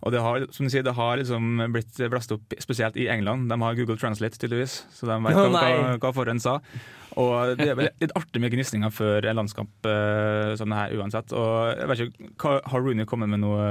og 0.04 0.12
det 0.12 0.20
har, 0.20 0.44
som 0.52 0.66
du 0.66 0.72
sier, 0.72 0.84
det 0.84 0.92
har 0.98 1.16
liksom 1.16 1.62
blitt 1.72 1.96
blåst 2.12 2.34
opp, 2.36 2.52
spesielt 2.60 2.98
i 3.00 3.06
England. 3.08 3.48
De 3.48 3.56
har 3.62 3.78
Google 3.78 3.96
Translate, 4.00 4.36
tydeligvis, 4.36 4.82
så 4.92 5.08
de 5.08 5.16
vet 5.24 5.38
hva, 5.38 5.48
hva, 5.54 5.94
hva 6.02 6.10
forhånd 6.12 6.44
sa. 6.44 6.58
Og 7.20 7.54
det 7.58 7.68
er 7.70 7.80
litt 8.02 8.14
artig 8.18 8.40
med 8.42 8.52
gnisninger 8.54 8.92
før 8.94 9.28
en 9.28 9.38
landskamp 9.40 9.86
uh, 9.86 10.54
som 10.58 10.70
det 10.72 10.78
her 10.78 10.94
uansett. 10.98 11.34
Og 11.36 11.78
jeg 11.78 11.90
vet 11.90 12.02
ikke, 12.06 12.54
Har 12.70 12.84
Rooney 12.84 13.06
kommet 13.08 13.30
med 13.30 13.42
noe, 13.44 13.64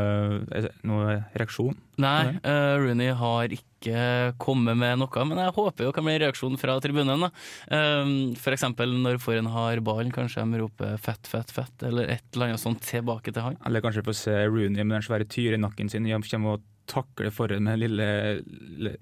eh, 0.55 0.69
noe 0.87 1.17
reaksjon? 1.35 1.75
Nei, 2.03 2.35
uh, 2.45 2.75
Rooney 2.81 3.13
har 3.19 3.53
ikke 3.53 4.33
kommet 4.41 4.79
med 4.79 5.01
noe, 5.01 5.25
men 5.27 5.41
jeg 5.43 5.55
håper 5.57 5.85
jo 5.85 5.91
det 5.91 5.97
kan 5.97 6.07
bli 6.07 6.15
en 6.15 6.23
reaksjon 6.23 6.59
fra 6.61 6.77
tribunen. 6.83 7.25
da. 7.27 7.31
Um, 7.67 8.13
F.eks. 8.39 8.65
når 8.79 9.19
foran 9.23 9.51
har 9.53 9.83
ballen, 9.85 10.13
kanskje 10.15 10.45
de 10.47 10.63
roper 10.63 10.95
'fett, 10.97 11.27
fett, 11.27 11.51
fett', 11.51 11.87
eller 11.87 12.09
et 12.15 12.23
eller 12.33 12.53
annet 12.53 12.63
sånt 12.63 12.81
tilbake 12.81 13.33
til 13.33 13.43
han. 13.43 13.59
Eller 13.65 13.83
kanskje 13.83 14.05
få 14.07 14.15
se 14.15 14.37
Rooney 14.47 14.83
med 14.83 14.97
den 14.97 15.05
svære 15.05 15.27
tyrenakken 15.27 15.91
sin 15.91 16.07
kommer 16.07 16.57
og 16.57 16.63
takler 16.87 17.31
foran 17.31 17.63
med 17.63 17.79
den 17.79 17.83
lille, 17.85 18.41
lille 18.77 18.97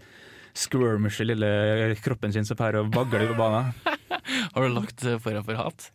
squirmishe 0.54 1.26
lille 1.26 1.96
kroppen 2.04 2.34
sin 2.34 2.46
som 2.46 2.58
pærer 2.60 2.82
og 2.82 2.94
vagler 2.94 3.30
på 3.32 3.40
banen. 3.40 3.74
Har 4.52 4.68
du 4.68 4.76
lagt 4.76 5.06
eh, 5.08 5.20
foran 5.22 5.46
for 5.48 5.60
hat? 5.60 5.88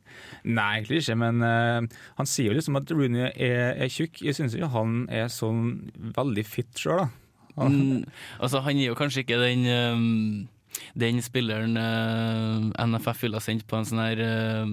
Nei, 0.45 0.79
egentlig 0.79 1.03
ikke, 1.03 1.19
men 1.21 1.45
uh, 1.45 2.01
han 2.17 2.29
sier 2.31 2.51
jo 2.51 2.57
liksom 2.57 2.79
at 2.81 2.91
Rooney 2.95 3.29
er, 3.29 3.77
er 3.77 3.93
tjukk. 3.93 4.23
Jeg 4.25 4.39
syns 4.39 4.57
jo 4.57 4.69
han 4.73 5.05
er 5.13 5.29
sånn 5.33 5.91
veldig 6.17 6.45
fit 6.49 6.73
sjøl, 6.81 7.05
da. 7.05 7.09
Mm, 7.57 8.05
altså, 8.37 8.61
han 8.67 8.77
er 8.77 8.91
jo 8.91 8.97
kanskje 8.99 9.23
ikke 9.25 9.39
den 9.41 9.63
um, 9.73 10.49
den 10.97 11.23
spilleren 11.25 11.77
uh, 11.81 12.85
NFF 12.85 13.23
ville 13.25 13.41
ha 13.41 13.45
sendt 13.45 13.65
på 13.69 13.79
en 13.79 13.87
sånn 13.89 14.03
her 14.03 14.21
uh, 14.21 14.65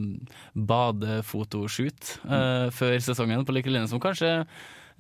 badefotoshoot 0.54 2.16
uh, 2.26 2.34
mm. 2.34 2.74
før 2.76 2.98
sesongen, 3.04 3.46
på 3.48 3.56
like 3.56 3.72
linje 3.72 3.92
som 3.94 4.04
kanskje 4.04 4.34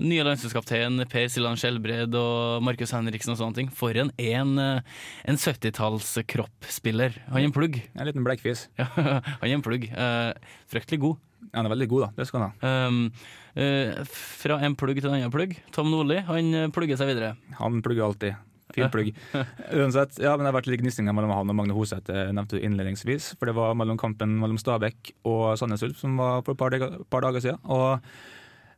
Nye 0.01 0.23
landslagskaptein 0.25 1.03
Per 1.11 1.27
Silan 1.29 1.57
Skjelbred 1.59 2.15
og 2.17 2.63
Markus 2.65 2.93
Henriksen 2.95 3.35
og 3.35 3.37
sånne 3.37 3.57
ting. 3.59 3.67
For 3.73 3.93
en, 3.99 4.09
en, 4.17 4.53
eh, 4.57 5.03
en 5.29 5.37
70-tallskroppsspiller. 5.37 7.19
Han 7.29 7.41
er 7.43 7.49
en 7.49 7.53
plugg. 7.53 7.77
En 7.93 8.09
liten 8.09 8.25
blekkfis. 8.25 8.67
Ja, 8.81 8.87
han 8.95 9.45
er 9.45 9.53
en 9.53 9.63
plugg. 9.65 9.85
Uh, 9.93 10.33
fryktelig 10.71 10.99
god. 11.03 11.19
Han 11.53 11.67
er 11.67 11.73
veldig 11.75 11.87
god, 11.91 12.07
da. 12.07 12.09
Det 12.17 12.25
skal 12.29 12.41
han 12.41 12.55
ha. 12.63 12.71
Um, 12.87 12.97
uh, 13.59 14.01
fra 14.09 14.57
en 14.65 14.77
plugg 14.79 14.97
til 15.01 15.11
en 15.11 15.19
annen 15.19 15.33
plugg. 15.33 15.53
Tom 15.75 15.91
Nordli 15.93 16.23
han 16.25 16.73
plugger 16.73 16.97
seg 16.99 17.13
videre. 17.13 17.35
Han 17.61 17.83
plugger 17.85 18.07
alltid. 18.09 18.41
Fin 18.73 18.89
plugg. 18.89 19.13
Uansett, 19.77 20.17
ja, 20.23 20.33
men 20.33 20.47
det 20.47 20.49
har 20.49 20.57
vært 20.57 20.71
litt 20.73 20.81
gnisninger 20.81 21.13
mellom 21.13 21.35
han 21.35 21.53
og 21.53 21.59
Magne 21.59 21.77
Hoseth, 21.77 22.09
nevnte 22.33 22.57
du 22.57 22.65
innledningsvis. 22.65 23.33
For 23.37 23.49
det 23.51 23.55
var 23.59 23.77
mellom 23.77 23.99
kampen 24.01 24.39
mellom 24.41 24.57
Stabæk 24.57 25.13
og 25.29 25.51
Sandnes 25.61 25.85
Ulf 25.85 26.01
som 26.01 26.17
var 26.17 26.41
for 26.41 26.57
et 26.57 26.63
par, 26.63 26.73
dager- 26.73 27.03
par 27.13 27.27
dager 27.27 27.45
siden. 27.45 27.61
Og 27.69 28.01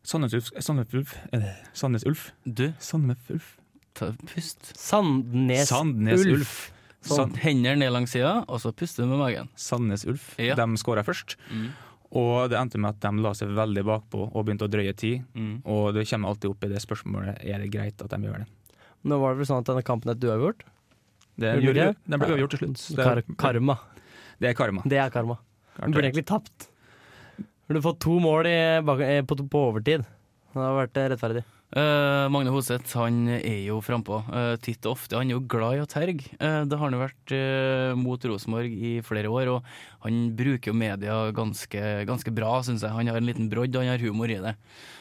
Sandnes 0.05 0.35
Ulf 0.37 0.51
Sandnes 0.61 0.93
Ulf, 0.93 1.15
eh, 1.33 1.47
Sandnes 1.73 2.05
Ulf 2.05 2.27
Du, 2.45 2.67
Sandnes 2.79 3.29
Ulf 3.33 3.55
ta, 3.95 4.11
pust. 4.33 4.71
Sandnes, 4.77 5.69
Sandnes 5.69 6.25
Ulf. 6.25 6.39
Ulf. 6.39 6.55
Sånn. 7.05 7.17
Sand- 7.17 7.37
Hender 7.37 7.75
ned 7.77 7.91
langs 7.93 8.11
sida, 8.15 8.43
og 8.49 8.59
så 8.59 8.71
puster 8.75 9.03
du 9.05 9.09
med 9.11 9.19
magen. 9.21 9.49
Sandnes 9.55 10.05
Ulf. 10.09 10.33
Ja. 10.41 10.55
De 10.57 10.65
skåra 10.81 11.03
først. 11.05 11.35
Mm. 11.53 11.69
Og 12.15 12.49
det 12.49 12.57
endte 12.57 12.79
med 12.81 12.95
at 12.95 12.99
de 13.03 13.21
la 13.21 13.31
seg 13.37 13.51
veldig 13.53 13.83
bakpå 13.85 14.25
og 14.33 14.45
begynte 14.45 14.65
å 14.67 14.71
drøye 14.71 14.93
tid. 14.97 15.23
Mm. 15.35 15.61
Og 15.69 15.93
det 15.93 16.07
kommer 16.09 16.31
alltid 16.31 16.49
opp 16.49 16.63
i 16.65 16.71
det 16.71 16.81
spørsmålet 16.83 17.43
er 17.45 17.61
det 17.61 17.71
greit 17.73 18.01
at 18.01 18.09
de 18.09 18.21
gjør 18.25 18.43
det. 18.43 18.47
Nå 19.05 19.19
var 19.21 19.35
det 19.35 19.43
vel 19.43 19.49
sånn 19.51 19.61
at 19.61 19.69
denne 19.69 19.83
kampen 19.85 20.09
er 20.11 20.17
uavgjort? 20.17 20.63
Gjorde, 21.37 21.73
det? 21.75 21.89
den 22.07 22.21
ble 22.21 22.29
uavgjort 22.31 22.55
til 22.55 22.61
slutt. 22.63 22.85
Det 22.95 23.05
er, 23.05 23.21
karma. 23.37 23.75
det 24.39 24.49
er 24.49 24.57
karma. 24.57 24.81
Det 24.87 24.97
er 24.97 25.11
karma. 25.13 25.37
Den 25.77 25.93
burde 25.93 26.07
egentlig 26.09 26.25
tapt. 26.25 26.69
Burde 27.65 27.81
fått 27.81 28.03
to 28.05 28.19
mål 28.21 28.47
i, 28.49 28.55
eh, 28.77 29.25
på, 29.25 29.37
på 29.49 29.67
overtid. 29.71 30.05
Det 30.53 30.61
har 30.61 30.77
vært 30.77 30.97
eh, 31.01 31.11
rettferdig. 31.15 31.45
Uh, 31.75 32.29
Magne 32.31 32.51
Hoseth 32.53 32.93
han 32.95 33.25
er 33.33 33.65
jo 33.65 33.79
frampå 33.83 34.19
uh, 34.29 34.53
titt 34.63 34.85
og 34.85 34.93
ofte. 34.93 35.17
Han 35.17 35.27
er 35.27 35.35
jo 35.35 35.47
glad 35.49 35.75
i 35.75 35.81
å 35.83 35.87
terge. 35.89 36.29
Uh, 36.37 36.61
det 36.63 36.77
har 36.77 36.85
han 36.85 36.95
jo 36.95 37.01
vært 37.01 37.33
uh, 37.35 37.97
mot 37.97 38.27
Rosenborg 38.29 38.69
i 38.71 38.93
flere 39.03 39.31
år, 39.33 39.49
og 39.51 40.05
han 40.05 40.21
bruker 40.37 40.71
jo 40.71 40.77
media 40.77 41.17
ganske, 41.35 41.81
ganske 42.07 42.35
bra, 42.37 42.53
syns 42.63 42.85
jeg. 42.85 42.93
Han 42.95 43.09
har 43.11 43.19
en 43.19 43.27
liten 43.27 43.49
brodd, 43.51 43.75
han 43.75 43.91
har 43.91 44.05
humor 44.05 44.31
i 44.31 44.39
det. 44.45 44.53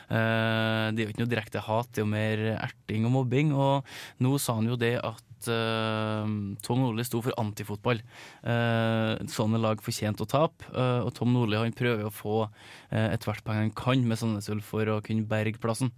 Det 0.05 1.01
er 1.01 1.07
jo 1.07 1.13
ikke 1.13 1.23
noe 1.23 1.31
direkte 1.31 1.63
hat, 1.65 1.89
det 1.95 2.03
er 2.03 2.05
jo 2.05 2.11
mer 2.13 2.43
erting 2.57 3.07
og 3.09 3.15
mobbing. 3.15 3.55
Og 3.57 3.95
nå 4.25 4.35
sa 4.43 4.59
han 4.59 4.69
jo 4.69 4.77
det 4.81 4.97
at 5.01 5.34
eh, 5.53 6.35
Tom 6.65 6.83
Nordli 6.83 7.07
sto 7.07 7.23
for 7.25 7.37
antifotball. 7.41 8.03
Uh, 8.45 9.17
sånne 9.31 9.61
lag 9.61 9.83
fortjente 9.85 10.25
å 10.25 10.31
tape, 10.31 10.69
uh, 10.75 11.05
og 11.05 11.13
Tom 11.17 11.33
Nordli 11.35 11.61
han 11.61 11.77
prøver 11.77 12.07
å 12.07 12.15
få 12.15 12.45
uh, 12.47 13.09
ethvert 13.11 13.45
poeng 13.47 13.65
han 13.65 13.75
kan 13.77 14.05
med 14.07 14.21
Sandnes 14.21 14.51
Ulf 14.53 14.73
for 14.75 14.91
å 14.91 15.01
kunne 15.05 15.27
berge 15.29 15.61
plassen. 15.63 15.93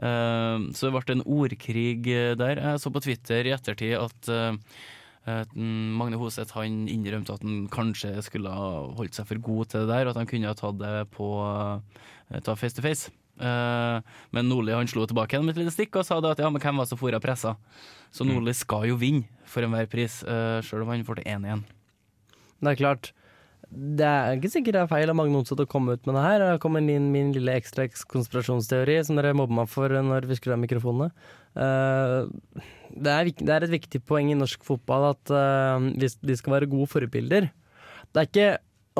Eh, 0.00 0.62
så 0.76 0.88
det 0.88 0.94
ble 0.94 1.16
en 1.16 1.26
ordkrig 1.28 2.08
eh, 2.08 2.32
der. 2.38 2.60
Jeg 2.62 2.80
så 2.82 2.92
på 2.92 3.02
Twitter 3.04 3.48
i 3.48 3.54
ettertid 3.56 3.96
at 3.98 4.30
eh, 4.32 4.54
mm, 5.28 5.96
Magne 5.98 6.20
Hoseth 6.20 6.56
han 6.56 6.86
innrømte 6.90 7.36
at 7.36 7.44
han 7.44 7.66
kanskje 7.72 8.14
skulle 8.24 8.52
ha 8.54 8.70
holdt 8.96 9.18
seg 9.18 9.28
for 9.28 9.44
god 9.50 9.72
til 9.72 9.84
det 9.84 9.92
der, 9.92 10.06
og 10.06 10.14
at 10.14 10.22
han 10.22 10.30
kunne 10.30 10.50
ha 10.50 10.56
tatt 10.56 10.80
det 10.80 10.94
på 11.16 11.32
eh, 11.44 12.40
ta 12.46 12.56
face 12.56 12.78
to 12.78 12.86
face. 12.86 13.12
Eh, 13.40 14.16
men 14.36 14.50
Nordli 14.50 14.76
han 14.76 14.90
slo 14.90 15.06
tilbake 15.08 15.36
igjen 15.36 15.46
med 15.48 15.56
et 15.56 15.62
lite 15.64 15.74
stikk 15.74 16.00
og 16.00 16.06
sa 16.06 16.20
da 16.20 16.34
at 16.34 16.42
ja, 16.42 16.50
men 16.52 16.62
hvem 16.62 16.80
var 16.80 16.88
det 16.88 16.92
som 16.92 17.00
fora 17.00 17.20
pressa? 17.22 17.56
Så 18.12 18.26
Nordli 18.28 18.52
skal 18.56 18.88
jo 18.90 18.98
vinne 19.00 19.28
for 19.48 19.64
enhver 19.66 19.88
pris, 19.90 20.20
uh, 20.26 20.58
sjøl 20.66 20.84
om 20.84 20.92
han 20.92 21.06
får 21.06 21.20
til 21.20 21.30
1-1. 21.32 21.64
Det 22.60 22.72
er 22.72 22.78
klart. 22.78 23.10
Det 23.70 24.06
er 24.06 24.34
ikke 24.34 24.50
sikkert 24.50 24.74
det 24.74 24.80
er 24.82 24.90
feil 24.90 25.12
av 25.12 25.16
Magne 25.18 25.38
Onseth 25.38 25.62
å 25.62 25.68
komme 25.70 25.94
ut 25.94 26.08
med 26.08 26.16
det 26.18 26.24
her. 26.24 26.42
Det 26.42 26.62
kommer 26.62 26.82
inn 26.82 27.12
min 27.14 27.30
lille 27.36 27.54
ekstra 27.54 27.86
konspirasjonsteori 28.10 28.96
som 29.06 29.18
dere 29.18 29.36
mobber 29.36 29.60
meg 29.60 29.70
for 29.70 29.94
når 29.94 30.26
vi 30.26 30.38
skrur 30.38 30.56
av 30.56 30.62
mikrofonene. 30.64 31.10
Eh, 31.54 32.16
det, 32.90 33.12
er, 33.14 33.30
det 33.30 33.58
et 33.60 33.76
viktig 33.76 34.02
poeng 34.06 34.32
i 34.32 34.38
norsk 34.38 34.66
fotball 34.66 35.12
at 35.12 35.34
eh, 35.34 35.86
de 36.02 36.38
skal 36.38 36.56
være 36.56 36.70
gode 36.72 36.90
forbilder. 36.90 37.46
Det 38.10 38.22
er 38.22 38.30
ikke 38.30 38.50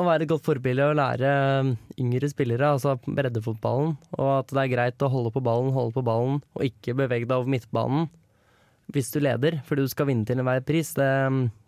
å 0.01 0.07
være 0.09 0.25
et 0.25 0.31
godt 0.31 0.47
forbilde 0.47 0.87
å 0.91 0.95
lære 0.97 1.33
eh, 1.33 1.73
yngre 2.01 2.29
spillere, 2.31 2.73
altså 2.75 2.97
breddefotballen, 3.05 3.95
og 4.17 4.31
at 4.39 4.53
det 4.53 4.63
er 4.63 4.73
greit 4.73 5.05
å 5.05 5.11
holde 5.11 5.33
på 5.33 5.43
ballen, 5.45 5.73
holde 5.75 5.95
på 5.97 6.05
ballen, 6.05 6.41
og 6.57 6.65
ikke 6.67 6.97
bevege 6.97 7.29
deg 7.29 7.37
over 7.37 7.53
midtbanen 7.55 8.09
hvis 8.91 9.11
du 9.13 9.21
leder, 9.21 9.59
fordi 9.67 9.85
du 9.85 9.91
skal 9.91 10.09
vinne 10.09 10.27
til 10.27 10.41
enhver 10.41 10.63
pris. 10.67 10.89
Det, 10.97 11.07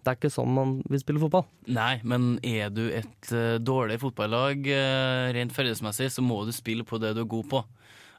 det 0.04 0.12
er 0.12 0.18
ikke 0.18 0.32
sånn 0.34 0.52
man 0.52 0.74
vil 0.92 1.02
spille 1.02 1.22
fotball. 1.22 1.46
Nei, 1.72 1.96
men 2.08 2.36
er 2.44 2.74
du 2.74 2.84
et 2.90 3.32
eh, 3.32 3.60
dårlig 3.64 4.00
fotballag 4.02 4.68
uh, 4.68 5.30
rent 5.36 5.56
ferdighetsmessig, 5.56 6.10
så 6.12 6.26
må 6.26 6.42
du 6.48 6.52
spille 6.56 6.84
på 6.88 7.00
det 7.02 7.14
du 7.16 7.24
er 7.24 7.32
god 7.32 7.50
på. 7.54 7.64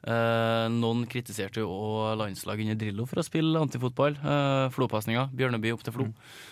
Eh, 0.05 0.65
noen 0.69 1.05
kritiserte 1.09 1.63
jo 1.63 1.71
òg 1.73 2.19
landslaget 2.19 2.67
under 2.67 2.77
Drillo 2.77 3.07
for 3.09 3.21
å 3.21 3.25
spille 3.25 3.61
antifotball. 3.61 4.17
Eh, 4.21 4.65
Flopasninga. 4.75 5.27
Bjørneby 5.33 5.73
opp 5.73 5.85
til 5.85 5.95
Flo. 5.95 6.09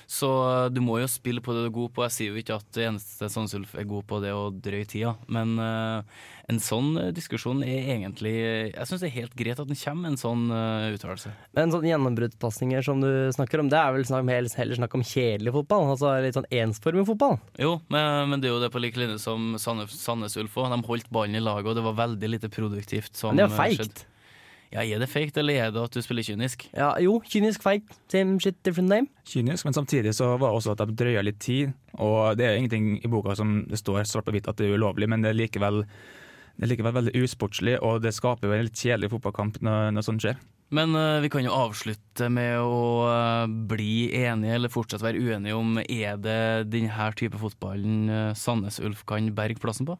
Så 0.09 0.29
eh, 0.49 0.69
du 0.73 0.81
må 0.81 0.97
jo 1.01 1.09
spille 1.11 1.43
på 1.43 1.53
det 1.53 1.65
du 1.65 1.69
er 1.69 1.75
god 1.75 1.93
på. 1.93 2.05
Jeg 2.07 2.15
sier 2.17 2.33
jo 2.33 2.41
ikke 2.41 2.57
at 2.57 2.81
eneste 2.87 3.29
Sandsulf 3.29 3.75
er 3.77 3.89
god 3.89 4.07
på, 4.09 4.21
det 4.23 4.33
å 4.33 4.47
drøye 4.53 4.89
tida. 4.89 5.13
Men 5.31 5.53
eh, 5.61 6.23
en 6.51 6.59
sånn 6.59 6.97
eh, 6.99 7.11
diskusjon 7.15 7.61
er 7.63 7.85
egentlig 7.93 8.33
Jeg 8.35 8.87
syns 8.89 9.03
det 9.03 9.09
er 9.09 9.15
helt 9.15 9.35
greit 9.39 9.61
at 9.61 9.69
den 9.69 9.79
kommer, 9.79 10.09
en 10.09 10.19
sånn 10.19 10.49
uh, 10.51 10.91
uttalelse. 10.91 11.31
Men 11.55 11.71
sånn 11.71 11.85
gjennombruddspasninger 11.87 12.83
som 12.85 12.99
du 13.03 13.09
snakker 13.35 13.61
om, 13.61 13.69
det 13.71 13.79
er 13.79 13.93
vel 13.95 14.05
snakk, 14.07 14.27
heller, 14.27 14.51
heller 14.59 14.79
snakk 14.79 14.97
om 14.97 15.05
kjedelig 15.07 15.53
fotball? 15.55 15.87
Altså 15.93 16.11
litt 16.23 16.37
sånn 16.37 16.49
ensformig 16.51 17.05
fotball? 17.07 17.37
Jo, 17.61 17.77
men, 17.93 18.33
men 18.33 18.43
det 18.43 18.49
er 18.49 18.55
jo 18.55 18.61
det 18.63 18.71
på 18.73 18.81
lik 18.83 18.99
linje 18.99 19.19
som 19.23 19.53
Sandnes, 19.61 20.37
Ulf 20.41 20.57
òg. 20.59 20.71
De 20.73 20.81
holdt 20.89 21.09
ballen 21.13 21.39
i 21.39 21.43
laget, 21.43 21.71
og 21.71 21.79
det 21.79 21.85
var 21.85 21.99
veldig 22.01 22.31
lite 22.35 22.51
produktivt. 22.51 23.13
Som 23.19 23.39
det 23.43 23.51
er 23.51 23.53
eh, 23.53 23.77
feigt. 23.77 24.05
Ja, 24.73 24.81
Er 24.81 24.99
det 25.03 25.09
feigt, 25.09 25.37
eller 25.37 25.53
er 25.53 25.71
det 25.71 25.81
at 25.83 25.93
du 25.93 26.01
spiller 26.01 26.25
kynisk? 26.25 26.65
Ja, 26.73 26.95
jo, 26.97 27.19
kynisk 27.29 27.61
feigt. 27.61 27.93
Same 28.09 28.39
shit, 28.41 28.57
different 28.65 28.89
name. 28.89 29.07
Kynisk, 29.29 29.67
men 29.67 29.73
samtidig 29.73 30.15
så 30.17 30.31
var 30.33 30.49
det 30.49 30.57
også 30.57 30.73
at 30.73 30.81
de 30.81 30.95
drøya 30.97 31.21
litt 31.21 31.37
tid. 31.39 31.75
Og 32.01 32.37
det 32.39 32.47
er 32.47 32.57
ingenting 32.57 32.97
i 32.97 33.11
boka 33.11 33.35
som 33.37 33.67
det 33.69 33.77
står 33.77 34.07
svart 34.09 34.25
på 34.25 34.33
hvitt 34.33 34.49
at 34.49 34.57
det 34.57 34.71
er 34.71 34.79
ulovlig, 34.79 35.09
men 35.09 35.21
det 35.21 35.29
er 35.29 35.37
likevel, 35.37 35.83
det 36.57 36.65
er 36.65 36.73
likevel 36.73 36.97
veldig 36.97 37.21
usportslig, 37.21 37.77
og 37.85 38.01
det 38.01 38.15
skaper 38.17 38.49
jo 38.49 38.57
en 38.57 38.65
litt 38.65 38.81
kjedelig 38.81 39.11
fotballkamp 39.13 39.61
når, 39.61 39.93
når 39.93 40.07
sånt 40.09 40.25
skjer. 40.25 40.41
Men 40.73 40.95
uh, 40.97 41.21
vi 41.21 41.29
kan 41.29 41.45
jo 41.45 41.53
avslutte 41.53 42.31
med 42.33 42.57
å 42.57 43.05
uh, 43.05 43.45
bli 43.45 44.09
enige, 44.23 44.55
eller 44.57 44.73
fortsatt 44.73 45.05
være 45.05 45.21
uenige 45.21 45.53
om 45.53 45.77
er 45.83 46.17
det 46.17 46.71
denne 46.73 47.11
type 47.19 47.37
fotballen 47.37 48.09
uh, 48.09 48.33
Sandnes 48.33 48.81
Ulf 48.81 49.05
kan 49.05 49.29
berge 49.37 49.61
plassen 49.61 49.85
på? 49.85 49.99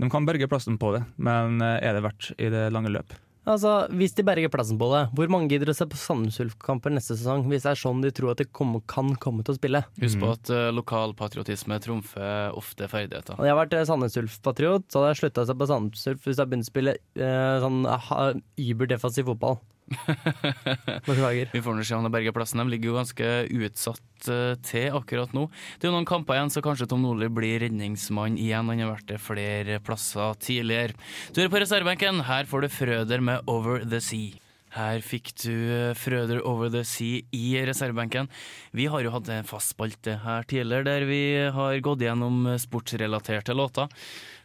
De 0.00 0.10
kan 0.10 0.26
berge 0.26 0.48
plassen 0.50 0.78
på 0.80 0.90
det, 0.96 1.04
men 1.16 1.60
eh, 1.62 1.78
er 1.84 1.96
det 1.96 2.02
verdt 2.06 2.32
i 2.38 2.50
det 2.52 2.66
lange 2.74 2.90
løp? 2.92 3.14
Altså, 3.44 3.84
Hvis 3.92 4.14
de 4.16 4.24
berger 4.24 4.48
plassen 4.48 4.78
på 4.80 4.86
det, 4.94 5.02
hvor 5.16 5.28
mange 5.32 5.50
gidder 5.52 5.68
å 5.68 5.74
se 5.76 5.84
på 5.88 5.98
Sandnes 6.00 6.38
Ulf-kamper 6.40 6.94
neste 6.94 7.12
sesong 7.18 7.44
hvis 7.50 7.66
det 7.66 7.74
er 7.74 7.80
sånn 7.80 8.00
de 8.00 8.12
tror 8.14 8.32
at 8.32 8.40
de 8.40 8.46
kommer, 8.48 8.80
kan 8.88 9.12
komme 9.20 9.44
til 9.44 9.52
å 9.52 9.58
spille? 9.58 9.82
Husk 10.00 10.22
på 10.22 10.30
at 10.32 10.52
uh, 10.52 10.70
lokalpatriotisme 10.72 11.76
trumfer 11.84 12.56
ofte 12.56 12.88
ferdigheter. 12.88 13.36
Hadde 13.36 13.50
jeg 13.50 13.60
vært 13.60 13.76
eh, 13.76 13.84
Sandnes 13.90 14.16
Ulf-patriot, 14.22 14.88
så 14.88 15.02
hadde 15.02 15.12
jeg 15.12 15.20
slutta 15.20 15.44
å 15.44 15.50
se 15.50 15.58
på 15.60 15.68
Sandnes 15.68 16.08
Ulf 16.14 16.24
hvis 16.30 16.40
jeg 16.40 16.50
begynte 16.50 16.70
å 16.70 16.72
spille 16.72 16.96
uh, 17.20 17.54
sånn 17.66 17.84
uh, 17.84 18.32
überdefensiv 18.64 19.28
fotball. 19.34 19.60
Beklager. 21.06 21.50
Vi 21.52 21.62
får 21.62 21.76
nå 21.76 21.84
se 21.84 21.96
om 21.96 22.06
det 22.06 22.12
berger 22.14 22.34
plassen. 22.36 22.62
De 22.62 22.72
ligger 22.72 22.90
jo 22.90 22.96
ganske 22.98 23.30
utsatt 23.52 24.28
eh, 24.32 24.54
til 24.64 24.96
akkurat 24.96 25.34
nå. 25.36 25.46
Det 25.78 25.86
er 25.86 25.92
jo 25.92 25.96
noen 25.96 26.08
kamper 26.08 26.38
igjen, 26.38 26.52
så 26.54 26.62
kanskje 26.64 26.88
Tom 26.90 27.04
Nordli 27.04 27.28
blir 27.32 27.60
redningsmann 27.64 28.38
igjen. 28.40 28.70
Han 28.70 28.84
har 28.84 28.94
vært 28.94 29.10
det 29.12 29.20
flere 29.22 29.80
plasser 29.84 30.38
tidligere. 30.42 30.96
Du 31.36 31.42
er 31.44 31.52
på 31.52 31.60
reservebenken. 31.62 32.24
Her 32.28 32.48
får 32.50 32.64
du 32.64 32.72
Frøder 32.72 33.24
med 33.24 33.50
Over 33.50 33.84
the 33.84 34.00
Sea. 34.04 34.40
Her 34.74 35.04
fikk 35.06 35.30
du 35.44 35.52
eh, 35.52 35.94
Frøder 35.98 36.42
Over 36.48 36.72
the 36.74 36.84
Sea 36.88 37.22
i 37.36 37.46
reservebenken. 37.68 38.30
Vi 38.74 38.88
har 38.90 39.04
jo 39.04 39.12
hatt 39.14 39.30
en 39.30 39.46
fast 39.48 39.76
spalte 39.76 40.18
her 40.24 40.48
tidligere 40.50 40.88
der 40.88 41.08
vi 41.10 41.24
har 41.54 41.82
gått 41.84 42.02
gjennom 42.02 42.48
sportsrelaterte 42.58 43.54
låter. 43.54 43.92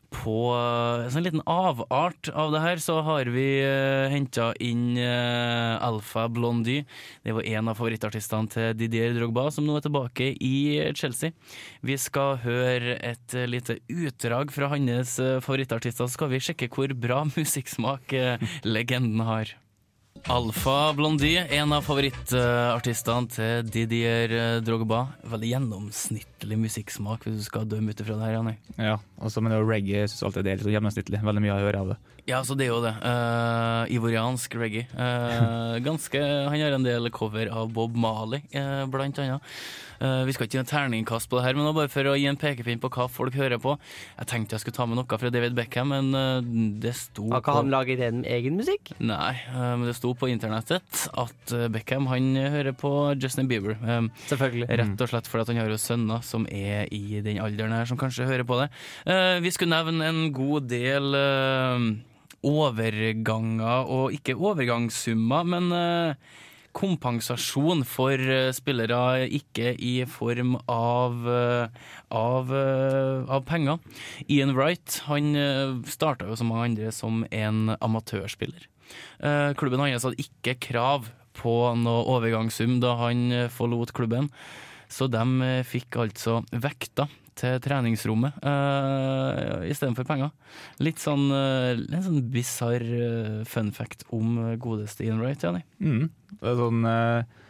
På 0.10 0.38
eh, 0.56 1.06
en 1.06 1.14
sånn 1.14 1.26
liten 1.26 1.44
avart 1.46 2.32
av 2.34 2.54
det 2.54 2.64
her 2.64 2.82
så 2.82 3.00
har 3.06 3.30
vi 3.30 3.46
uh, 3.62 4.10
henta 4.10 4.50
inn 4.64 4.98
uh, 4.98 5.78
Alfa 5.86 6.26
Blondie. 6.34 6.88
Det 7.22 7.36
var 7.38 7.46
en 7.46 7.70
av 7.70 7.78
favorittartistene 7.78 8.50
til 8.50 8.74
Didier 8.80 9.14
Drogba, 9.18 9.48
som 9.54 9.68
nå 9.68 9.78
er 9.78 9.86
tilbake 9.86 10.32
i 10.34 10.56
Chelsea. 10.98 11.36
Vi 11.86 11.98
skal 12.02 12.42
høre 12.42 12.98
et 13.06 13.38
uh, 13.38 13.46
lite 13.50 13.78
utdrag 13.86 14.54
fra 14.56 14.72
hans 14.74 15.18
uh, 15.22 15.38
favorittartister, 15.46 16.10
så 16.10 16.18
skal 16.18 16.34
vi 16.34 16.42
sjekke 16.44 16.72
hvor 16.74 16.94
bra 16.98 17.24
musikksmak 17.38 18.14
eh, 18.14 18.52
legenden 18.66 19.26
har. 19.26 19.54
Alfa 20.30 20.94
Blondie, 20.94 21.42
en 21.56 21.72
av 21.74 21.86
favorittartistene 21.88 23.32
til 23.34 23.70
Didier 23.72 24.34
eh, 24.36 24.58
Drogba. 24.62 25.06
Veldig 25.32 25.50
gjennomsnittlig 25.54 26.58
musikksmak 26.60 27.26
hvis 27.26 27.40
du 27.40 27.46
skal 27.48 27.68
dømme 27.70 27.96
ut 27.96 28.04
ifra 28.04 28.18
det 28.18 28.28
her, 28.28 28.36
Janne. 28.36 28.56
Ja, 28.76 28.98
også, 29.18 29.42
men 29.42 29.54
det 29.54 29.60
er 29.60 29.70
reggae 29.70 30.04
jeg 30.04 30.12
synes 30.12 30.28
alltid 30.28 30.46
det 30.46 30.52
er 30.52 30.60
litt 30.60 30.68
sånn 30.68 30.76
gjennomsnittlig. 30.76 31.22
Veldig 31.30 31.44
mye 31.46 31.56
å 31.56 31.64
høre 31.64 31.84
av 31.84 31.92
det. 31.94 32.00
Ja, 32.30 32.44
så 32.46 32.58
det 32.60 32.68
er 32.68 32.74
jo 32.76 32.82
det. 32.84 32.94
Uh, 33.02 33.90
ivoriansk 33.96 34.60
reggae. 34.60 34.86
Uh, 34.94 35.80
ganske 35.88 36.22
Han 36.22 36.62
har 36.62 36.78
en 36.78 36.86
del 36.86 37.10
cover 37.16 37.50
av 37.50 37.72
Bob 37.74 37.98
Marley, 37.98 38.44
uh, 38.54 38.86
blant 38.92 39.24
annet. 39.24 39.56
Eh, 40.00 40.24
vi 40.28 40.32
skal 40.36 40.48
ikke 40.48 40.56
gi 40.58 40.62
en 40.62 40.70
terningkast 40.70 41.28
på 41.30 41.38
det 41.40 41.44
her, 41.46 41.58
men 41.58 41.66
nå 41.68 41.74
bare 41.76 41.90
for 41.92 42.08
å 42.08 42.14
gi 42.16 42.26
en 42.30 42.38
pekepinn 42.40 42.80
på 42.80 42.90
hva 42.94 43.08
folk 43.12 43.36
hører 43.36 43.60
på. 43.60 43.74
Jeg 44.20 44.30
tenkte 44.32 44.56
jeg 44.56 44.64
skulle 44.64 44.78
ta 44.78 44.86
med 44.88 44.96
noe 45.00 45.20
fra 45.20 45.32
David 45.34 45.56
Beckham, 45.58 45.90
men 45.92 46.10
uh, 46.16 46.40
det 46.80 46.94
sto 46.96 47.26
Har 47.34 47.42
ikke 47.42 47.52
på- 47.52 47.58
han 47.60 47.74
laget 47.74 48.00
en 48.08 48.22
egen 48.24 48.56
musikk? 48.60 48.94
Nei, 49.00 49.34
uh, 49.52 49.76
men 49.76 49.86
det 49.90 49.96
sto 49.98 50.14
på 50.16 50.30
internettet 50.32 51.04
at 51.20 51.56
Beckham 51.74 52.08
han 52.08 52.32
hører 52.40 52.72
på 52.80 52.94
Justin 53.20 53.48
Bieber. 53.52 53.76
Um, 53.84 54.08
Selvfølgelig. 54.32 54.70
Rett 54.80 55.02
og 55.04 55.12
slett 55.12 55.28
fordi 55.28 55.42
at 55.48 55.52
han 55.54 55.62
har 55.64 55.74
jo 55.74 55.80
sønner 55.84 56.24
som 56.24 56.48
er 56.48 56.88
i 56.96 57.20
den 57.26 57.42
alderen 57.44 57.76
her, 57.76 57.86
som 57.90 58.00
kanskje 58.00 58.28
hører 58.30 58.48
på 58.48 58.62
det. 58.64 58.70
Eh, 59.06 59.40
Vi 59.44 59.52
skulle 59.52 59.76
nevne 59.76 60.08
en 60.10 60.32
god 60.34 60.68
del 60.72 61.12
overganger, 62.46 63.90
og 63.92 64.14
ikke 64.16 64.36
overgangssummer, 64.38 65.44
men 65.44 65.72
kompensasjon 66.76 67.84
for 67.88 68.20
eh, 68.20 68.52
spillere 68.56 69.28
ikke 69.40 69.74
i 69.76 69.94
form 70.10 70.56
av, 70.70 71.28
eh, 71.28 71.86
av, 72.16 72.54
eh, 72.56 73.30
av 73.30 73.46
penger. 73.50 73.80
Ian 74.30 74.56
Wright 74.58 75.02
han 75.08 75.34
starta 75.90 76.30
jo 76.30 76.38
som 76.40 76.52
mange 76.52 76.70
andre 76.72 76.92
som 76.96 77.24
en 77.32 77.76
amatørspiller. 77.80 78.68
Klubben 79.60 79.82
hans 79.84 80.06
hadde 80.08 80.24
ikke 80.24 80.56
krav 80.72 81.12
på 81.38 81.54
noe 81.78 82.08
overgangssum 82.10 82.80
da 82.82 82.96
han 83.04 83.30
forlot 83.54 83.94
klubben, 83.94 84.32
så 84.90 85.06
de 85.12 85.62
fikk 85.68 86.00
altså 86.02 86.40
vekta 86.50 87.06
til 87.40 87.60
treningsrommet 87.64 88.36
uh, 88.44 89.64
istedenfor 89.70 90.06
penger. 90.10 90.32
Litt 90.84 91.00
sånn, 91.02 91.30
uh, 91.32 91.74
en 91.80 92.06
sånn 92.06 92.24
bisarr 92.34 92.84
uh, 92.84 93.42
fun 93.48 93.72
fact 93.76 94.04
om 94.16 94.38
eh, 94.44 94.56
godeste 94.62 95.06
Ian 95.08 95.22
Wright, 95.24 95.42
Jenny. 95.44 95.64
Mm. 95.80 96.10
Det 96.36 96.52
er 96.52 96.60
sånn 96.60 96.84
eh, 96.86 97.20
det- 97.24 97.48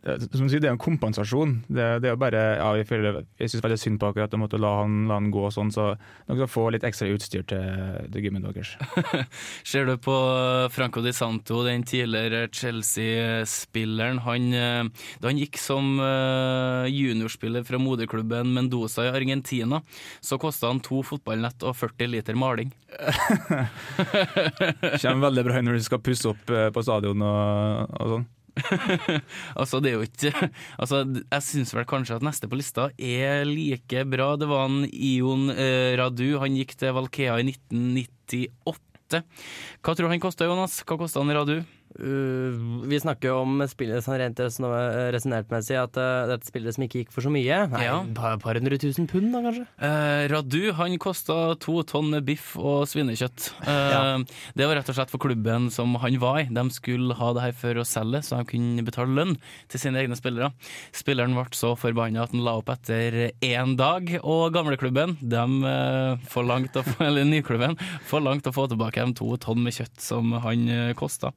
som 0.00 0.46
du 0.46 0.48
sier, 0.48 0.60
det 0.62 0.68
er 0.70 0.72
en 0.72 0.80
kompensasjon. 0.80 1.50
Det, 1.68 1.86
det 2.00 2.08
er 2.08 2.14
jo 2.14 2.20
bare, 2.22 2.40
ja, 2.56 2.68
Jeg, 2.80 2.86
føler- 2.88 3.18
jeg 3.38 3.50
syns 3.52 3.62
veldig 3.64 3.76
synd 3.82 3.98
på 4.00 4.08
akkurat 4.08 4.32
at 4.32 4.40
måtte 4.40 4.56
la 4.60 4.70
han, 4.80 4.94
la 5.10 5.18
han 5.18 5.26
gå 5.34 5.42
sånn, 5.52 5.68
så 5.74 5.90
dere 6.26 6.38
skal 6.38 6.48
få 6.48 6.64
litt 6.72 6.86
ekstra 6.88 7.08
utstyr 7.12 7.44
til, 7.44 8.08
til 8.14 8.24
gymmen 8.24 8.46
deres. 8.46 8.70
Ser 9.70 9.84
du 9.90 9.96
på 10.00 10.14
Franco 10.72 11.02
Di 11.04 11.12
Santo, 11.12 11.60
den 11.66 11.84
tidligere 11.84 12.46
Chelsea-spilleren. 12.48 14.22
Han, 14.24 14.48
eh, 14.56 14.88
da 15.20 15.28
han 15.28 15.40
gikk 15.42 15.60
som 15.60 15.92
eh, 16.00 16.88
juniorspiller 16.88 17.66
fra 17.68 17.76
moderklubben 17.82 18.54
Mendoza 18.56 19.04
i 19.04 19.12
Argentina, 19.12 19.82
så 20.24 20.40
kosta 20.40 20.72
han 20.72 20.80
to 20.80 21.02
fotballnett 21.04 21.60
og 21.68 21.76
40 21.76 22.08
liter 22.16 22.40
maling. 22.40 22.72
Kommer 25.00 25.28
veldig 25.28 25.44
bra 25.46 25.60
når 25.64 25.78
du 25.78 25.84
skal 25.86 26.00
pusse 26.04 26.28
opp 26.32 26.50
eh, 26.54 26.68
på 26.74 26.82
stadion 26.84 27.20
og, 27.26 27.96
og 28.00 28.14
sånn. 28.16 28.28
altså, 29.60 29.80
det 29.82 29.92
er 29.92 29.96
jo 29.98 30.06
ikke 30.06 30.32
altså, 30.80 31.02
Jeg 31.06 31.46
syns 31.46 31.74
vel 31.76 31.86
kanskje 31.88 32.18
at 32.18 32.26
neste 32.26 32.50
på 32.50 32.58
lista 32.58 32.88
er 32.96 33.44
like 33.48 34.04
bra. 34.10 34.32
Det 34.40 34.48
var 34.50 34.68
en 34.68 34.84
Ion 34.90 35.50
eh, 35.54 35.96
Radu. 36.00 36.38
Han 36.42 36.56
gikk 36.58 36.76
til 36.80 36.94
Valkea 36.96 37.38
i 37.40 37.48
1998. 37.52 39.22
Hva 39.82 39.94
tror 39.94 40.06
du 40.06 40.12
han 40.12 40.22
kosta, 40.22 40.46
Jonas? 40.48 40.80
Hva 40.86 41.00
kosta 41.00 41.22
han 41.22 41.34
Radu? 41.34 41.60
Uh, 41.98 42.84
vi 42.86 43.00
snakker 43.02 43.32
jo 43.32 43.40
om 43.42 43.64
spillet 43.68 44.04
sånn 44.04 44.18
rent 44.20 44.38
resonnertmessig, 44.38 45.74
at 45.80 45.96
uh, 45.98 46.28
dette 46.30 46.46
spillet 46.46 46.76
som 46.76 46.84
ikke 46.86 47.02
gikk 47.02 47.10
for 47.14 47.24
så 47.26 47.32
mye. 47.34 47.58
Nei, 47.72 47.82
Ja. 47.84 47.96
par, 48.14 48.36
par 48.42 48.54
hundre 48.60 48.78
tusen 48.80 49.08
pund, 49.10 49.32
da, 49.34 49.40
kanskje? 49.42 49.64
Uh, 49.82 50.22
Radu 50.30 50.72
han 50.78 50.94
kosta 51.02 51.38
to 51.60 51.80
tonn 51.88 52.14
biff 52.26 52.52
og 52.60 52.86
svinekjøtt. 52.90 53.50
Eh, 53.66 53.78
Ja. 53.90 54.18
Det 54.54 54.66
var 54.68 54.76
rett 54.78 54.88
og 54.92 54.94
slett 54.96 55.10
for 55.10 55.18
klubben 55.22 55.66
som 55.74 55.94
han 55.98 56.18
var 56.22 56.40
i. 56.42 56.46
De 56.50 56.62
skulle 56.70 57.14
ha 57.18 57.32
det 57.34 57.42
her 57.42 57.52
for 57.58 57.80
å 57.82 57.86
selge, 57.86 58.20
så 58.26 58.38
de 58.38 58.46
kunne 58.52 58.84
betale 58.86 59.10
lønn 59.16 59.34
til 59.68 59.80
sine 59.82 59.98
egne 60.02 60.16
spillere. 60.18 60.52
Spilleren 60.96 61.34
ble 61.34 61.44
så 61.56 61.72
forbanna 61.78 62.22
at 62.22 62.30
han 62.34 62.44
la 62.46 62.54
opp 62.60 62.70
etter 62.70 63.32
én 63.42 63.74
dag, 63.80 64.12
og 64.22 64.52
gamleklubben, 64.54 65.16
de 65.20 65.42
eh, 65.74 66.22
forlangte 66.30 66.84
å 66.84 66.86
få, 66.86 66.96
eller 67.08 67.26
nyklubben, 67.28 67.76
forlangte 68.10 68.52
å 68.52 68.56
få 68.56 68.68
tilbake 68.70 69.02
de 69.04 69.18
to 69.18 69.34
tonn 69.42 69.62
med 69.66 69.74
kjøtt 69.76 69.98
som 70.00 70.32
han 70.44 70.68
kosta. 70.98 71.32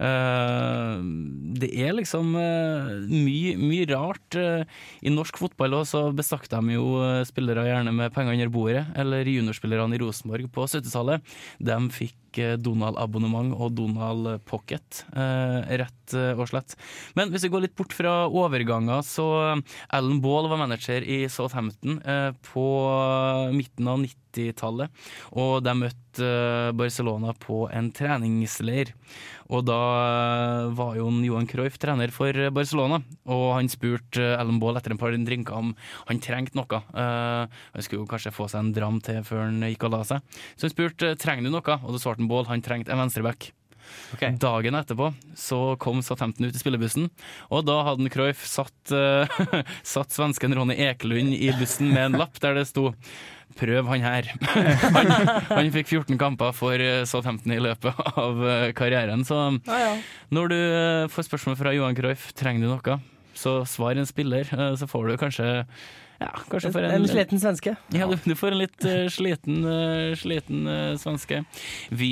Eh, 0.00 1.00
det 1.60 1.68
er 1.76 1.92
liksom 1.96 2.32
uh, 2.38 2.92
mye, 3.10 3.56
mye 3.60 3.86
rart. 3.90 4.36
eh, 4.38 4.64
I 5.04 5.12
norsk 5.12 5.40
fotball 5.42 5.76
også, 5.80 5.90
så 5.90 6.14
bestakk 6.16 6.46
de 6.48 6.76
jo 6.76 6.86
eh, 7.04 7.20
spillere 7.28 7.66
gjerne 7.66 7.92
med 7.96 8.14
penger 8.14 8.38
under 8.38 8.52
bordet, 8.54 8.84
eller 8.96 9.28
juniorspillerne 9.28 9.96
i 9.96 10.00
Rosenborg 10.00 10.48
på 10.54 10.64
70-tallet. 10.70 11.34
De 11.60 11.78
fikk 11.92 12.29
eh, 12.38 12.54
Donald-abonnement 12.60 13.54
og 13.56 13.74
Donald 13.78 14.28
Pocket, 14.46 15.04
eh, 15.14 15.58
rett 15.82 16.14
eh, 16.14 16.32
og 16.38 16.46
slett. 16.52 16.76
Men 17.18 17.30
hvis 17.32 17.46
vi 17.46 17.52
går 17.54 17.64
litt 17.66 17.76
bort 17.78 17.92
fra 17.96 18.28
overganger, 18.28 19.02
så 19.06 19.26
eh, 19.56 19.64
Alan 19.98 20.20
Ball 20.22 20.48
var 20.52 20.62
manager 20.62 21.02
i 21.02 21.24
Southampton 21.32 21.98
på 22.52 22.66
midten 23.56 23.88
av 23.90 23.98
90-tallet, 24.04 24.90
og 25.32 25.60
de 25.66 25.74
møtte 25.80 26.30
Barcelona 26.76 27.32
på 27.38 27.64
en 27.72 27.90
treningsleir. 27.94 28.92
Og 29.50 29.64
da 29.66 29.78
var 30.78 30.94
jo 30.98 31.08
Johan 31.24 31.48
Cruyff 31.50 31.78
trener 31.82 32.12
for 32.14 32.34
Barcelona, 32.54 33.00
og 33.26 33.46
han 33.56 33.70
spurte 33.72 34.22
Ellen 34.36 34.60
Ball 34.62 34.78
etter 34.78 34.94
en 34.94 35.00
par 35.00 35.14
drinker 35.16 35.56
om 35.58 35.72
han 36.06 36.20
trengte 36.22 36.58
noe. 36.58 36.80
Eh, 36.94 37.46
Han 37.74 37.82
skulle 37.82 38.04
jo 38.04 38.10
kanskje 38.10 38.32
få 38.34 38.46
seg 38.50 38.60
en 38.62 38.72
dram 38.76 39.00
til 39.02 39.22
før 39.26 39.42
han 39.48 39.58
gikk 39.66 39.88
og 39.88 39.94
la 39.96 40.02
seg. 40.06 40.22
Så 40.54 40.68
han 40.68 40.74
spurte 40.74 41.12
trenger 41.18 41.48
du 41.48 41.50
noe, 41.54 41.78
og 41.80 41.90
da 41.96 41.98
svarte 42.02 42.19
han 42.20 42.30
Baal 42.30 42.48
han 42.50 42.62
trengte 42.64 42.92
en 42.92 43.02
venstreback. 43.02 43.50
Dagen 44.20 44.76
etterpå 44.78 45.10
så 45.38 45.76
kom 45.80 46.02
Southampton 46.02 46.46
ut 46.46 46.54
i 46.54 46.60
spillebussen, 46.60 47.08
og 47.50 47.66
da 47.66 47.80
hadde 47.86 48.10
Cruyff 48.12 48.42
satt, 48.46 48.92
uh, 48.94 49.40
satt 49.94 50.14
svensken 50.14 50.54
Ronny 50.56 50.76
Ekelund 50.78 51.34
i 51.34 51.50
bussen 51.58 51.92
med 51.94 52.10
en 52.10 52.18
lapp 52.20 52.40
der 52.42 52.58
det 52.60 52.68
sto 52.70 52.90
Prøv 53.58 53.88
han 53.90 54.04
her. 54.04 54.28
Han, 54.94 55.08
han 55.50 55.70
fikk 55.74 55.88
14 55.90 56.18
kamper 56.20 56.52
for 56.54 56.80
eh, 56.80 57.02
Southampton 57.02 57.50
i 57.50 57.58
løpet 57.58 57.98
av 58.14 58.44
eh, 58.46 58.66
karrieren. 58.78 59.24
Så 59.26 59.36
når 60.30 60.52
du 60.52 60.60
får 61.10 61.26
spørsmål 61.26 61.58
fra 61.58 61.72
Johan 61.74 61.98
Cruyff, 61.98 62.28
trenger 62.38 62.62
du 62.62 62.70
noe, 62.70 62.96
så 63.34 63.56
svar 63.68 63.98
en 63.98 64.06
spiller, 64.06 64.46
så 64.78 64.86
får 64.88 65.10
du 65.10 65.16
kanskje 65.18 65.48
ja, 66.20 66.30
kanskje 66.50 66.70
for 66.74 66.84
en, 66.84 66.92
En 66.98 67.08
sliten 67.08 67.40
svenske. 67.40 67.72
ja, 67.96 68.06
du, 68.06 68.16
du 68.20 68.34
får 68.36 68.52
en 68.52 68.60
litt 68.60 68.84
uh, 68.84 69.06
sliten, 69.08 69.62
uh, 69.64 70.12
sliten 70.20 70.66
uh, 70.68 70.98
svenske. 71.00 71.42
Vi 71.88 72.10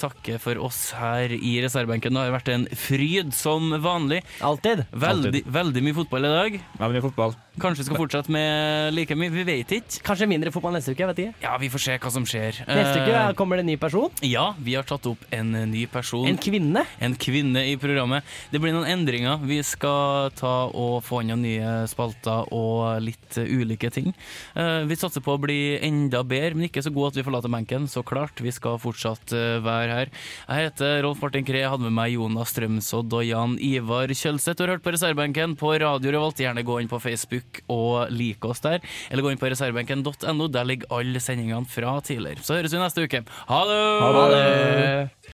takker 0.00 0.40
for 0.42 0.58
oss 0.58 0.88
her 0.98 1.30
i 1.30 1.54
reservebenken. 1.62 2.14
Det 2.14 2.24
har 2.26 2.34
vært 2.34 2.50
en 2.50 2.66
fryd 2.78 3.30
som 3.36 3.70
vanlig. 3.84 4.24
Alltid. 4.44 4.84
Veldig, 4.90 5.44
veldig 5.54 5.84
mye 5.86 5.98
fotball 6.02 6.26
i 6.26 6.32
dag. 6.34 6.58
Veldig 6.80 6.98
mye 6.98 7.06
fotball. 7.06 7.36
Kanskje 7.62 7.84
vi 7.84 7.86
skal 7.86 8.00
fortsette 8.00 8.34
med 8.34 8.96
like 8.96 9.14
mye. 9.14 9.30
Vi 9.30 9.44
vet 9.46 9.76
ikke. 9.78 10.02
Kanskje 10.06 10.26
mindre 10.30 10.50
fotball 10.54 10.74
neste 10.74 10.94
uke, 10.96 11.06
vet 11.12 11.22
ikke. 11.22 11.34
Ja, 11.44 11.54
vi 11.62 11.70
får 11.70 11.84
se 11.84 11.96
hva 12.02 12.10
som 12.10 12.26
skjer. 12.26 12.58
Neste 12.66 13.04
uke 13.04 13.22
kommer 13.38 13.60
det 13.60 13.66
en 13.66 13.70
ny 13.70 13.78
person. 13.80 14.10
Ja, 14.26 14.48
vi 14.58 14.74
har 14.74 14.86
tatt 14.88 15.06
opp 15.06 15.22
en 15.34 15.54
ny 15.70 15.84
person. 15.90 16.26
En 16.26 16.40
kvinne. 16.42 16.82
En 16.98 17.14
kvinne 17.14 17.62
i 17.70 17.76
programmet. 17.78 18.26
Det 18.50 18.58
blir 18.62 18.74
noen 18.74 18.90
endringer. 18.90 19.38
Vi 19.46 19.60
skal 19.66 20.34
ta 20.34 20.54
og 20.74 20.98
få 21.06 21.22
inn 21.22 21.30
noen 21.30 21.46
nye 21.46 21.76
spalter 21.90 22.50
og 22.54 22.98
litt 23.04 23.38
ulike 23.48 23.90
ting. 23.94 24.12
Eh, 24.54 24.84
vi 24.88 24.98
satser 24.98 25.24
på 25.24 25.34
å 25.34 25.40
bli 25.40 25.76
enda 25.84 26.22
bedre, 26.26 26.54
men 26.56 26.68
ikke 26.68 26.82
så 26.84 26.92
god 26.94 27.12
at 27.12 27.20
vi 27.20 27.26
forlater 27.26 27.52
benken. 27.52 27.88
Så 27.90 28.04
klart, 28.06 28.40
vi 28.44 28.52
skal 28.54 28.80
fortsatt 28.82 29.34
eh, 29.36 29.58
være 29.64 29.98
her. 30.00 30.12
Jeg 30.48 30.68
heter 30.70 31.02
Rolf 31.06 31.22
Martin 31.22 31.46
Kree, 31.46 31.66
hadde 31.68 31.86
med 31.86 31.96
meg 31.96 32.16
Jonas 32.16 32.54
Strømsodd 32.54 33.14
og 33.14 33.26
Jan 33.26 33.58
Ivar 33.62 34.12
Kjølseth. 34.12 34.58
Du 34.58 34.64
har 34.66 34.74
hørt 34.76 34.86
på 34.86 34.94
reservebenken 34.94 35.56
på 35.60 35.74
Radio 35.82 36.14
Revolt. 36.14 36.42
Gjerne 36.42 36.66
gå 36.66 36.80
inn 36.82 36.90
på 36.90 37.02
Facebook 37.02 37.62
og 37.72 38.12
like 38.14 38.50
oss 38.50 38.64
der, 38.64 38.84
eller 39.10 39.26
gå 39.26 39.34
inn 39.34 39.40
på 39.40 39.50
reservebenken.no. 39.52 40.50
Der 40.54 40.68
ligger 40.68 40.98
alle 41.00 41.22
sendingene 41.22 41.68
fra 41.70 41.98
tidligere. 42.04 42.44
Så 42.44 42.58
høres 42.58 42.74
vi 42.74 42.82
neste 42.82 43.06
uke. 43.06 43.24
Ha 43.50 43.62
det! 43.70 43.80
Ha 44.04 44.28
det! 44.34 45.32